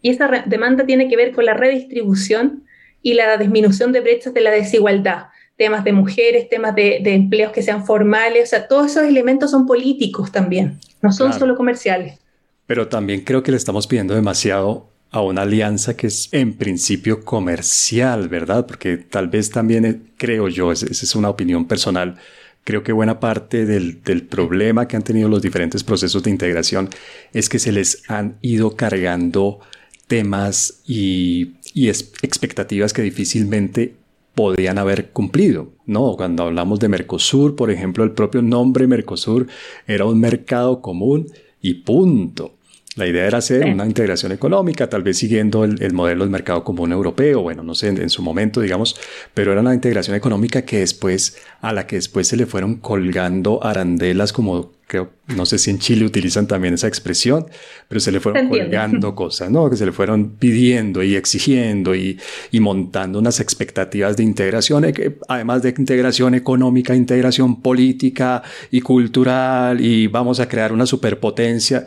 Y 0.00 0.10
esa 0.10 0.28
demanda 0.46 0.86
tiene 0.86 1.08
que 1.08 1.16
ver 1.16 1.32
con 1.32 1.44
la 1.44 1.54
redistribución 1.54 2.64
y 3.02 3.14
la 3.14 3.36
disminución 3.36 3.92
de 3.92 4.00
brechas 4.00 4.32
de 4.32 4.42
la 4.42 4.50
desigualdad, 4.50 5.26
temas 5.56 5.82
de 5.82 5.92
mujeres, 5.92 6.48
temas 6.48 6.74
de, 6.74 7.00
empleos 7.04 7.52
que 7.52 7.62
sean 7.62 7.84
formales, 7.84 8.44
o 8.44 8.46
sea, 8.46 8.68
todos 8.68 8.92
esos 8.92 9.04
elementos 9.04 9.50
son 9.50 9.66
políticos 9.66 10.30
también, 10.30 10.78
no 11.02 11.10
son 11.10 11.32
solo 11.32 11.56
comerciales. 11.56 12.20
Pero 12.66 12.88
también 12.88 13.22
creo 13.22 13.42
que 13.42 13.50
le 13.50 13.56
estamos 13.56 13.86
pidiendo 13.86 14.14
demasiado 14.14 14.88
a 15.10 15.20
una 15.20 15.42
alianza 15.42 15.96
que 15.96 16.08
es 16.08 16.28
en 16.32 16.54
principio 16.54 17.24
comercial, 17.24 18.28
¿verdad? 18.28 18.66
Porque 18.66 18.96
tal 18.96 19.28
vez 19.28 19.50
también 19.50 19.84
eh, 19.84 20.00
creo 20.16 20.48
yo, 20.48 20.72
esa 20.72 20.86
es 20.86 21.14
una 21.14 21.30
opinión 21.30 21.66
personal, 21.66 22.16
creo 22.64 22.82
que 22.82 22.92
buena 22.92 23.20
parte 23.20 23.64
del, 23.64 23.98
problema 24.28 24.88
que 24.88 24.96
han 24.96 25.02
tenido 25.02 25.28
los 25.28 25.40
diferentes 25.40 25.84
procesos 25.84 26.22
de 26.24 26.30
integración 26.30 26.90
es 27.32 27.48
que 27.48 27.58
se 27.58 27.72
les 27.72 28.02
han 28.10 28.36
ido 28.42 28.74
cargando 28.74 29.60
temas 30.08 30.82
y, 30.86 31.54
y 31.74 31.88
expectativas 31.88 32.92
que 32.92 33.02
difícilmente 33.02 33.94
podían 34.34 34.78
haber 34.78 35.10
cumplido, 35.12 35.72
¿no? 35.86 36.14
Cuando 36.16 36.42
hablamos 36.42 36.78
de 36.80 36.88
Mercosur, 36.88 37.56
por 37.56 37.70
ejemplo, 37.70 38.04
el 38.04 38.10
propio 38.10 38.42
nombre 38.42 38.86
Mercosur 38.86 39.46
era 39.86 40.04
un 40.04 40.20
mercado 40.20 40.82
común 40.82 41.26
y 41.62 41.74
punto. 41.74 42.55
La 42.96 43.06
idea 43.06 43.26
era 43.26 43.38
hacer 43.38 43.66
una 43.66 43.84
integración 43.84 44.32
económica, 44.32 44.88
tal 44.88 45.02
vez 45.02 45.18
siguiendo 45.18 45.64
el, 45.64 45.92
modelo 45.92 46.24
del 46.24 46.30
mercado 46.30 46.64
común 46.64 46.92
europeo, 46.92 47.42
bueno, 47.42 47.62
no 47.62 47.74
sé, 47.74 47.88
en, 47.88 48.08
su 48.08 48.22
momento, 48.22 48.62
digamos, 48.62 48.98
pero 49.34 49.52
era 49.52 49.60
una 49.60 49.74
integración 49.74 50.16
económica 50.16 50.62
que 50.62 50.78
después, 50.78 51.36
a 51.60 51.74
la 51.74 51.86
que 51.86 51.96
después 51.96 52.26
se 52.26 52.38
le 52.38 52.46
fueron 52.46 52.76
colgando 52.76 53.62
arandelas, 53.62 54.32
como 54.32 54.72
creo, 54.86 55.10
no 55.26 55.44
sé 55.44 55.58
si 55.58 55.70
en 55.70 55.78
Chile 55.78 56.04
utilizan 56.04 56.46
también 56.46 56.72
esa 56.72 56.86
expresión, 56.86 57.46
pero 57.88 58.00
se 58.00 58.12
le 58.12 58.20
fueron 58.20 58.48
colgando 58.48 59.14
cosas, 59.14 59.50
¿no? 59.50 59.68
Que 59.68 59.76
se 59.76 59.84
le 59.84 59.92
fueron 59.92 60.36
pidiendo 60.36 61.02
y 61.02 61.16
exigiendo 61.16 61.94
y, 61.94 62.18
y 62.52 62.60
montando 62.60 63.18
unas 63.18 63.40
expectativas 63.40 64.16
de 64.16 64.22
integración, 64.22 64.84
eh, 64.84 65.18
además 65.28 65.62
de 65.62 65.74
integración 65.76 66.34
económica, 66.34 66.94
integración 66.94 67.60
política 67.60 68.42
y 68.70 68.80
cultural, 68.80 69.80
y 69.80 70.06
vamos 70.06 70.38
a 70.40 70.48
crear 70.48 70.72
una 70.72 70.86
superpotencia. 70.86 71.86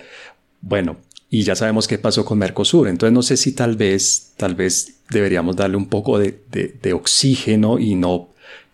Bueno, 0.61 0.97
y 1.29 1.43
ya 1.43 1.55
sabemos 1.55 1.87
qué 1.87 1.97
pasó 1.97 2.25
con 2.25 2.39
Mercosur. 2.39 2.87
Entonces 2.87 3.13
no 3.13 3.21
sé 3.21 3.37
si 3.37 3.53
tal 3.53 3.75
vez, 3.75 4.33
tal 4.37 4.55
vez 4.55 4.99
deberíamos 5.09 5.55
darle 5.55 5.77
un 5.77 5.87
poco 5.87 6.19
de, 6.19 6.93
oxígeno 6.93 7.77
y 7.77 7.95
no, 7.95 8.29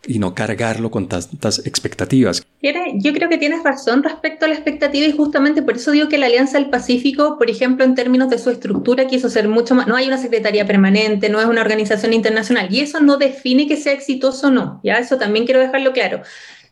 y 0.08 0.20
no 0.20 0.34
cargarlo 0.34 0.90
con 0.90 1.08
tantas 1.10 1.66
expectativas. 1.66 2.46
Yo 2.62 3.14
creo 3.14 3.30
que 3.30 3.38
tienes 3.38 3.64
razón 3.64 4.04
respecto 4.04 4.46
a 4.46 4.48
la 4.48 4.56
expectativa 4.56 5.06
y 5.06 5.12
justamente 5.12 5.62
por 5.62 5.76
eso 5.76 5.92
digo 5.92 6.08
que 6.08 6.18
la 6.18 6.26
Alianza 6.28 6.58
del 6.58 6.70
Pacífico, 6.70 7.38
por 7.38 7.50
ejemplo, 7.50 7.86
en 7.86 7.94
términos 7.94 8.30
de 8.30 8.40
su 8.40 8.50
estructura, 8.50 9.06
quiso 9.06 9.30
ser 9.30 9.48
mucho 9.48 9.76
más, 9.76 9.88
no 9.88 9.96
hay 9.96 10.08
una 10.08 10.18
secretaría 10.18 10.66
permanente, 10.66 11.30
no 11.30 11.40
es 11.40 11.46
una 11.46 11.62
organización 11.62 12.14
internacional 12.14 12.74
y 12.74 12.80
eso 12.80 13.02
no 13.02 13.18
define 13.18 13.68
que 13.68 13.78
sea 13.78 13.94
exitoso 13.94 14.48
o 14.48 14.52
no, 14.52 14.80
ya 14.84 14.98
eso 14.98 15.18
también 15.18 15.46
quiero 15.46 15.60
dejarlo 15.60 15.92
claro. 15.94 16.22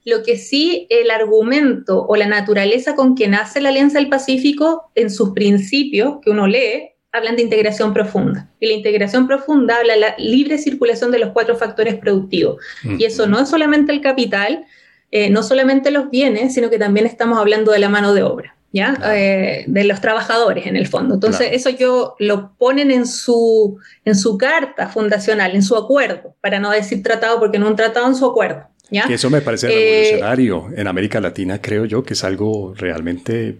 Lo 0.06 0.24
que 0.24 0.38
sí, 0.38 0.86
el 0.90 1.12
argumento 1.12 2.06
o 2.06 2.16
la 2.16 2.28
naturaleza 2.28 2.96
con 2.96 3.16
que 3.16 3.28
nace 3.28 3.62
la 3.62 3.70
Alianza 3.70 4.00
del 4.00 4.10
Pacífico, 4.10 4.92
en 4.96 5.10
sus 5.10 5.32
principios, 5.32 6.16
que 6.22 6.30
uno 6.30 6.48
lee, 6.48 6.94
hablan 7.14 7.36
de 7.36 7.44
integración 7.44 7.94
profunda. 7.94 8.50
Y 8.60 8.68
la 8.68 8.74
integración 8.74 9.28
profunda 9.28 9.78
habla 9.78 9.94
de 9.94 10.00
la 10.00 10.16
libre 10.18 10.58
circulación 10.58 11.12
de 11.12 11.20
los 11.20 11.30
cuatro 11.30 11.56
factores 11.56 11.96
productivos. 11.96 12.58
Y 12.98 13.06
eso 13.06 13.28
no 13.28 13.40
es 13.40 13.48
solamente 13.48 13.94
el 13.94 14.02
capital, 14.02 14.66
eh, 15.12 15.30
no 15.30 15.44
solamente 15.44 15.92
los 15.92 16.10
bienes, 16.10 16.56
sino 16.56 16.72
que 16.72 16.80
también 16.80 17.06
estamos 17.06 17.38
hablando 17.38 17.72
de 17.72 17.80
la 17.80 17.88
mano 17.88 18.14
de 18.14 18.24
obra. 18.24 18.56
¿Ya? 18.76 18.98
Eh, 19.14 19.66
de 19.68 19.84
los 19.84 20.02
trabajadores 20.02 20.66
en 20.66 20.76
el 20.76 20.88
fondo. 20.88 21.14
Entonces, 21.14 21.50
eso 21.52 21.70
yo 21.70 22.16
lo 22.18 22.56
ponen 22.58 22.90
en 22.90 23.06
su, 23.06 23.78
en 24.04 24.16
su 24.16 24.36
carta 24.36 24.90
fundacional, 24.90 25.54
en 25.54 25.62
su 25.62 25.76
acuerdo, 25.76 26.36
para 26.42 26.60
no 26.60 26.72
decir 26.72 27.04
tratado, 27.04 27.40
porque 27.40 27.60
no 27.60 27.68
un 27.68 27.76
tratado 27.76 28.08
en 28.08 28.16
su 28.16 28.26
acuerdo. 28.26 28.66
Que 28.90 29.14
eso 29.16 29.30
me 29.30 29.42
parece 29.42 29.68
eh, 29.68 29.70
revolucionario. 29.70 30.68
En 30.76 30.88
América 30.88 31.20
Latina 31.20 31.62
creo 31.62 31.86
yo 31.86 32.04
que 32.04 32.14
es 32.14 32.24
algo 32.24 32.74
realmente 32.76 33.58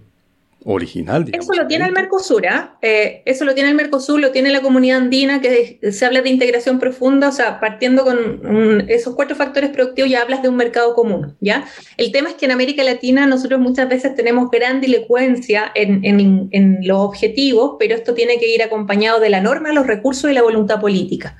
original. 0.64 1.26
eso 1.32 1.52
lo 1.52 1.66
tiene 1.66 1.84
el 1.84 1.92
Mercosur, 1.92 2.46
¿ah? 2.46 2.78
¿eh? 2.80 3.22
eso 3.26 3.44
lo 3.44 3.54
tiene 3.54 3.68
el 3.68 3.74
Mercosur, 3.74 4.18
lo 4.18 4.32
tiene 4.32 4.50
la 4.50 4.62
comunidad 4.62 4.98
andina, 4.98 5.40
que 5.40 5.78
se 5.92 6.06
habla 6.06 6.22
de 6.22 6.30
integración 6.30 6.78
profunda, 6.78 7.28
o 7.28 7.32
sea, 7.32 7.60
partiendo 7.60 8.02
con 8.04 8.88
esos 8.88 9.14
cuatro 9.14 9.36
factores 9.36 9.70
productivos 9.70 10.10
ya 10.10 10.22
hablas 10.22 10.42
de 10.42 10.48
un 10.48 10.56
mercado 10.56 10.94
común, 10.94 11.36
¿ya? 11.40 11.66
El 11.98 12.12
tema 12.12 12.30
es 12.30 12.36
que 12.36 12.46
en 12.46 12.52
América 12.52 12.82
Latina 12.82 13.26
nosotros 13.26 13.60
muchas 13.60 13.88
veces 13.88 14.14
tenemos 14.14 14.50
gran 14.50 14.80
dilecuencia 14.80 15.70
en, 15.74 16.04
en, 16.04 16.48
en 16.50 16.78
los 16.82 16.98
objetivos, 16.98 17.76
pero 17.78 17.94
esto 17.94 18.14
tiene 18.14 18.38
que 18.38 18.48
ir 18.48 18.62
acompañado 18.62 19.20
de 19.20 19.28
la 19.28 19.42
norma, 19.42 19.72
los 19.72 19.86
recursos 19.86 20.30
y 20.30 20.34
la 20.34 20.42
voluntad 20.42 20.80
política. 20.80 21.36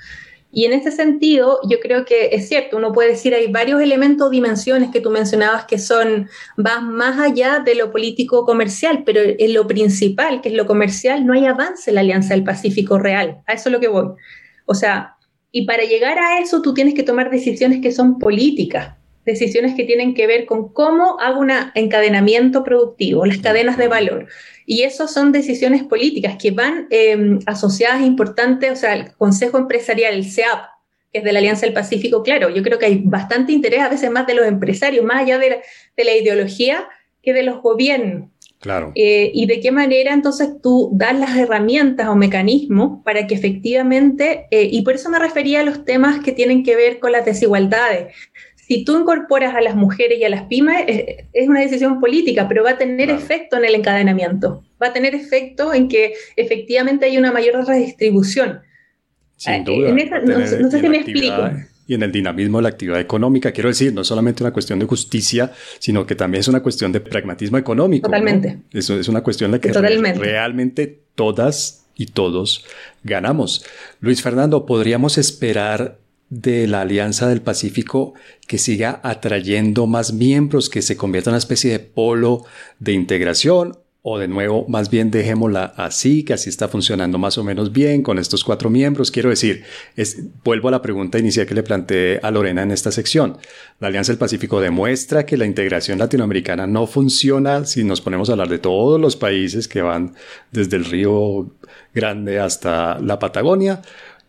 Y 0.55 0.67
en 0.67 0.73
ese 0.73 0.93
sentido, 0.93 1.59
yo 1.69 1.81
creo 1.81 2.05
que 2.05 2.29
es 2.33 2.49
cierto, 2.49 2.77
uno 2.77 2.93
puede 2.93 3.11
decir, 3.11 3.35
hay 3.35 3.51
varios 3.51 3.83
elementos 3.83 4.29
o 4.29 4.31
dimensiones 4.31 4.91
que 4.93 5.01
tú 5.01 5.11
mencionabas 5.11 5.65
que 5.65 5.79
son, 5.79 6.29
van 6.57 6.95
más 6.95 7.19
allá 7.19 7.59
de 7.59 7.75
lo 7.75 7.91
político 7.91 8.47
comercial, 8.47 9.03
pero 9.05 9.21
en 9.21 9.53
lo 9.53 9.67
principal, 9.67 10.41
que 10.41 10.51
es 10.51 10.55
lo 10.55 10.67
comercial, 10.67 11.27
no 11.27 11.33
hay 11.33 11.47
avance 11.47 11.91
en 11.91 11.97
la 11.97 12.03
Alianza 12.03 12.35
del 12.35 12.45
Pacífico 12.45 13.01
real. 13.01 13.43
A 13.47 13.55
eso 13.55 13.69
es 13.69 13.73
lo 13.73 13.81
que 13.81 13.89
voy. 13.89 14.11
O 14.67 14.75
sea, 14.75 15.17
y 15.51 15.67
para 15.67 15.83
llegar 15.83 16.19
a 16.19 16.39
eso 16.39 16.63
tú 16.63 16.73
tienes 16.73 16.95
que 16.95 17.03
tomar 17.03 17.31
decisiones 17.31 17.81
que 17.83 17.91
son 17.91 18.21
políticas, 18.21 18.95
decisiones 19.25 19.75
que 19.75 19.85
tienen 19.85 20.15
que 20.15 20.27
ver 20.27 20.47
con 20.47 20.73
cómo 20.73 21.19
hago 21.21 21.41
un 21.41 21.51
encadenamiento 21.75 22.65
productivo, 22.65 23.27
las 23.27 23.39
cadenas 23.39 23.79
de 23.79 23.89
valor. 23.89 24.29
Y 24.67 24.83
eso 24.83 25.09
son 25.09 25.33
decisiones 25.33 25.83
políticas 25.83 26.37
que 26.41 26.51
van 26.51 26.87
em, 26.91 27.39
asociadas 27.47 28.03
importantes, 28.03 28.73
o 28.73 28.77
sea, 28.77 28.95
el 28.95 29.13
Consejo 29.15 29.59
Empresarial, 29.59 30.15
el 30.15 30.25
CEAP, 30.25 30.75
que 31.13 31.19
es 31.19 31.25
de 31.25 31.33
la 31.33 31.39
Alianza 31.39 31.67
del 31.67 31.75
Pacífico, 31.75 32.23
claro, 32.23 32.51
yo 32.51 32.63
creo 32.63 32.79
que 32.79 32.87
hay 32.87 33.03
bastante 33.05 33.53
interés 33.53 33.81
a 33.81 33.89
veces 33.89 34.11
más 34.11 34.27
de 34.27 34.35
los 34.35 34.47
empresarios, 34.47 35.05
más 35.05 35.23
allá 35.23 35.39
de 35.39 35.61
la, 36.05 36.17
ideología, 36.17 36.89
que 37.23 37.33
de 37.33 37.43
los 37.43 37.63
gobiernos. 37.63 38.31
Claro. 38.59 38.93
Eh, 38.95 39.31
y 39.35 39.45
de 39.47 39.61
qué 39.61 39.71
manera 39.71 40.15
entonces 40.15 40.49
tú 40.63 40.91
das 40.95 41.19
las 41.19 41.37
herramientas 41.37 42.09
o 42.09 42.17
mecanismos 42.17 43.03
para 43.05 43.27
que 43.27 43.35
efectivamente, 43.35 44.47
eh, 44.51 44.69
y 44.73 44.81
por 44.83 44.95
eso 44.95 45.11
me 45.11 45.19
refería 45.19 45.61
a 45.61 45.65
los 45.65 45.85
temas 45.85 46.21
que 46.25 46.33
tienen 46.33 46.65
que 46.65 46.75
ver 46.75 46.99
con 46.99 47.13
las 47.13 47.27
desigualdades, 47.27 48.15
si 48.67 48.85
tú 48.85 48.99
incorporas 48.99 49.55
a 49.55 49.61
las 49.61 49.77
mujeres 49.77 50.19
y 50.19 50.25
a 50.25 50.29
las 50.29 50.45
pymes, 50.45 50.85
es, 50.87 51.49
una 51.49 51.61
decisión 51.61 52.01
política, 52.01 52.49
pero 52.49 52.65
va 52.65 52.71
a 52.71 52.79
tener 52.79 53.11
efecto 53.11 53.57
en 53.57 53.65
el 53.65 53.75
encadenamiento, 53.75 54.65
va 54.83 54.89
a 54.89 54.93
tener 54.93 55.15
efecto 55.15 55.75
en 55.75 55.89
que 55.89 56.15
efectivamente 56.37 57.07
hay 57.07 57.19
una 57.19 57.31
mayor 57.31 57.67
redistribución. 57.67 58.61
Sin 59.37 59.53
eh, 59.55 59.65
duda. 59.65 60.21
no, 60.23 60.71
sé 60.71 60.81
si 60.81 60.89
me 60.89 60.99
explico. 60.99 61.51
Y 61.87 61.95
en 61.95 62.03
el 62.03 62.13
dinamismo 62.13 62.59
de 62.59 62.63
la 62.63 62.69
actividad 62.71 62.99
económica, 62.99 63.53
quiero 63.53 63.69
decir, 63.69 63.93
no 63.93 64.03
solamente 64.05 64.43
una 64.43 64.53
cuestión 64.53 64.79
de 64.79 64.87
justicia, 64.87 65.53
sino 65.79 66.07
que 66.07 66.15
también 66.15 66.41
es 66.41 66.49
una 66.49 66.63
cuestión 66.63 66.93
de 66.93 67.01
pragmatismo 67.01 67.59
económico. 67.59 68.07
Totalmente. 68.07 68.61
Eso 68.73 68.99
es 68.99 69.09
una 69.09 69.23
cuestión 69.23 69.49
en 69.49 69.53
la 69.53 69.59
que 69.59 69.73
realmente 70.15 71.01
todas 71.15 71.85
y 71.95 72.07
todos 72.07 72.65
ganamos. 73.03 73.67
Luis 74.01 74.23
Fernando, 74.23 74.65
¿podríamos 74.65 75.19
esperar 75.19 75.99
de 76.31 76.67
la 76.67 76.83
Alianza 76.83 77.29
del 77.29 77.43
Pacífico 77.43 78.15
que 78.47 78.59
siga 78.59 79.01
atrayendo 79.03 79.87
más 79.87 80.13
miembros, 80.13 80.69
que 80.69 80.83
se 80.83 80.97
convierta 80.97 81.31
en 81.31 81.35
una 81.35 81.39
especie 81.39 81.71
de 81.71 81.79
polo 81.81 82.45
de 82.79 82.93
integración 82.93 83.79
o 84.07 84.19
de 84.19 84.29
nuevo, 84.29 84.67
más 84.69 84.91
bien 84.91 85.11
dejémosla 85.11 85.73
así, 85.79 86.25
que 86.25 86.35
así 86.35 86.51
está 86.51 86.69
funcionando 86.69 87.17
más 87.17 87.39
o 87.39 87.43
menos 87.43 87.73
bien 87.73 88.03
con 88.03 88.19
estos 88.19 88.45
cuatro 88.45 88.69
miembros. 88.69 89.11
Quiero 89.11 89.31
decir, 89.31 89.65
vuelvo 90.45 90.69
a 90.69 90.73
la 90.73 90.83
pregunta 90.83 91.19
inicial 91.19 91.47
que 91.47 91.55
le 91.55 91.63
planteé 91.63 92.21
a 92.23 92.31
Lorena 92.31 92.63
en 92.63 92.71
esta 92.71 92.93
sección. 92.93 93.39
La 93.81 93.89
Alianza 93.89 94.13
del 94.13 94.19
Pacífico 94.19 94.61
demuestra 94.61 95.25
que 95.25 95.39
la 95.39 95.47
integración 95.47 95.99
latinoamericana 95.99 96.67
no 96.67 96.87
funciona 96.87 97.65
si 97.65 97.83
nos 97.83 98.03
ponemos 98.03 98.29
a 98.29 98.33
hablar 98.33 98.51
de 98.51 98.59
todos 98.59 99.01
los 99.01 99.17
países 99.17 99.69
que 99.69 99.81
van 99.81 100.15
desde 100.53 100.77
el 100.77 100.85
Río 100.85 101.55
Grande 101.95 102.41
hasta 102.41 102.99
la 102.99 103.19
Patagonia 103.19 103.81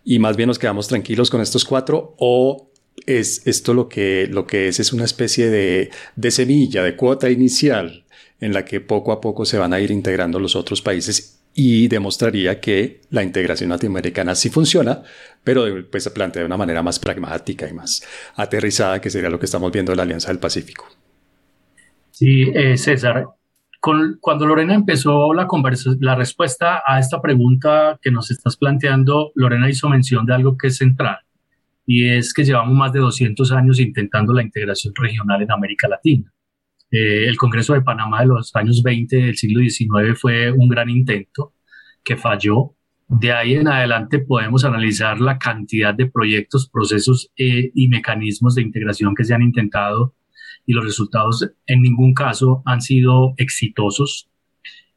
y 0.06 0.20
más 0.20 0.38
bien 0.38 0.48
nos 0.48 0.60
quedamos 0.60 0.88
tranquilos 0.88 1.30
con 1.30 1.42
estos 1.42 1.66
cuatro 1.66 2.16
o 2.18 2.70
es 3.06 3.46
esto 3.46 3.74
lo 3.74 3.90
que, 3.90 4.28
lo 4.32 4.48
que 4.48 4.70
es, 4.70 4.80
es 4.80 4.94
una 4.94 5.04
especie 5.04 5.50
de, 5.50 5.90
de 6.16 6.32
semilla, 6.32 6.84
de 6.84 6.96
cuota 6.96 7.30
inicial 7.30 8.06
en 8.40 8.54
la 8.54 8.64
que 8.64 8.80
poco 8.80 9.12
a 9.12 9.20
poco 9.20 9.44
se 9.46 9.58
van 9.58 9.74
a 9.74 9.82
ir 9.82 9.92
integrando 9.92 10.40
los 10.40 10.56
otros 10.56 10.82
países 10.82 11.42
y 11.54 11.88
demostraría 11.88 12.60
que 12.60 13.02
la 13.10 13.24
integración 13.24 13.70
latinoamericana 13.70 14.36
sí 14.36 14.50
funciona, 14.50 15.04
pero 15.44 15.66
pues 15.90 16.04
se 16.04 16.12
plantea 16.12 16.42
de 16.42 16.46
una 16.46 16.58
manera 16.58 16.84
más 16.84 17.00
pragmática 17.00 17.68
y 17.68 17.74
más 17.74 18.04
aterrizada, 18.36 19.00
que 19.00 19.10
sería 19.10 19.30
lo 19.30 19.40
que 19.40 19.46
estamos 19.46 19.72
viendo 19.72 19.94
en 19.94 19.98
la 19.98 20.04
Alianza 20.04 20.28
del 20.28 20.40
Pacífico. 20.40 20.86
Sí, 22.12 22.52
eh, 22.54 22.78
César, 22.78 23.26
cuando 24.20 24.46
Lorena 24.46 24.74
empezó 24.74 25.34
la, 25.34 25.48
la 26.00 26.16
respuesta 26.16 26.82
a 26.86 27.00
esta 27.00 27.22
pregunta 27.22 28.00
que 28.02 28.12
nos 28.12 28.32
estás 28.32 28.58
planteando, 28.58 29.32
Lorena 29.36 29.70
hizo 29.70 29.90
mención 29.90 30.26
de 30.26 30.34
algo 30.34 30.58
que 30.58 30.68
es 30.68 30.78
central, 30.78 31.20
y 31.86 32.10
es 32.10 32.34
que 32.34 32.44
llevamos 32.44 32.74
más 32.74 32.94
de 32.94 33.00
200 33.00 33.52
años 33.52 33.80
intentando 33.80 34.34
la 34.34 34.42
integración 34.42 34.94
regional 34.96 35.42
en 35.42 35.52
América 35.52 35.88
Latina. 35.88 36.32
Eh, 36.90 37.28
el 37.28 37.38
Congreso 37.38 37.74
de 37.74 37.82
Panamá 37.82 38.22
de 38.22 38.28
los 38.28 38.56
años 38.56 38.82
20 38.82 39.18
del 39.18 39.36
siglo 39.36 39.62
XIX 39.62 40.20
fue 40.20 40.52
un 40.52 40.70
gran 40.70 40.90
intento 40.90 41.54
que 42.04 42.16
falló. 42.16 42.76
De 43.08 43.34
ahí 43.34 43.54
en 43.54 43.68
adelante 43.68 44.20
podemos 44.20 44.66
analizar 44.66 45.20
la 45.20 45.38
cantidad 45.38 45.94
de 45.94 46.08
proyectos, 46.08 46.70
procesos 46.70 47.32
eh, 47.38 47.72
y 47.74 47.88
mecanismos 47.88 48.56
de 48.56 48.64
integración 48.64 49.14
que 49.14 49.24
se 49.24 49.34
han 49.34 49.44
intentado 49.44 50.16
y 50.66 50.74
los 50.74 50.84
resultados 50.84 51.50
en 51.68 51.82
ningún 51.82 52.14
caso 52.14 52.62
han 52.66 52.82
sido 52.82 53.34
exitosos. 53.38 54.30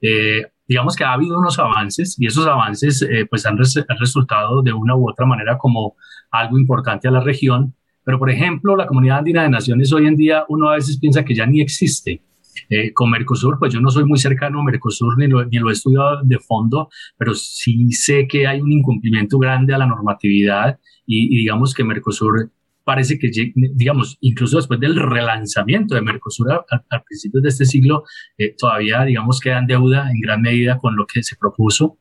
Eh, 0.01 0.43
digamos 0.67 0.95
que 0.95 1.05
ha 1.05 1.13
habido 1.13 1.39
unos 1.39 1.59
avances 1.59 2.17
y 2.19 2.27
esos 2.27 2.47
avances 2.47 3.03
eh, 3.03 3.27
pues 3.29 3.47
han, 3.47 3.59
resultado 3.59 4.63
de 4.63 4.73
una 4.73 4.95
u 4.95 5.09
otra 5.09 5.27
manera 5.27 5.57
como 5.59 5.97
algo 6.31 6.59
importante 6.59 7.09
a 7.09 7.11
la 7.11 7.21
región, 7.21 7.75
pero 8.05 8.19
por 8.19 8.31
ejemplo 8.31 8.77
la 8.77 8.87
comunidad 8.87 9.19
andina 9.19 9.43
de 9.43 9.49
naciones 9.49 9.93
hoy 9.93 10.07
en 10.07 10.17
día 10.17 10.45
uno 10.49 10.69
a 10.69 10.75
veces 10.75 10.99
piensa 10.99 11.25
que 11.25 11.35
ya 11.35 11.47
ni 11.47 11.61
existe. 11.61 12.23
Eh, 12.71 12.93
con 12.93 13.09
Mercosur, 13.09 13.57
pues 13.57 13.73
yo 13.73 13.81
no 13.81 13.89
soy 13.89 14.05
muy 14.05 14.19
cercano 14.19 14.61
a 14.61 14.65
Mercosur 14.65 15.17
ni 15.17 15.29
lo, 15.29 15.45
ni 15.45 15.59
lo 15.59 15.71
he 15.71 15.73
estudiado 15.73 16.23
de 16.25 16.41
fondo, 16.41 16.91
pero 17.17 17.33
sí 17.35 17.93
sé 17.93 18.27
que 18.27 18.49
hay 18.49 18.61
un 18.61 18.73
incumplimiento 18.73 19.39
grande 19.39 19.75
a 19.75 19.79
la 19.79 19.87
normatividad 19.87 20.79
y, 21.07 21.33
y 21.33 21.39
digamos 21.39 21.73
que 21.73 21.85
Mercosur 21.85 22.51
parece 22.89 23.19
que, 23.19 23.31
digamos, 23.75 24.17
incluso 24.23 24.57
después 24.57 24.81
del 24.81 24.97
relanzamiento 24.97 25.95
de 25.95 26.01
Mercosur 26.01 26.51
a, 26.51 27.03
principios 27.05 27.43
de 27.43 27.51
este 27.51 27.67
siglo, 27.67 28.05
eh, 28.39 28.55
todavía, 28.57 29.05
digamos, 29.05 29.41
queda 29.41 29.59
en 29.59 29.67
deuda 29.67 30.11
en 30.11 30.19
gran 30.23 30.41
medida 30.41 30.79
con 30.79 30.97
lo 30.97 31.07
que 31.07 31.23
se 31.23 31.37
propuso. 31.37 31.99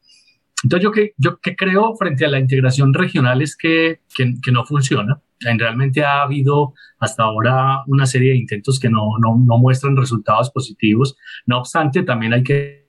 Entonces, 0.64 0.86
yo 0.86 0.92
que, 0.94 1.12
yo 1.18 1.42
que 1.42 1.58
creo 1.58 1.94
frente 1.98 2.24
a 2.24 2.30
la 2.30 2.40
integración 2.40 2.94
regional 2.94 3.42
es 3.42 3.58
que, 3.58 4.00
que, 4.16 4.52
no 4.54 4.66
funciona. 4.66 5.22
Realmente 5.42 6.06
ha 6.06 6.22
habido 6.22 6.74
hasta 7.00 7.24
ahora 7.24 7.84
una 7.88 8.06
serie 8.06 8.32
de 8.32 8.38
intentos 8.38 8.80
que 8.80 8.90
no, 8.90 9.18
no, 9.20 9.38
no 9.38 9.58
muestran 9.58 9.98
resultados 9.98 10.52
positivos. 10.52 11.18
No 11.46 11.58
obstante, 11.58 12.04
también 12.04 12.32
hay 12.32 12.44
que 12.44 12.87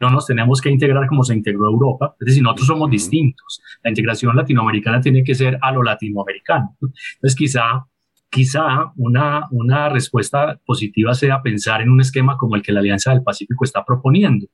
no 0.00 0.10
nos 0.10 0.26
tenemos 0.26 0.60
que 0.60 0.70
integrar 0.70 1.06
como 1.06 1.24
se 1.24 1.34
integró 1.34 1.66
Europa, 1.66 2.14
es 2.20 2.26
decir, 2.26 2.42
nosotros 2.42 2.66
somos 2.66 2.90
distintos. 2.90 3.62
La 3.82 3.90
integración 3.90 4.36
latinoamericana 4.36 5.00
tiene 5.00 5.24
que 5.24 5.34
ser 5.34 5.58
a 5.60 5.72
lo 5.72 5.82
latinoamericano. 5.82 6.76
Entonces, 6.80 7.34
quizá, 7.36 7.86
quizá 8.30 8.92
una, 8.96 9.46
una 9.50 9.88
respuesta 9.88 10.60
positiva 10.64 11.14
sea 11.14 11.42
pensar 11.42 11.80
en 11.80 11.90
un 11.90 12.00
esquema 12.00 12.36
como 12.36 12.56
el 12.56 12.62
que 12.62 12.72
la 12.72 12.80
Alianza 12.80 13.12
del 13.12 13.22
Pacífico 13.22 13.64
está 13.64 13.84
proponiendo. 13.84 14.46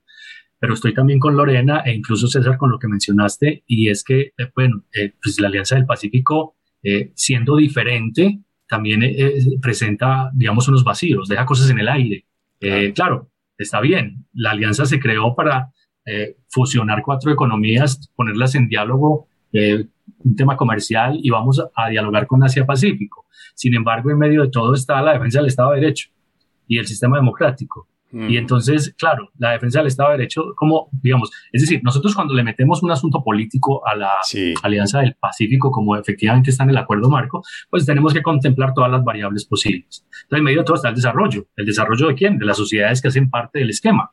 Pero 0.58 0.74
estoy 0.74 0.94
también 0.94 1.18
con 1.18 1.36
Lorena 1.36 1.80
e 1.84 1.92
incluso 1.92 2.28
César 2.28 2.56
con 2.56 2.70
lo 2.70 2.78
que 2.78 2.86
mencionaste, 2.86 3.64
y 3.66 3.88
es 3.88 4.04
que, 4.04 4.32
eh, 4.38 4.50
bueno, 4.54 4.84
eh, 4.94 5.12
pues 5.20 5.40
la 5.40 5.48
Alianza 5.48 5.74
del 5.74 5.86
Pacífico, 5.86 6.56
eh, 6.84 7.10
siendo 7.16 7.56
diferente, 7.56 8.38
también 8.68 9.02
presenta, 9.60 10.30
digamos, 10.32 10.66
unos 10.66 10.82
vacíos, 10.82 11.28
deja 11.28 11.44
cosas 11.44 11.68
en 11.68 11.80
el 11.80 11.88
aire. 11.88 12.24
claro, 12.94 13.31
está 13.62 13.80
bien, 13.80 14.26
la 14.32 14.50
alianza 14.50 14.84
se 14.86 15.00
creó 15.00 15.34
para 15.34 15.72
eh, 16.04 16.36
fusionar 16.48 17.02
cuatro 17.02 17.32
economías, 17.32 18.10
ponerlas 18.16 18.54
en 18.54 18.68
diálogo, 18.68 19.28
eh, 19.52 19.86
un 20.24 20.36
tema 20.36 20.56
comercial 20.56 21.18
y 21.22 21.30
vamos 21.30 21.62
a 21.74 21.88
dialogar 21.88 22.26
con 22.26 22.42
Asia-Pacífico. 22.42 23.26
Sin 23.54 23.74
embargo, 23.74 24.10
en 24.10 24.18
medio 24.18 24.42
de 24.42 24.50
todo 24.50 24.74
está 24.74 25.00
la 25.02 25.12
defensa 25.12 25.38
del 25.38 25.48
Estado 25.48 25.72
de 25.72 25.80
Derecho 25.80 26.10
y 26.66 26.78
el 26.78 26.86
sistema 26.86 27.16
democrático. 27.16 27.88
Y 28.12 28.36
entonces, 28.36 28.94
claro, 28.98 29.30
la 29.38 29.52
defensa 29.52 29.78
del 29.78 29.88
Estado 29.88 30.10
de 30.10 30.18
Derecho, 30.18 30.52
como, 30.54 30.90
digamos, 30.92 31.30
es 31.50 31.62
decir, 31.62 31.80
nosotros 31.82 32.14
cuando 32.14 32.34
le 32.34 32.44
metemos 32.44 32.82
un 32.82 32.90
asunto 32.90 33.24
político 33.24 33.86
a 33.86 33.96
la 33.96 34.12
Alianza 34.62 35.00
del 35.00 35.14
Pacífico, 35.14 35.70
como 35.70 35.96
efectivamente 35.96 36.50
está 36.50 36.64
en 36.64 36.70
el 36.70 36.76
acuerdo 36.76 37.08
marco, 37.08 37.42
pues 37.70 37.86
tenemos 37.86 38.12
que 38.12 38.22
contemplar 38.22 38.74
todas 38.74 38.90
las 38.90 39.02
variables 39.02 39.46
posibles. 39.46 40.04
Entonces, 40.24 40.38
en 40.38 40.44
medio 40.44 40.58
de 40.58 40.64
todo 40.64 40.76
está 40.76 40.90
el 40.90 40.94
desarrollo. 40.94 41.46
¿El 41.56 41.64
desarrollo 41.64 42.08
de 42.08 42.14
quién? 42.14 42.38
De 42.38 42.44
las 42.44 42.58
sociedades 42.58 43.00
que 43.00 43.08
hacen 43.08 43.30
parte 43.30 43.60
del 43.60 43.70
esquema. 43.70 44.10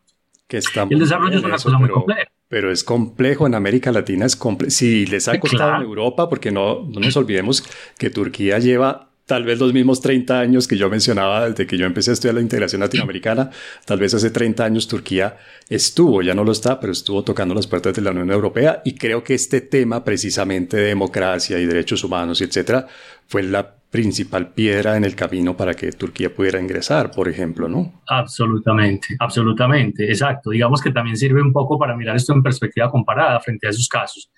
Que 0.47 0.58
está 0.58 0.88
el 0.89 0.97
desarrollo 0.97 1.38
es 1.38 1.43
una 1.43 1.58
cosa 1.58 1.78
muy 1.78 1.89
compleja. 1.89 2.24
Pero 2.47 2.72
es 2.72 2.84
complejo 2.84 3.45
en 3.45 3.54
América 3.54 3.91
Latina, 3.91 4.26
es 4.26 4.36
complejo. 4.36 4.72
Si 4.72 5.06
les 5.06 5.28
ha 5.28 5.39
costado 5.39 5.76
en 5.76 5.84
Europa, 5.84 6.28
porque 6.30 6.52
no, 6.52 6.86
no 6.88 7.00
nos 7.00 7.16
olvidemos 7.18 7.64
que 7.97 8.10
Turquía 8.10 8.58
lleva 8.58 9.09
tal 9.30 9.43
vez 9.43 9.59
los 9.59 9.73
mismos 9.73 10.01
30 10.01 10.39
años 10.39 10.67
que 10.67 10.75
yo 10.75 10.89
mencionaba 10.89 11.47
desde 11.47 11.67
que 11.67 11.77
yo 11.77 11.86
empecé 11.86 12.09
a 12.09 12.13
estudiar 12.13 12.34
la 12.34 12.41
integración 12.41 12.82
latinoamericana, 12.82 13.51
tal 13.86 13.99
vez 13.99 14.15
hace 14.15 14.32
30 14.32 14.65
años 14.65 14.88
Turquía 14.88 15.38
estuvo, 15.69 16.23
ya 16.23 16.34
no 16.34 16.43
lo 16.43 16.51
está, 16.51 16.80
pero 16.80 16.91
estuvo 16.91 17.23
tocando 17.23 17.53
las 17.53 17.67
puertas 17.67 17.93
de 17.93 18.01
la 18.01 18.09
Unión 18.09 18.32
Europea 18.32 18.82
y 18.84 18.95
creo 18.95 19.23
que 19.23 19.36
este 19.36 19.61
tema 19.61 20.03
precisamente 20.03 20.77
de 20.77 20.88
democracia 20.88 21.59
y 21.59 21.67
derechos 21.67 22.03
humanos 22.03 22.41
y 22.41 22.45
etcétera 22.45 22.88
fue 23.27 23.43
la 23.43 23.75
principal 23.91 24.47
piedra 24.47 24.97
en 24.97 25.03
el 25.03 25.15
camino 25.15 25.55
para 25.55 25.75
que 25.75 25.91
Turquía 25.91 26.34
pudiera 26.34 26.59
ingresar, 26.59 27.11
por 27.11 27.30
ejemplo, 27.30 27.69
¿no? 27.69 28.01
Absolutamente, 28.07 29.15
absolutamente, 29.19 30.05
exacto. 30.05 30.49
Digamos 30.49 30.82
que 30.82 30.91
también 30.91 31.17
sirve 31.17 31.39
un 31.39 31.53
poco 31.53 31.77
para 31.77 31.95
mirar 31.95 32.15
esto 32.15 32.34
en 32.34 32.41
perspectiva 32.41 32.89
comparada 32.89 33.39
frente 33.39 33.67
a 33.67 33.69
esos 33.69 33.88
casos. 33.88 34.32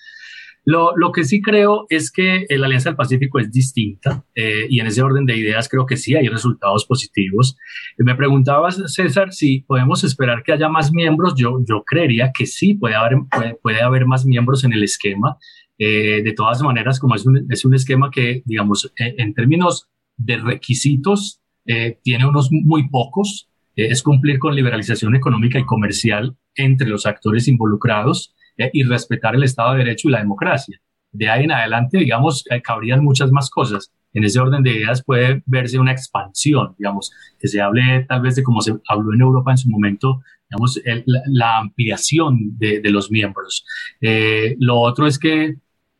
Lo, 0.64 0.96
lo, 0.96 1.12
que 1.12 1.24
sí 1.24 1.42
creo 1.42 1.88
es 1.90 2.12
que 2.12 2.46
la 2.50 2.68
Alianza 2.68 2.90
del 2.90 2.96
Pacífico 2.96 3.40
es 3.40 3.52
distinta 3.52 4.24
eh, 4.36 4.68
y 4.70 4.80
en 4.80 4.88
ese 4.88 5.02
orden 5.02 5.26
de 5.26 5.36
ideas 5.36 5.68
creo 5.68 5.88
que 5.88 5.98
sí 5.98 6.16
hay 6.16 6.28
resultados 6.28 6.86
positivos. 6.86 7.58
Me 7.98 8.16
preguntabas, 8.16 8.80
César, 8.94 9.34
si 9.34 9.62
podemos 9.62 10.04
esperar 10.04 10.44
que 10.44 10.54
haya 10.54 10.70
más 10.70 10.92
miembros. 10.94 11.34
Yo, 11.36 11.64
yo 11.68 11.84
creería 11.84 12.32
que 12.32 12.46
sí, 12.46 12.76
puede 12.76 12.94
haber, 12.94 13.18
puede, 13.62 13.82
haber 13.82 14.06
más 14.06 14.26
miembros 14.26 14.64
en 14.64 14.74
el 14.74 14.84
esquema. 14.84 15.38
Eh, 15.80 16.22
de 16.24 16.34
todas 16.34 16.62
maneras, 16.62 17.00
como 17.00 17.16
es 17.16 17.26
un, 17.26 17.48
es 17.50 17.66
un 17.66 17.74
esquema 17.74 18.12
que, 18.12 18.44
digamos, 18.46 18.92
en, 18.98 19.20
en 19.20 19.34
términos 19.34 19.88
de 20.16 20.38
requisitos, 20.38 21.42
eh, 21.66 21.98
tiene 22.04 22.28
unos 22.28 22.50
muy 22.52 22.88
pocos, 22.90 23.50
es 23.76 24.04
cumplir 24.04 24.38
con 24.38 24.56
liberalización 24.56 25.16
económica 25.16 25.58
y 25.58 25.66
comercial 25.66 26.36
entre 26.56 26.88
los 26.88 27.08
actores 27.08 27.48
involucrados 27.48 28.36
eh, 28.62 28.70
y 28.74 28.84
respetar 28.84 29.36
el 29.36 29.44
Estado 29.44 29.74
de 29.74 29.80
Derecho 29.80 30.08
y 30.08 30.12
la 30.12 30.20
democracia. 30.20 30.80
De 31.12 31.30
ahí 31.30 31.44
en 31.44 31.52
adelante, 31.52 31.98
digamos, 31.98 32.46
eh, 32.50 32.62
cabrían 32.62 33.04
muchas 33.04 33.32
más 33.32 33.50
cosas. 33.50 33.92
En 34.14 34.24
ese 34.24 34.40
orden 34.40 34.64
de 34.64 34.72
ideas 34.72 35.04
puede 35.04 35.42
verse 35.46 35.80
una 35.80 35.92
expansión, 35.92 36.76
digamos, 36.78 37.12
que 37.40 37.48
se 37.48 37.62
hable 37.62 38.06
tal 38.08 38.22
vez 38.22 38.36
de 38.36 38.44
como 38.44 38.62
se 38.62 38.76
habló 38.88 39.14
en 39.14 39.22
Europa 39.22 39.52
en 39.52 39.58
su 39.58 39.70
momento, 39.70 40.22
digamos, 40.50 40.80
la, 41.06 41.58
ampliación 41.58 42.58
de, 42.58 42.82
los 42.90 43.10
miembros. 43.10 43.66
Eh, 44.02 44.56
lo 44.60 44.80
otro 44.80 45.08
es 45.08 45.18
que 45.18 45.56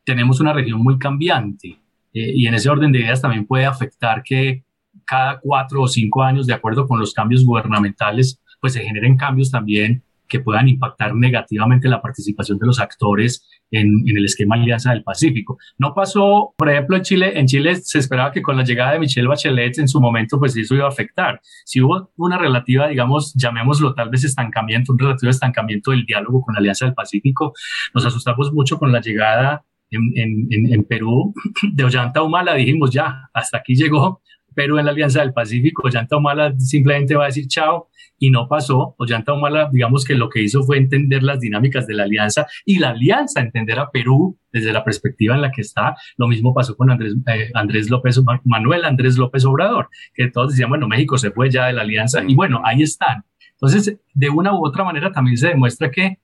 tenemos 0.06 0.40
una 0.42 0.54
región 0.54 0.82
muy 0.82 1.00
cambiante 1.00 1.78
y 2.14 2.46
en 2.46 2.54
ese 2.54 2.70
orden 2.70 2.92
de 2.92 3.00
ideas 3.00 3.22
también 3.22 3.46
puede 3.48 3.66
afectar 3.66 4.22
que 4.24 4.66
cada 5.06 5.40
cuatro 5.40 5.84
o 5.84 5.88
cinco 5.88 6.22
años, 6.22 6.48
de 6.48 6.54
acuerdo 6.54 6.86
con 6.86 7.00
los 7.00 7.14
cambios 7.14 7.46
gubernamentales, 7.46 8.42
pues 8.60 8.74
se 8.74 8.84
generen 8.84 9.16
cambios 9.16 9.50
también 9.50 10.04
que 10.32 10.40
puedan 10.40 10.70
impactar 10.70 11.14
negativamente 11.14 11.90
la 11.90 12.02
participación 12.02 12.58
de 12.58 12.66
los 12.66 12.80
actores 12.80 13.46
en, 13.70 14.04
el 14.08 14.24
esquema 14.24 14.56
Alianza 14.56 14.92
del 14.92 15.04
Pacífico. 15.04 15.58
No 15.78 15.94
pasó, 15.94 16.54
por 16.58 16.70
ejemplo, 16.70 16.96
en 16.96 17.04
Chile, 17.04 17.38
en 17.38 17.48
Chile 17.48 17.76
se 17.76 18.00
esperaba 18.00 18.32
que 18.32 18.42
con 18.42 18.56
la 18.56 18.64
llegada 18.64 18.94
de 18.94 19.00
Michelle 19.00 19.28
Bachelet 19.28 19.78
en 19.80 19.90
su 19.90 20.00
momento, 20.00 20.40
pues 20.40 20.56
eso 20.56 20.74
iba 20.74 20.86
a 20.86 20.90
afectar. 20.90 21.42
Si 21.66 21.82
hubo 21.82 22.12
una 22.16 22.38
relativa, 22.38 22.88
digamos, 22.88 23.34
llamémoslo 23.36 23.94
tal 23.94 24.10
vez 24.10 24.24
estancamiento, 24.24 24.94
un 24.94 25.00
relativo 25.00 25.30
estancamiento 25.30 25.92
del 25.92 26.06
diálogo 26.06 26.42
con 26.42 26.54
la 26.54 26.60
Alianza 26.60 26.86
del 26.86 26.94
Pacífico, 26.94 27.54
nos 27.94 28.06
asustamos 28.06 28.54
mucho 28.54 28.80
con 28.80 28.94
la 28.94 29.02
llegada 29.02 29.66
en, 29.90 30.48
en, 30.50 30.74
en 30.74 30.84
Perú 30.86 31.34
de 31.74 31.84
Ollanta 31.84 32.24
Humala, 32.24 32.56
dijimos 32.56 32.92
ya, 32.92 33.30
hasta 33.34 33.58
aquí 33.58 33.76
llegó, 33.76 34.22
Perú 34.54 34.78
en 34.78 34.86
la 34.86 34.92
Alianza 34.92 35.22
del 35.22 35.34
Pacífico, 35.34 35.84
Ollanta 35.86 36.18
Humala 36.18 36.54
simplemente 36.58 37.16
va 37.16 37.24
a 37.24 37.28
decir 37.28 37.48
chao 37.48 37.90
y 38.18 38.30
no 38.30 38.48
pasó. 38.48 38.96
Ollanta 39.00 39.34
Humala, 39.34 39.70
digamos 39.72 40.06
que 40.06 40.16
lo 40.16 40.30
que 40.30 40.42
hizo 40.44 40.64
fue 40.64 40.78
entender 40.78 41.24
las 41.24 41.40
dinámicas 41.40 41.88
de 41.88 41.96
la 41.96 42.04
alianza 42.04 42.46
y 42.66 42.80
la 42.80 42.90
alianza 42.90 43.42
entender 43.42 43.80
a 43.80 43.90
Perú 43.90 44.38
desde 44.52 44.72
la 44.72 44.84
perspectiva 44.84 45.36
en 45.36 45.42
la 45.42 45.52
que 45.52 45.62
está. 45.62 45.96
Lo 46.18 46.28
mismo 46.28 46.54
pasó 46.54 46.76
con 46.78 46.92
Andrés, 46.92 47.16
eh, 47.28 47.50
Andrés 47.54 47.90
López, 47.90 48.22
Manuel 48.44 48.86
Andrés 48.86 49.18
López 49.18 49.44
Obrador, 49.46 49.90
que 50.14 50.30
todos 50.30 50.52
decían, 50.52 50.70
bueno, 50.70 50.88
México 50.88 51.18
se 51.18 51.32
fue 51.32 51.50
ya 51.50 51.66
de 51.66 51.74
la 51.74 51.82
alianza 51.82 52.22
y 52.26 52.36
bueno, 52.36 52.62
ahí 52.64 52.84
están. 52.84 53.24
Entonces, 53.54 53.98
de 54.14 54.30
una 54.30 54.54
u 54.54 54.66
otra 54.66 54.84
manera 54.84 55.12
también 55.12 55.38
se 55.38 55.48
demuestra 55.48 55.90
que 55.90 56.20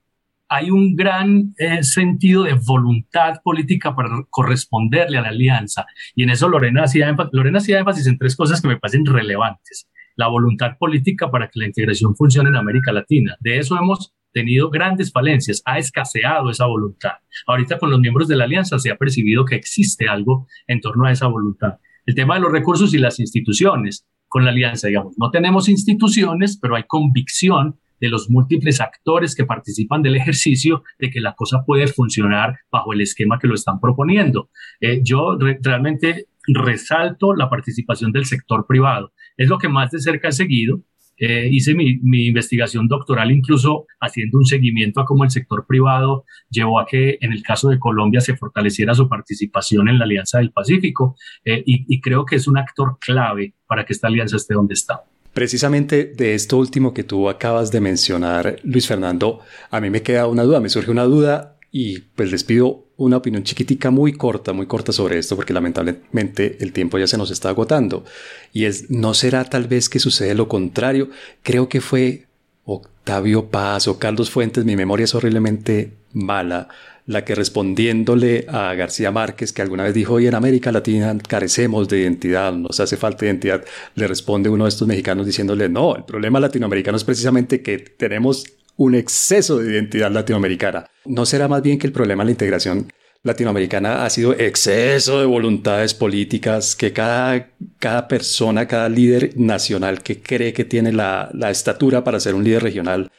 hay 0.49 0.71
un 0.71 0.95
gran 0.95 1.53
eh, 1.57 1.83
sentido 1.83 2.43
de 2.43 2.53
voluntad 2.53 3.41
política 3.43 3.95
para 3.95 4.09
corresponderle 4.29 5.17
a 5.17 5.21
la 5.21 5.29
alianza. 5.29 5.85
Y 6.15 6.23
en 6.23 6.29
eso 6.29 6.47
Lorena 6.47 6.83
hacía, 6.83 7.15
Lorena 7.31 7.57
hacía 7.57 7.79
énfasis 7.79 8.07
en 8.07 8.17
tres 8.17 8.35
cosas 8.35 8.61
que 8.61 8.67
me 8.67 8.77
parecen 8.77 9.05
relevantes 9.05 9.87
la 10.17 10.27
voluntad 10.27 10.77
política 10.77 11.31
para 11.31 11.47
que 11.47 11.59
la 11.59 11.67
integración 11.67 12.15
funcione 12.15 12.49
en 12.49 12.55
América 12.55 12.91
Latina. 12.91 13.37
De 13.39 13.59
eso 13.59 13.77
hemos 13.77 14.13
tenido 14.33 14.69
grandes 14.69 15.11
falencias, 15.11 15.61
ha 15.63 15.77
escaseado 15.77 16.49
esa 16.49 16.65
voluntad. 16.65 17.13
Ahorita 17.45 17.77
con 17.77 17.89
los 17.89 17.99
miembros 17.99 18.27
de 18.27 18.35
la 18.35 18.43
alianza 18.43 18.77
se 18.79 18.91
ha 18.91 18.97
percibido 18.97 19.45
que 19.45 19.55
existe 19.55 20.09
algo 20.09 20.47
en 20.67 20.81
torno 20.81 21.05
a 21.05 21.11
esa 21.11 21.27
voluntad. 21.27 21.77
El 22.05 22.15
tema 22.15 22.35
de 22.35 22.41
los 22.41 22.51
recursos 22.51 22.93
y 22.93 22.97
las 22.97 23.19
instituciones 23.19 24.05
con 24.27 24.43
la 24.43 24.51
alianza, 24.51 24.87
digamos, 24.87 25.15
no 25.17 25.31
tenemos 25.31 25.69
instituciones, 25.69 26.57
pero 26.59 26.75
hay 26.75 26.83
convicción 26.83 27.79
de 27.99 28.09
los 28.09 28.29
múltiples 28.29 28.81
actores 28.81 29.35
que 29.35 29.45
participan 29.45 30.01
del 30.01 30.15
ejercicio 30.15 30.83
de 30.99 31.09
que 31.09 31.19
la 31.19 31.33
cosa 31.33 31.63
puede 31.65 31.87
funcionar 31.87 32.59
bajo 32.71 32.93
el 32.93 33.01
esquema 33.01 33.39
que 33.39 33.47
lo 33.47 33.55
están 33.55 33.79
proponiendo. 33.79 34.49
Eh, 34.79 35.01
yo 35.03 35.37
realmente 35.61 36.27
resalto 36.47 37.33
la 37.33 37.49
participación 37.49 38.11
del 38.11 38.25
sector 38.25 38.65
privado. 38.67 39.13
Es 39.35 39.49
lo 39.49 39.57
que 39.57 39.67
más 39.67 39.91
de 39.91 39.99
cerca 39.99 40.29
he 40.29 40.31
seguido. 40.31 40.81
Eh, 41.19 41.49
hice 41.51 41.73
mi, 41.73 41.99
investigación 42.27 42.87
doctoral 42.87 43.31
incluso 43.31 43.87
haciendo 43.99 44.37
un 44.37 44.45
seguimiento 44.45 45.01
a 45.01 45.05
cómo 45.05 45.23
el 45.23 45.31
sector 45.31 45.65
privado 45.67 46.25
llevó 46.47 46.79
a 46.79 46.85
que 46.85 47.17
en 47.21 47.33
el 47.33 47.41
caso 47.41 47.69
de 47.69 47.79
Colombia 47.79 48.21
se 48.21 48.37
fortaleciera 48.37 48.93
su 48.93 49.09
participación 49.09 49.89
en 49.89 49.97
la 49.97 50.05
Alianza 50.05 50.37
del 50.37 50.51
Pacífico 50.51 51.15
eh, 51.43 51.63
y 51.65 51.99
creo 52.01 52.23
que 52.23 52.35
es 52.35 52.47
un 52.47 52.59
actor 52.59 52.99
clave 53.01 53.55
para 53.65 53.83
que 53.83 53.93
esta 53.93 54.07
alianza 54.07 54.35
esté 54.35 54.53
donde 54.53 54.75
está. 54.75 55.01
Precisamente 55.37 56.05
de 56.05 56.33
esto 56.33 56.57
último 56.57 56.95
que 56.95 57.03
tú 57.03 57.29
acabas 57.29 57.69
de 57.69 57.79
mencionar, 57.79 58.55
Luis 58.63 58.87
Fernando, 58.87 59.39
a 59.69 59.79
mí 59.79 59.91
me 59.91 60.01
queda 60.01 60.25
una 60.25 60.41
duda, 60.41 60.59
me 60.59 60.67
surge 60.67 60.89
una 60.89 61.03
duda 61.03 61.59
y 61.71 61.99
pues 61.99 62.31
les 62.31 62.43
pido 62.43 62.87
una 62.95 63.17
opinión 63.17 63.43
chiquitica 63.43 63.91
muy 63.91 64.13
corta, 64.13 64.51
muy 64.51 64.65
corta 64.65 64.91
sobre 64.91 65.19
esto, 65.19 65.35
porque 65.35 65.53
lamentablemente 65.53 66.57
el 66.59 66.73
tiempo 66.73 66.97
ya 66.97 67.05
se 67.05 67.19
nos 67.19 67.29
está 67.29 67.49
agotando. 67.49 68.03
Y 68.51 68.65
es, 68.65 68.89
¿no 68.89 69.13
será 69.13 69.43
tal 69.43 69.67
vez 69.67 69.89
que 69.89 69.99
sucede 69.99 70.33
lo 70.33 70.47
contrario? 70.47 71.11
Creo 71.43 71.69
que 71.69 71.81
fue 71.81 72.25
Octavio 72.65 73.51
Paz 73.51 73.87
o 73.87 73.99
Carlos 73.99 74.31
Fuentes, 74.31 74.65
mi 74.65 74.75
memoria 74.75 75.03
es 75.03 75.13
horriblemente 75.13 75.91
mala, 76.13 76.67
la 77.07 77.23
que 77.23 77.35
respondiéndole 77.35 78.45
a 78.49 78.73
García 78.75 79.11
Márquez, 79.11 79.53
que 79.53 79.61
alguna 79.61 79.83
vez 79.83 79.93
dijo, 79.93 80.15
hoy 80.15 80.27
en 80.27 80.35
América 80.35 80.73
Latina 80.73 81.17
carecemos 81.27 81.87
de 81.87 82.01
identidad, 82.01 82.51
nos 82.53 82.79
hace 82.81 82.97
falta 82.97 83.25
identidad, 83.25 83.63
le 83.95 84.07
responde 84.07 84.49
uno 84.49 84.65
de 84.65 84.69
estos 84.69 84.87
mexicanos 84.87 85.25
diciéndole, 85.25 85.69
no, 85.69 85.95
el 85.95 86.03
problema 86.03 86.39
latinoamericano 86.39 86.97
es 86.97 87.05
precisamente 87.05 87.61
que 87.61 87.79
tenemos 87.79 88.45
un 88.75 88.93
exceso 88.93 89.57
de 89.57 89.71
identidad 89.71 90.11
latinoamericana. 90.11 90.85
¿No 91.05 91.25
será 91.25 91.47
más 91.47 91.61
bien 91.61 91.79
que 91.79 91.87
el 91.87 91.93
problema 91.93 92.23
de 92.23 92.25
la 92.25 92.31
integración 92.31 92.91
latinoamericana 93.23 94.05
ha 94.05 94.09
sido 94.09 94.33
exceso 94.33 95.21
de 95.21 95.25
voluntades 95.25 95.93
políticas, 95.93 96.75
que 96.75 96.91
cada, 96.91 97.51
cada 97.79 98.09
persona, 98.09 98.67
cada 98.67 98.89
líder 98.89 99.31
nacional 99.37 100.03
que 100.03 100.21
cree 100.21 100.51
que 100.51 100.65
tiene 100.65 100.91
la, 100.91 101.29
la 101.33 101.51
estatura 101.51 102.03
para 102.03 102.19
ser 102.19 102.35
un 102.35 102.43
líder 102.43 102.63
regional, 102.63 103.09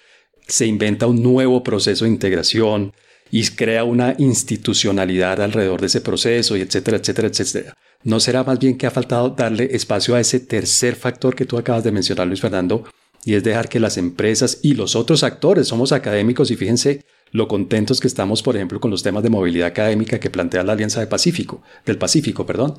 se 0.46 0.66
inventa 0.66 1.06
un 1.06 1.22
nuevo 1.22 1.62
proceso 1.62 2.04
de 2.04 2.10
integración 2.10 2.92
y 3.30 3.46
crea 3.48 3.84
una 3.84 4.14
institucionalidad 4.18 5.40
alrededor 5.40 5.80
de 5.80 5.86
ese 5.86 6.00
proceso 6.00 6.56
y 6.56 6.60
etcétera, 6.60 6.98
etcétera, 6.98 7.28
etcétera. 7.28 7.74
¿No 8.04 8.20
será 8.20 8.44
más 8.44 8.58
bien 8.58 8.78
que 8.78 8.86
ha 8.86 8.90
faltado 8.90 9.30
darle 9.30 9.68
espacio 9.72 10.14
a 10.14 10.20
ese 10.20 10.40
tercer 10.40 10.94
factor 10.94 11.34
que 11.34 11.46
tú 11.46 11.58
acabas 11.58 11.84
de 11.84 11.92
mencionar, 11.92 12.26
Luis 12.26 12.40
Fernando, 12.40 12.84
y 13.24 13.34
es 13.34 13.44
dejar 13.44 13.68
que 13.68 13.80
las 13.80 13.96
empresas 13.98 14.60
y 14.62 14.74
los 14.74 14.94
otros 14.96 15.22
actores, 15.24 15.68
somos 15.68 15.92
académicos 15.92 16.50
y 16.50 16.56
fíjense 16.56 17.04
lo 17.30 17.48
contentos 17.48 18.00
que 18.00 18.08
estamos, 18.08 18.42
por 18.42 18.56
ejemplo, 18.56 18.80
con 18.80 18.90
los 18.90 19.02
temas 19.02 19.22
de 19.22 19.30
movilidad 19.30 19.68
académica 19.68 20.18
que 20.18 20.30
plantea 20.30 20.62
la 20.62 20.72
Alianza 20.72 21.00
del 21.00 21.08
Pacífico, 21.08 21.62
del 21.84 21.98
Pacífico, 21.98 22.46
perdón. 22.46 22.76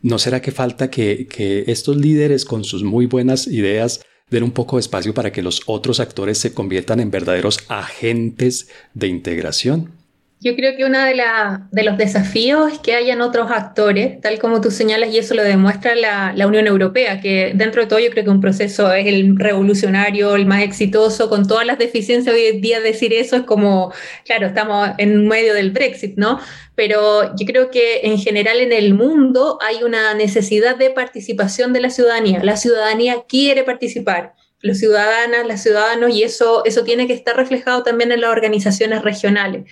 ¿No 0.00 0.18
será 0.18 0.42
que 0.42 0.50
falta 0.50 0.90
que, 0.90 1.28
que 1.28 1.64
estos 1.68 1.96
líderes 1.96 2.44
con 2.44 2.64
sus 2.64 2.82
muy 2.82 3.06
buenas 3.06 3.46
ideas 3.46 4.00
den 4.30 4.42
un 4.42 4.52
poco 4.52 4.76
de 4.76 4.80
espacio 4.80 5.14
para 5.14 5.32
que 5.32 5.42
los 5.42 5.62
otros 5.66 6.00
actores 6.00 6.38
se 6.38 6.54
conviertan 6.54 7.00
en 7.00 7.10
verdaderos 7.10 7.60
agentes 7.68 8.68
de 8.94 9.08
integración? 9.08 10.02
Yo 10.44 10.56
creo 10.56 10.76
que 10.76 10.84
uno 10.84 10.98
de, 11.04 11.84
los 11.84 11.96
desafíos 11.96 12.72
es 12.72 12.78
que 12.80 12.96
hayan 12.96 13.20
otros 13.20 13.48
actores, 13.52 14.20
tal 14.20 14.40
como 14.40 14.60
tú 14.60 14.72
señalas, 14.72 15.14
y 15.14 15.18
eso 15.18 15.34
lo 15.34 15.44
demuestra 15.44 15.94
la, 15.94 16.32
la, 16.34 16.48
Unión 16.48 16.66
Europea, 16.66 17.20
que 17.20 17.52
dentro 17.54 17.82
de 17.82 17.86
todo 17.86 18.00
yo 18.00 18.10
creo 18.10 18.24
que 18.24 18.30
un 18.30 18.40
proceso 18.40 18.92
es 18.92 19.06
el 19.06 19.36
revolucionario, 19.36 20.34
el 20.34 20.46
más 20.46 20.62
exitoso, 20.62 21.28
con 21.28 21.46
todas 21.46 21.64
las 21.64 21.78
deficiencias 21.78 22.34
hoy 22.34 22.46
en 22.46 22.60
día 22.60 22.80
decir 22.80 23.12
eso 23.12 23.36
es 23.36 23.42
como, 23.42 23.92
claro, 24.24 24.48
estamos 24.48 24.90
en 24.98 25.28
medio 25.28 25.54
del 25.54 25.70
Brexit, 25.70 26.16
¿no? 26.16 26.40
Pero 26.74 27.34
yo 27.36 27.46
creo 27.46 27.70
que 27.70 28.00
en 28.04 28.18
general 28.18 28.58
en 28.60 28.72
el 28.72 28.94
mundo 28.94 29.58
hay 29.60 29.82
una 29.82 30.14
necesidad 30.14 30.76
de 30.76 30.90
participación 30.90 31.72
de 31.72 31.80
la 31.80 31.90
ciudadanía. 31.90 32.42
La 32.42 32.56
ciudadanía 32.56 33.24
quiere 33.28 33.62
participar 33.62 34.34
los 34.62 34.78
ciudadanas, 34.78 35.46
los 35.46 35.60
ciudadanos, 35.60 36.14
y 36.14 36.22
eso, 36.22 36.64
eso 36.64 36.84
tiene 36.84 37.06
que 37.06 37.12
estar 37.12 37.36
reflejado 37.36 37.82
también 37.82 38.12
en 38.12 38.20
las 38.20 38.30
organizaciones 38.30 39.02
regionales. 39.02 39.64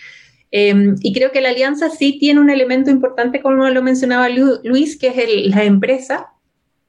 Em, 0.51 0.96
y 1.01 1.12
creo 1.12 1.30
que 1.30 1.40
la 1.40 1.51
alianza 1.51 1.90
sí 1.90 2.18
tiene 2.18 2.40
un 2.40 2.51
elemento 2.51 2.90
importante, 2.90 3.40
como 3.40 3.68
lo 3.68 3.82
mencionaba 3.82 4.28
Luis, 4.28 4.98
que 4.98 5.09
es 5.09 5.46
la 5.55 5.62
empresa. 5.62 6.32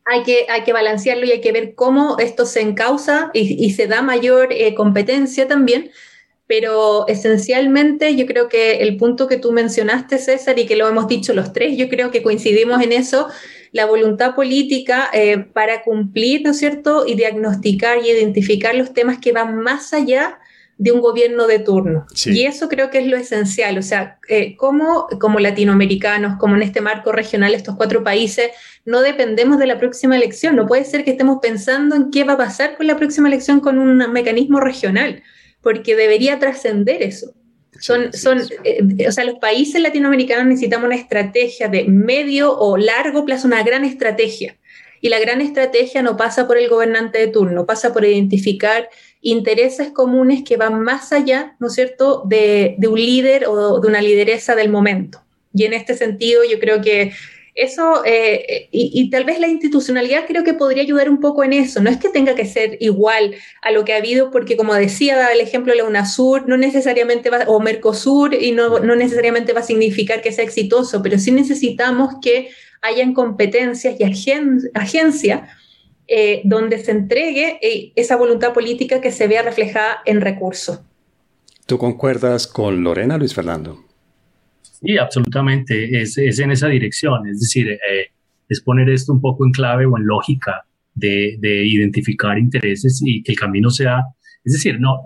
Hay 0.05 0.23
que, 0.23 0.47
hay 0.49 0.63
que 0.63 0.73
balancearlo 0.73 1.25
y 1.25 1.31
hay 1.31 1.41
que 1.41 1.51
ver 1.51 1.75
cómo 1.75 2.17
esto 2.17 2.47
se 2.47 2.61
encausa 2.61 3.29
y, 3.33 3.69
se 3.71 3.85
da 3.85 4.01
mayor 4.01 4.51
eh, 4.51 4.73
competencia 4.73 5.47
también. 5.47 5.91
Pero 6.51 7.07
esencialmente 7.07 8.13
yo 8.17 8.25
creo 8.25 8.49
que 8.49 8.79
el 8.79 8.97
punto 8.97 9.25
que 9.29 9.37
tú 9.37 9.53
mencionaste, 9.53 10.17
César, 10.17 10.59
y 10.59 10.65
que 10.65 10.75
lo 10.75 10.85
hemos 10.85 11.07
dicho 11.07 11.33
los 11.33 11.53
tres, 11.53 11.77
yo 11.77 11.87
creo 11.87 12.11
que 12.11 12.21
coincidimos 12.21 12.83
en 12.83 12.91
eso, 12.91 13.29
la 13.71 13.85
voluntad 13.85 14.35
política 14.35 15.09
eh, 15.13 15.37
para 15.37 15.81
cumplir, 15.81 16.41
¿no 16.43 16.51
es 16.51 16.57
cierto?, 16.57 17.05
y 17.07 17.15
diagnosticar 17.15 17.99
y 18.03 18.09
identificar 18.09 18.75
los 18.75 18.91
temas 18.91 19.17
que 19.19 19.31
van 19.31 19.59
más 19.59 19.93
allá 19.93 20.39
de 20.77 20.91
un 20.91 20.99
gobierno 20.99 21.47
de 21.47 21.59
turno. 21.59 22.05
Y 22.25 22.43
eso 22.43 22.67
creo 22.67 22.89
que 22.89 22.97
es 22.97 23.07
lo 23.07 23.15
esencial, 23.15 23.77
o 23.77 23.81
sea, 23.81 24.19
eh, 24.27 24.57
cómo 24.57 25.07
como 25.21 25.39
latinoamericanos, 25.39 26.37
como 26.37 26.57
en 26.57 26.63
este 26.63 26.81
marco 26.81 27.13
regional, 27.13 27.53
estos 27.53 27.77
cuatro 27.77 28.03
países, 28.03 28.51
no 28.83 28.99
dependemos 29.01 29.57
de 29.57 29.67
la 29.67 29.79
próxima 29.79 30.17
elección. 30.17 30.57
No 30.57 30.67
puede 30.67 30.83
ser 30.83 31.05
que 31.05 31.11
estemos 31.11 31.37
pensando 31.41 31.95
en 31.95 32.11
qué 32.11 32.25
va 32.25 32.33
a 32.33 32.37
pasar 32.37 32.75
con 32.75 32.87
la 32.87 32.97
próxima 32.97 33.29
elección 33.29 33.61
con 33.61 33.79
un 33.79 33.99
mecanismo 34.11 34.59
regional, 34.59 35.23
porque 35.61 35.95
debería 35.95 36.39
trascender 36.39 37.01
eso. 37.01 37.33
Son, 37.79 38.13
son 38.13 38.41
eh, 38.63 39.07
o 39.07 39.11
sea, 39.11 39.23
los 39.23 39.39
países 39.39 39.81
latinoamericanos 39.81 40.45
necesitamos 40.45 40.87
una 40.87 40.95
estrategia 40.95 41.67
de 41.67 41.85
medio 41.85 42.55
o 42.57 42.77
largo 42.77 43.25
plazo, 43.25 43.47
una 43.47 43.63
gran 43.63 43.85
estrategia. 43.85 44.57
Y 44.99 45.09
la 45.09 45.19
gran 45.19 45.41
estrategia 45.41 46.03
no 46.03 46.15
pasa 46.15 46.47
por 46.47 46.57
el 46.57 46.69
gobernante 46.69 47.17
de 47.17 47.27
turno, 47.27 47.65
pasa 47.65 47.91
por 47.91 48.05
identificar 48.05 48.89
intereses 49.21 49.89
comunes 49.89 50.43
que 50.43 50.57
van 50.57 50.81
más 50.81 51.11
allá, 51.11 51.55
¿no 51.59 51.67
es 51.67 51.73
cierto?, 51.73 52.23
de, 52.27 52.75
de 52.77 52.87
un 52.87 52.99
líder 52.99 53.47
o 53.47 53.79
de 53.79 53.87
una 53.87 54.01
lideresa 54.01 54.55
del 54.55 54.69
momento. 54.69 55.23
Y 55.53 55.65
en 55.65 55.73
este 55.73 55.95
sentido, 55.95 56.43
yo 56.43 56.59
creo 56.59 56.81
que 56.81 57.13
eso, 57.53 58.03
eh, 58.05 58.69
y, 58.71 59.09
tal 59.09 59.25
vez 59.25 59.39
la 59.39 59.47
institucionalidad 59.47 60.25
creo 60.25 60.43
que 60.43 60.53
podría 60.53 60.83
ayudar 60.83 61.09
un 61.09 61.19
poco 61.19 61.43
en 61.43 61.53
eso. 61.53 61.81
No 61.81 61.89
es 61.89 61.97
que 61.97 62.09
tenga 62.09 62.35
que 62.35 62.45
ser 62.45 62.77
igual 62.79 63.35
a 63.61 63.71
lo 63.71 63.83
que 63.83 63.93
ha 63.93 63.97
habido, 63.97 64.31
porque 64.31 64.55
como 64.55 64.73
decía, 64.73 65.17
daba 65.17 65.33
el 65.33 65.41
ejemplo 65.41 65.73
la 65.75 65.83
UNASUR, 65.83 66.47
no 66.47 66.57
necesariamente 66.57 67.29
va, 67.29 67.43
o 67.47 67.59
Mercosur, 67.59 68.33
y 68.33 68.51
no, 68.51 68.79
no 68.79 68.95
necesariamente 68.95 69.53
va 69.53 69.59
a 69.59 69.63
significar 69.63 70.21
que 70.21 70.31
sea 70.31 70.45
exitoso, 70.45 71.01
pero 71.01 71.19
sí 71.19 71.31
necesitamos 71.31 72.15
que 72.21 72.49
hayan 72.81 73.13
competencias 73.13 73.99
y 73.99 74.03
agencias 74.73 75.41
eh, 76.07 76.41
donde 76.43 76.77
se 76.83 76.91
entregue 76.91 77.59
eh, 77.61 77.93
esa 77.95 78.15
voluntad 78.15 78.53
política 78.53 78.99
que 78.99 79.11
se 79.11 79.27
vea 79.27 79.43
reflejada 79.43 79.99
en 80.05 80.19
recursos. 80.19 80.81
¿Tú 81.65 81.77
concuerdas 81.77 82.47
con 82.47 82.83
Lorena, 82.83 83.17
Luis 83.17 83.33
Fernando? 83.33 83.90
Sí, 84.81 84.97
absolutamente, 84.97 86.01
es, 86.01 86.17
es 86.17 86.39
en 86.39 86.51
esa 86.51 86.67
dirección, 86.67 87.27
es 87.27 87.39
decir, 87.39 87.69
eh, 87.69 88.07
es 88.49 88.61
poner 88.61 88.89
esto 88.89 89.13
un 89.13 89.21
poco 89.21 89.45
en 89.45 89.51
clave 89.51 89.85
o 89.85 89.95
en 89.95 90.07
lógica 90.07 90.65
de, 90.95 91.37
de, 91.39 91.65
identificar 91.65 92.37
intereses 92.39 92.99
y 93.05 93.21
que 93.21 93.33
el 93.33 93.37
camino 93.37 93.69
sea, 93.69 94.03
es 94.43 94.53
decir, 94.53 94.79
no, 94.79 95.01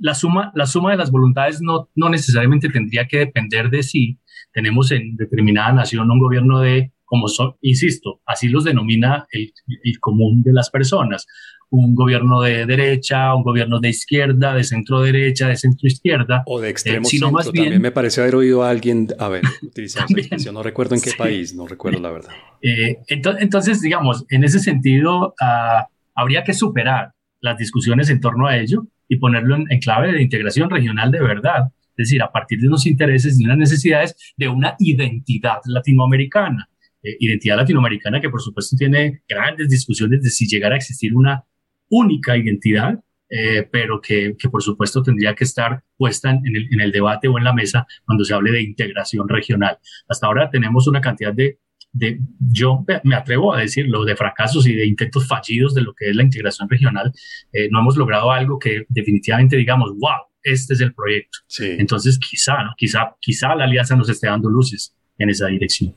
la 0.00 0.14
suma, 0.14 0.52
la 0.54 0.66
suma 0.66 0.90
de 0.90 0.98
las 0.98 1.10
voluntades 1.10 1.60
no, 1.62 1.88
no 1.94 2.10
necesariamente 2.10 2.68
tendría 2.68 3.06
que 3.06 3.18
depender 3.18 3.70
de 3.70 3.82
si 3.82 4.18
tenemos 4.52 4.90
en 4.92 5.16
determinada 5.16 5.72
nación 5.72 6.10
un 6.10 6.18
gobierno 6.18 6.60
de, 6.60 6.92
como 7.06 7.28
son, 7.28 7.54
insisto, 7.62 8.20
así 8.26 8.48
los 8.48 8.64
denomina 8.64 9.26
el, 9.32 9.52
el 9.84 9.98
común 10.00 10.42
de 10.42 10.52
las 10.52 10.68
personas, 10.68 11.26
un 11.70 11.94
gobierno 11.94 12.40
de 12.40 12.64
derecha, 12.66 13.34
un 13.34 13.42
gobierno 13.42 13.80
de 13.80 13.90
izquierda, 13.90 14.54
de 14.54 14.64
centro 14.64 15.00
derecha, 15.02 15.48
de 15.48 15.56
centro 15.56 15.86
izquierda. 15.86 16.42
O 16.46 16.60
de 16.60 16.70
extremo 16.70 17.06
eh, 17.06 17.10
centro. 17.10 17.30
Más 17.30 17.52
bien, 17.52 17.64
También 17.64 17.82
me 17.82 17.90
parece 17.90 18.20
haber 18.20 18.36
oído 18.36 18.62
a 18.62 18.70
alguien, 18.70 19.08
a 19.18 19.28
ver, 19.28 19.42
utilizar 19.62 20.04
esa 20.04 20.20
expresión, 20.20 20.54
no 20.54 20.62
recuerdo 20.62 20.94
en 20.94 21.00
qué 21.00 21.12
país, 21.16 21.54
no 21.54 21.66
recuerdo 21.66 22.00
la 22.00 22.10
verdad. 22.10 22.30
Eh, 22.62 22.98
entonces, 23.08 23.80
digamos, 23.80 24.24
en 24.30 24.44
ese 24.44 24.60
sentido, 24.60 25.34
ah, 25.40 25.88
habría 26.14 26.42
que 26.42 26.54
superar 26.54 27.12
las 27.40 27.58
discusiones 27.58 28.10
en 28.10 28.20
torno 28.20 28.46
a 28.46 28.56
ello 28.56 28.86
y 29.08 29.16
ponerlo 29.16 29.56
en, 29.56 29.78
clave 29.80 30.12
de 30.12 30.22
integración 30.22 30.70
regional 30.70 31.10
de 31.10 31.20
verdad. 31.20 31.68
Es 31.96 32.08
decir, 32.08 32.22
a 32.22 32.30
partir 32.30 32.60
de 32.60 32.68
unos 32.68 32.86
intereses 32.86 33.40
y 33.40 33.44
unas 33.44 33.58
necesidades 33.58 34.16
de 34.36 34.48
una 34.48 34.74
identidad 34.78 35.58
latinoamericana. 35.66 36.68
Eh, 37.02 37.16
identidad 37.20 37.56
latinoamericana 37.56 38.20
que 38.20 38.28
por 38.28 38.42
supuesto 38.42 38.76
tiene 38.76 39.22
grandes 39.28 39.68
discusiones 39.68 40.20
de 40.22 40.30
si 40.30 40.48
llegara 40.48 40.74
a 40.74 40.78
existir 40.78 41.14
una 41.14 41.44
única 41.88 42.36
identidad, 42.36 43.00
eh, 43.30 43.68
pero 43.70 44.00
que, 44.00 44.34
que, 44.38 44.48
por 44.48 44.62
supuesto 44.62 45.02
tendría 45.02 45.34
que 45.34 45.44
estar 45.44 45.82
puesta 45.96 46.30
en 46.30 46.56
el, 46.56 46.68
en 46.72 46.80
el, 46.80 46.90
debate 46.90 47.28
o 47.28 47.36
en 47.36 47.44
la 47.44 47.52
mesa 47.52 47.86
cuando 48.06 48.24
se 48.24 48.34
hable 48.34 48.52
de 48.52 48.62
integración 48.62 49.28
regional. 49.28 49.78
Hasta 50.08 50.26
ahora 50.26 50.50
tenemos 50.50 50.86
una 50.86 51.00
cantidad 51.00 51.34
de, 51.34 51.58
de, 51.92 52.20
yo 52.40 52.84
me 53.04 53.14
atrevo 53.14 53.52
a 53.52 53.60
decirlo, 53.60 54.04
de 54.04 54.16
fracasos 54.16 54.66
y 54.66 54.74
de 54.74 54.86
intentos 54.86 55.26
fallidos 55.26 55.74
de 55.74 55.82
lo 55.82 55.94
que 55.94 56.10
es 56.10 56.16
la 56.16 56.22
integración 56.22 56.68
regional. 56.68 57.12
Eh, 57.52 57.68
no 57.70 57.80
hemos 57.80 57.96
logrado 57.96 58.30
algo 58.30 58.58
que 58.58 58.84
definitivamente 58.88 59.56
digamos, 59.56 59.90
wow, 59.98 60.28
este 60.42 60.74
es 60.74 60.80
el 60.80 60.94
proyecto. 60.94 61.38
Entonces 61.60 62.18
quizá, 62.18 62.62
¿no? 62.62 62.70
quizá, 62.76 63.16
quizá 63.20 63.54
la 63.54 63.64
alianza 63.64 63.96
nos 63.96 64.08
esté 64.08 64.28
dando 64.28 64.48
luces 64.48 64.94
en 65.18 65.30
esa 65.30 65.48
dirección. 65.48 65.94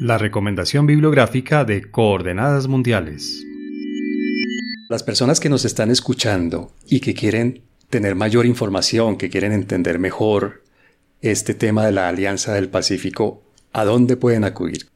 La 0.00 0.18
recomendación 0.18 0.86
bibliográfica 0.86 1.64
de 1.64 1.90
Coordenadas 1.90 2.68
Mundiales. 2.68 3.46
Las 4.88 5.02
personas 5.02 5.40
que 5.40 5.48
nos 5.48 5.64
están 5.64 5.90
escuchando 5.90 6.72
y 6.86 7.00
que 7.00 7.14
quieren 7.14 7.62
tener 7.88 8.14
mayor 8.14 8.44
información, 8.44 9.16
que 9.16 9.30
quieren 9.30 9.52
entender 9.52 9.98
mejor 9.98 10.62
este 11.22 11.54
tema 11.54 11.86
de 11.86 11.92
la 11.92 12.08
Alianza 12.08 12.52
del 12.52 12.68
Pacífico, 12.68 13.42
¿a 13.72 13.84
dónde 13.84 14.16
pueden 14.16 14.44
acudir? 14.44 14.86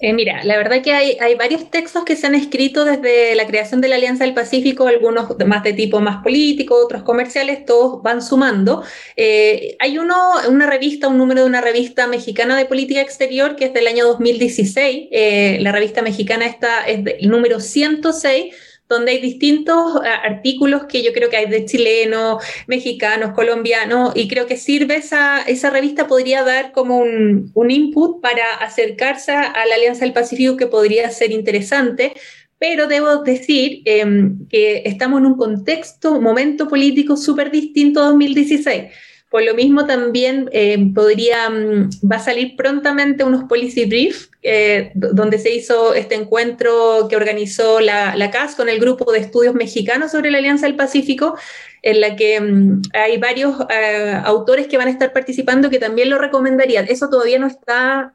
Eh, 0.00 0.12
mira, 0.12 0.44
la 0.44 0.56
verdad 0.56 0.80
que 0.82 0.92
hay, 0.92 1.34
varios 1.34 1.70
textos 1.70 2.04
que 2.04 2.14
se 2.14 2.26
han 2.26 2.36
escrito 2.36 2.84
desde 2.84 3.34
la 3.34 3.48
creación 3.48 3.80
de 3.80 3.88
la 3.88 3.96
Alianza 3.96 4.24
del 4.24 4.34
Pacífico, 4.34 4.86
algunos 4.86 5.36
más 5.44 5.64
de 5.64 5.72
tipo 5.72 6.00
más 6.00 6.22
político, 6.22 6.76
otros 6.76 7.02
comerciales, 7.02 7.64
todos 7.64 8.00
van 8.02 8.22
sumando. 8.22 8.84
Eh, 9.16 9.76
hay 9.80 9.98
uno, 9.98 10.16
una 10.48 10.66
revista, 10.66 11.08
un 11.08 11.18
número 11.18 11.40
de 11.40 11.46
una 11.46 11.62
revista 11.62 12.06
mexicana 12.06 12.56
de 12.56 12.66
política 12.66 13.00
exterior 13.00 13.56
que 13.56 13.64
es 13.64 13.72
del 13.72 13.88
año 13.88 14.06
2016. 14.06 15.08
Eh, 15.10 15.58
la 15.62 15.72
revista 15.72 16.02
mexicana 16.02 16.46
está, 16.46 16.84
es 16.84 17.00
el 17.18 17.28
número 17.28 17.58
106 17.58 18.54
donde 18.88 19.12
hay 19.12 19.20
distintos 19.20 19.96
eh, 20.04 20.08
artículos 20.08 20.86
que 20.86 21.02
yo 21.02 21.12
creo 21.12 21.28
que 21.28 21.36
hay 21.36 21.46
de 21.46 21.64
chilenos, 21.64 22.42
mexicanos, 22.66 23.34
colombianos, 23.34 24.12
y 24.14 24.28
creo 24.28 24.46
que 24.46 24.56
sirve 24.56 24.96
esa, 24.96 25.42
esa 25.42 25.70
revista, 25.70 26.06
podría 26.06 26.42
dar 26.42 26.72
como 26.72 26.98
un, 26.98 27.50
un 27.54 27.70
input 27.70 28.20
para 28.20 28.54
acercarse 28.60 29.32
a 29.32 29.66
la 29.66 29.74
Alianza 29.74 30.04
del 30.04 30.14
Pacífico 30.14 30.56
que 30.56 30.66
podría 30.66 31.10
ser 31.10 31.32
interesante, 31.32 32.14
pero 32.58 32.86
debo 32.86 33.22
decir 33.22 33.82
em, 33.84 34.46
que 34.48 34.82
estamos 34.84 35.20
en 35.20 35.26
un 35.26 35.36
contexto, 35.36 36.20
momento 36.20 36.68
político 36.68 37.16
súper 37.16 37.50
distinto 37.50 38.00
a 38.02 38.06
2016. 38.06 38.92
Por 39.30 39.42
lo 39.42 39.54
mismo 39.54 39.84
también 39.84 40.48
eh, 40.52 40.78
podría, 40.94 41.50
mm, 41.50 41.90
va 42.10 42.16
a 42.16 42.20
salir 42.20 42.56
prontamente 42.56 43.24
unos 43.24 43.44
policy 43.44 43.84
briefs 43.84 44.30
eh, 44.42 44.90
donde 44.94 45.38
se 45.38 45.54
hizo 45.54 45.92
este 45.92 46.14
encuentro 46.14 47.08
que 47.10 47.16
organizó 47.16 47.80
la, 47.80 48.16
la, 48.16 48.30
CAS 48.30 48.54
con 48.54 48.70
el 48.70 48.80
grupo 48.80 49.12
de 49.12 49.18
estudios 49.18 49.54
mexicanos 49.54 50.12
sobre 50.12 50.30
la 50.30 50.38
Alianza 50.38 50.64
del 50.66 50.76
Pacífico, 50.76 51.36
en 51.82 52.00
la 52.00 52.16
que 52.16 52.40
mm, 52.40 52.82
hay 52.94 53.18
varios 53.18 53.54
eh, 53.68 54.18
autores 54.24 54.66
que 54.66 54.78
van 54.78 54.88
a 54.88 54.92
estar 54.92 55.12
participando 55.12 55.68
que 55.68 55.78
también 55.78 56.08
lo 56.08 56.18
recomendarían. 56.18 56.86
Eso 56.88 57.10
todavía 57.10 57.38
no 57.38 57.48
está 57.48 58.14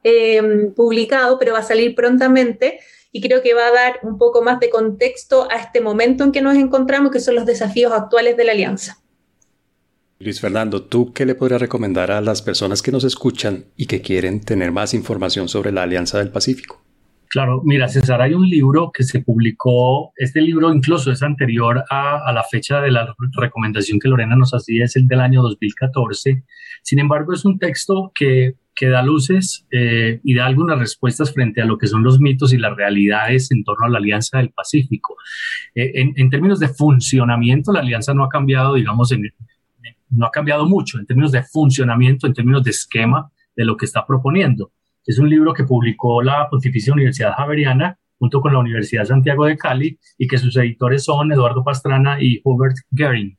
publicado, 0.75 1.37
pero 1.37 1.53
va 1.53 1.59
a 1.59 1.63
salir 1.63 1.93
prontamente 1.93 2.79
y 3.11 3.21
creo 3.21 3.43
que 3.43 3.53
va 3.53 3.67
a 3.67 3.71
dar 3.71 3.99
un 4.01 4.17
poco 4.17 4.41
más 4.41 4.59
de 4.59 4.71
contexto 4.71 5.47
a 5.51 5.57
este 5.57 5.79
momento 5.79 6.23
en 6.23 6.31
que 6.31 6.41
nos 6.41 6.55
encontramos, 6.55 7.11
que 7.11 7.19
son 7.19 7.35
los 7.35 7.45
desafíos 7.45 7.93
actuales 7.93 8.35
de 8.35 8.43
la 8.45 8.53
Alianza. 8.53 9.02
Luis 10.23 10.39
Fernando, 10.39 10.81
¿tú 10.83 11.13
qué 11.13 11.25
le 11.25 11.35
podrías 11.35 11.61
recomendar 11.61 12.11
a 12.11 12.21
las 12.21 12.41
personas 12.41 12.81
que 12.81 12.91
nos 12.91 13.03
escuchan 13.03 13.65
y 13.75 13.85
que 13.85 14.01
quieren 14.01 14.39
tener 14.41 14.71
más 14.71 14.93
información 14.93 15.49
sobre 15.49 15.71
la 15.71 15.83
Alianza 15.83 16.17
del 16.17 16.29
Pacífico? 16.29 16.81
Claro, 17.29 17.61
mira, 17.65 17.87
César, 17.87 18.21
hay 18.21 18.33
un 18.35 18.47
libro 18.47 18.91
que 18.93 19.03
se 19.03 19.19
publicó, 19.19 20.13
este 20.17 20.39
libro 20.39 20.71
incluso 20.71 21.11
es 21.11 21.23
anterior 21.23 21.83
a, 21.89 22.31
la 22.31 22.43
fecha 22.43 22.79
de 22.79 22.91
la 22.91 23.13
recomendación 23.33 23.99
que 23.99 24.07
Lorena 24.07 24.35
nos 24.35 24.53
hacía, 24.53 24.85
es 24.85 24.95
el 24.95 25.07
del 25.07 25.19
año 25.19 25.41
2014. 25.41 26.43
Sin 26.83 26.99
embargo, 26.99 27.33
es 27.33 27.43
un 27.43 27.57
texto 27.57 28.11
que, 28.13 28.53
que 28.75 28.87
da 28.87 29.01
luces 29.01 29.65
eh, 29.71 30.21
y 30.23 30.35
da 30.35 30.45
algunas 30.45 30.77
respuestas 30.77 31.33
frente 31.33 31.61
a 31.61 31.65
lo 31.65 31.79
que 31.79 31.87
son 31.87 32.03
los 32.03 32.19
mitos 32.19 32.53
y 32.53 32.59
las 32.59 32.77
realidades 32.77 33.51
en 33.51 33.63
torno 33.63 33.87
a 33.87 33.89
la 33.89 33.97
Alianza 33.97 34.37
del 34.37 34.51
Pacífico. 34.51 35.15
Eh, 35.73 35.91
en, 35.95 36.13
en, 36.15 36.29
términos 36.29 36.59
de 36.59 36.67
funcionamiento, 36.67 37.73
la 37.73 37.79
alianza 37.79 38.13
no 38.13 38.25
ha 38.25 38.29
cambiado, 38.29 38.75
digamos, 38.75 39.11
en, 39.11 39.23
no 40.13 40.25
ha 40.25 40.31
cambiado 40.31 40.65
mucho 40.65 40.99
en 40.99 41.05
términos 41.05 41.31
de 41.31 41.43
funcionamiento, 41.43 42.27
en 42.27 42.33
términos 42.33 42.63
de 42.63 42.71
esquema 42.71 43.31
de 43.55 43.65
lo 43.65 43.77
que 43.77 43.85
está 43.85 44.05
proponiendo. 44.05 44.71
Es 45.05 45.19
un 45.19 45.29
libro 45.29 45.53
que 45.53 45.63
publicó 45.63 46.21
la 46.21 46.47
Pontificia 46.49 46.93
Universidad 46.93 47.33
Javeriana 47.33 47.97
junto 48.17 48.39
con 48.39 48.53
la 48.53 48.59
Universidad 48.59 49.05
Santiago 49.05 49.45
de 49.45 49.57
Cali 49.57 49.99
y 50.17 50.27
que 50.27 50.37
sus 50.37 50.55
editores 50.55 51.03
son 51.03 51.31
Eduardo 51.31 51.63
Pastrana 51.63 52.21
y 52.21 52.39
Hubert 52.43 52.77
Gering. 52.95 53.35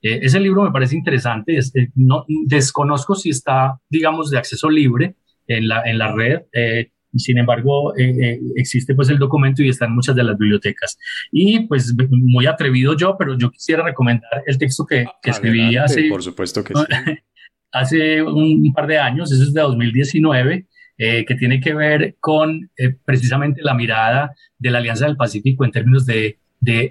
Eh, 0.00 0.20
ese 0.22 0.38
libro 0.38 0.62
me 0.62 0.70
parece 0.70 0.94
interesante, 0.94 1.56
este, 1.56 1.90
no, 1.96 2.24
desconozco 2.46 3.16
si 3.16 3.30
está, 3.30 3.80
digamos, 3.88 4.30
de 4.30 4.38
acceso 4.38 4.70
libre 4.70 5.16
en 5.48 5.66
la, 5.66 5.82
en 5.82 5.98
la 5.98 6.12
red. 6.12 6.42
Eh, 6.52 6.92
sin 7.18 7.38
embargo, 7.38 7.96
eh, 7.96 8.14
eh, 8.20 8.40
existe 8.56 8.94
pues 8.94 9.08
el 9.08 9.18
documento 9.18 9.62
y 9.62 9.68
está 9.68 9.86
en 9.86 9.94
muchas 9.94 10.14
de 10.16 10.24
las 10.24 10.38
bibliotecas. 10.38 10.98
Y 11.32 11.66
pues 11.66 11.94
muy 12.10 12.46
atrevido 12.46 12.96
yo, 12.96 13.16
pero 13.18 13.36
yo 13.38 13.50
quisiera 13.50 13.82
recomendar 13.82 14.42
el 14.46 14.58
texto 14.58 14.86
que, 14.86 15.06
que 15.22 15.30
escribí 15.30 15.76
hace, 15.76 16.08
por 16.08 16.22
supuesto 16.22 16.64
que 16.64 16.74
hace 17.72 18.22
un, 18.22 18.72
par 18.72 18.86
de 18.86 18.98
años, 18.98 19.32
eso 19.32 19.42
es 19.42 19.52
de 19.52 19.60
2019, 19.60 20.66
eh, 20.98 21.24
que 21.24 21.34
tiene 21.34 21.60
que 21.60 21.74
ver 21.74 22.16
con 22.20 22.70
precisamente 23.04 23.62
la 23.62 23.74
mirada 23.74 24.34
de 24.58 24.70
la 24.70 24.78
Alianza 24.78 25.06
del 25.06 25.16
Pacífico 25.16 25.64
en 25.64 25.70
términos 25.70 26.06
de, 26.06 26.38
de 26.60 26.90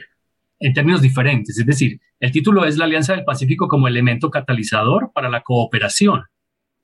en 0.60 0.74
términos 0.74 1.02
diferentes. 1.02 1.58
Es 1.58 1.66
decir, 1.66 2.00
el 2.20 2.32
título 2.32 2.66
es 2.66 2.78
la 2.78 2.86
Alianza 2.86 3.14
del 3.14 3.26
Pacífico 3.26 3.68
como 3.68 3.88
elemento 3.88 4.32
catalizador 4.32 5.12
para 5.14 5.30
la 5.30 5.42
cooperación. 5.42 6.24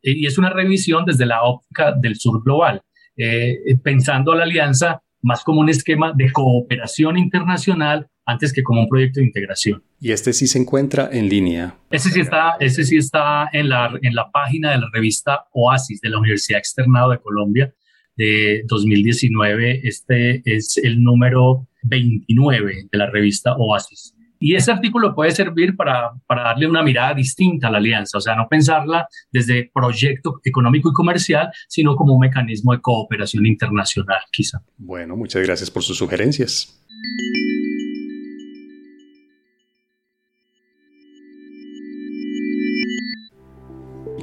Y 0.01 0.27
es 0.27 0.37
una 0.37 0.49
revisión 0.49 1.05
desde 1.05 1.25
la 1.25 1.43
óptica 1.43 1.93
del 1.93 2.17
sur 2.17 2.43
global, 2.43 2.81
eh, 3.17 3.77
pensando 3.83 4.31
a 4.31 4.37
la 4.37 4.43
alianza 4.43 5.01
más 5.21 5.43
como 5.43 5.61
un 5.61 5.69
esquema 5.69 6.13
de 6.13 6.31
cooperación 6.31 7.17
internacional 7.17 8.07
antes 8.25 8.53
que 8.53 8.63
como 8.63 8.81
un 8.81 8.89
proyecto 8.89 9.19
de 9.19 9.25
integración. 9.25 9.83
Y 9.99 10.11
este 10.11 10.33
sí 10.33 10.47
se 10.47 10.59
encuentra 10.59 11.09
en 11.11 11.29
línea. 11.29 11.75
Ese 11.89 12.09
sí 12.09 12.19
está, 12.21 12.55
ese 12.59 12.83
sí 12.83 12.97
está 12.97 13.49
en, 13.51 13.69
la, 13.69 13.97
en 14.01 14.15
la 14.15 14.31
página 14.31 14.71
de 14.71 14.77
la 14.77 14.89
revista 14.93 15.45
Oasis 15.53 16.01
de 16.01 16.09
la 16.09 16.19
Universidad 16.19 16.59
Externado 16.59 17.11
de 17.11 17.19
Colombia 17.19 17.73
de 18.15 18.63
2019. 18.67 19.81
Este 19.83 20.41
es 20.45 20.77
el 20.77 21.01
número 21.01 21.67
29 21.83 22.87
de 22.91 22.97
la 22.97 23.09
revista 23.09 23.55
Oasis. 23.55 24.12
Y 24.45 24.57
ese 24.57 24.73
artículo 24.73 25.15
puede 25.15 25.31
servir 25.31 25.73
para, 25.77 26.11
para, 26.27 26.43
darle 26.43 26.67
una 26.67 26.83
mirada 26.83 27.13
distinta 27.13 27.69
a 27.69 27.71
la 27.71 27.77
alianza, 27.77 28.17
o 28.17 28.21
sea, 28.21 28.35
no 28.35 28.45
pensarla 28.49 29.07
desde 29.31 29.71
proyecto 29.73 30.41
económico 30.43 30.89
y 30.89 30.91
comercial, 30.91 31.49
sino 31.69 31.95
como 31.95 32.15
un 32.15 32.19
mecanismo 32.19 32.73
de 32.73 32.81
cooperación 32.81 33.45
internacional, 33.45 34.19
quizá. 34.33 34.61
Bueno, 34.75 35.15
muchas 35.15 35.43
gracias 35.43 35.71
por 35.71 35.81
sus 35.81 35.97
sugerencias. 35.97 36.77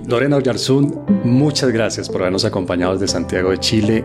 Lorena 0.07 0.37
Oyarzún, 0.37 1.03
muchas 1.25 1.71
gracias 1.71 2.11
por 2.11 2.21
habernos 2.21 2.45
acompañado 2.45 2.93
desde 2.93 3.09
Santiago 3.09 3.53
de 3.53 3.59
Chile 3.59 4.05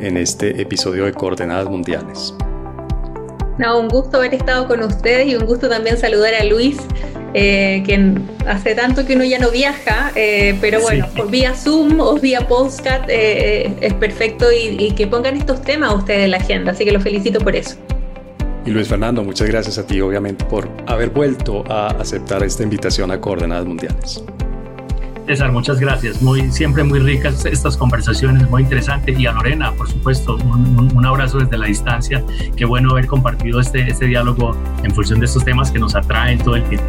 en 0.00 0.16
este 0.16 0.62
episodio 0.62 1.04
de 1.04 1.12
Coordenadas 1.12 1.68
Mundiales. 1.68 2.34
No, 3.58 3.78
un 3.78 3.88
gusto 3.88 4.16
haber 4.16 4.34
estado 4.34 4.66
con 4.66 4.82
ustedes 4.82 5.26
y 5.28 5.36
un 5.36 5.44
gusto 5.44 5.68
también 5.68 5.98
saludar 5.98 6.34
a 6.34 6.44
Luis, 6.44 6.78
eh, 7.34 7.82
quien 7.84 8.28
hace 8.46 8.74
tanto 8.74 9.04
que 9.04 9.14
uno 9.14 9.24
ya 9.24 9.38
no 9.38 9.50
viaja, 9.50 10.10
eh, 10.14 10.56
pero 10.60 10.80
bueno, 10.80 11.06
por 11.14 11.30
vía 11.30 11.54
Zoom 11.54 12.00
o 12.00 12.14
vía 12.18 12.46
Postcat 12.48 13.08
eh, 13.08 13.72
es 13.80 13.94
perfecto 13.94 14.50
y, 14.50 14.76
y, 14.78 14.92
que 14.92 15.06
pongan 15.06 15.36
estos 15.36 15.62
temas 15.62 15.94
ustedes 15.94 16.24
en 16.24 16.30
la 16.30 16.38
agenda, 16.38 16.72
así 16.72 16.84
que 16.84 16.92
los 16.92 17.02
felicito 17.02 17.40
por 17.40 17.54
eso. 17.54 17.76
Y 18.64 18.70
Luis 18.70 18.88
Fernando, 18.88 19.24
muchas 19.24 19.48
gracias 19.48 19.76
a 19.78 19.86
ti 19.86 20.00
obviamente 20.00 20.44
por 20.44 20.68
haber 20.86 21.10
vuelto 21.10 21.64
a 21.68 21.88
aceptar 21.88 22.42
esta 22.44 22.62
invitación 22.62 23.10
a 23.10 23.20
Coordenadas 23.20 23.66
Mundiales. 23.66 24.22
César, 25.26 25.52
muchas 25.52 25.78
gracias. 25.78 26.20
Muy, 26.20 26.50
siempre 26.50 26.82
muy 26.82 26.98
ricas 26.98 27.44
estas 27.44 27.76
conversaciones, 27.76 28.48
muy 28.50 28.62
interesante. 28.62 29.12
Y 29.12 29.26
a 29.26 29.32
Lorena, 29.32 29.72
por 29.72 29.88
supuesto, 29.88 30.36
un, 30.36 31.06
abrazo 31.06 31.38
desde 31.38 31.56
la 31.58 31.66
distancia. 31.66 32.24
Qué 32.56 32.64
bueno 32.64 32.90
haber 32.90 33.06
compartido 33.06 33.60
este, 33.60 33.88
este 33.88 34.06
diálogo 34.06 34.56
en 34.82 34.92
función 34.94 35.20
de 35.20 35.26
estos 35.26 35.44
temas 35.44 35.70
que 35.70 35.78
nos 35.78 35.94
atraen 35.94 36.38
todo 36.38 36.56
el 36.56 36.64
tiempo. 36.64 36.86